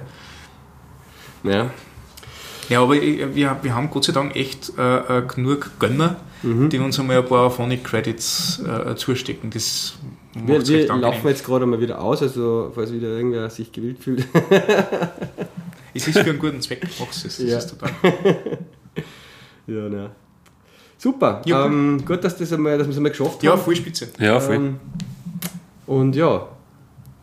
[1.44, 1.70] ja.
[2.68, 6.68] Ja, aber wir, wir haben Gott sei Dank echt äh, äh, genug Gönner, mhm.
[6.68, 9.50] die uns einmal ein paar Phonic Credits äh, zustecken.
[9.50, 9.94] Das
[10.32, 14.26] wir, wir laufen jetzt gerade mal wieder aus, also falls wieder irgendwer sich gewillt fühlt.
[15.94, 17.38] es ist für einen guten Zweck, machst es.
[17.38, 17.58] Das ja.
[17.58, 17.90] ist total.
[19.66, 20.10] ja, ne.
[20.96, 21.42] Super.
[21.46, 23.58] Ja, ähm, gut, dass, das einmal, dass wir es einmal geschafft ja, haben.
[23.58, 24.08] Ja, voll spitze.
[24.18, 24.54] Ja, voll.
[24.54, 24.80] Ähm,
[25.86, 26.46] und ja,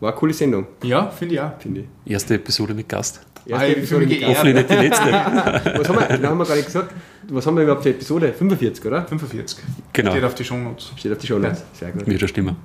[0.00, 0.66] war eine coole Sendung.
[0.82, 1.58] Ja, finde ich auch.
[1.58, 1.84] Find ich.
[2.04, 3.20] Erste Episode mit Gast.
[3.48, 4.26] Erste ah, Episode Gast.
[4.26, 5.04] Hoffentlich nicht die letzte.
[5.78, 6.94] was haben wir, genau haben wir gar nicht gesagt.
[7.30, 8.32] Was haben wir überhaupt für Episode?
[8.32, 9.06] 45, oder?
[9.06, 9.58] 45.
[9.94, 10.10] Genau.
[10.10, 10.92] Steht auf die Shownotes.
[10.96, 11.64] Steht auf die Shownotes.
[11.72, 12.06] Sehr gut.
[12.06, 12.56] Wird schon stimmen.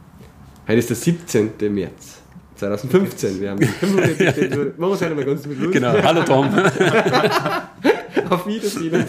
[0.67, 1.53] Heute ist der 17.
[1.73, 2.19] März.
[2.55, 3.41] 2015.
[3.41, 4.51] Wir haben die 45.
[4.51, 4.57] ja.
[4.57, 5.71] Machen wir es heute mal ganz mit los.
[5.71, 5.93] Genau.
[6.03, 6.49] Hallo Tom.
[8.29, 9.05] auf Wiedersehen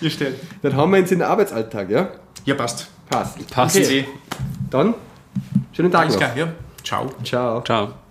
[0.10, 0.34] steht.
[0.62, 2.10] Dann haben wir uns in den Arbeitsalltag, ja?
[2.44, 2.88] Ja, passt.
[3.08, 3.50] Passt.
[3.50, 3.76] Passt.
[3.76, 4.06] Okay.
[4.70, 4.94] Dann
[5.72, 6.20] schönen Tag Alles noch.
[6.20, 6.52] klar, ja.
[6.82, 7.10] Ciao.
[7.22, 7.62] Ciao.
[7.62, 8.03] Ciao.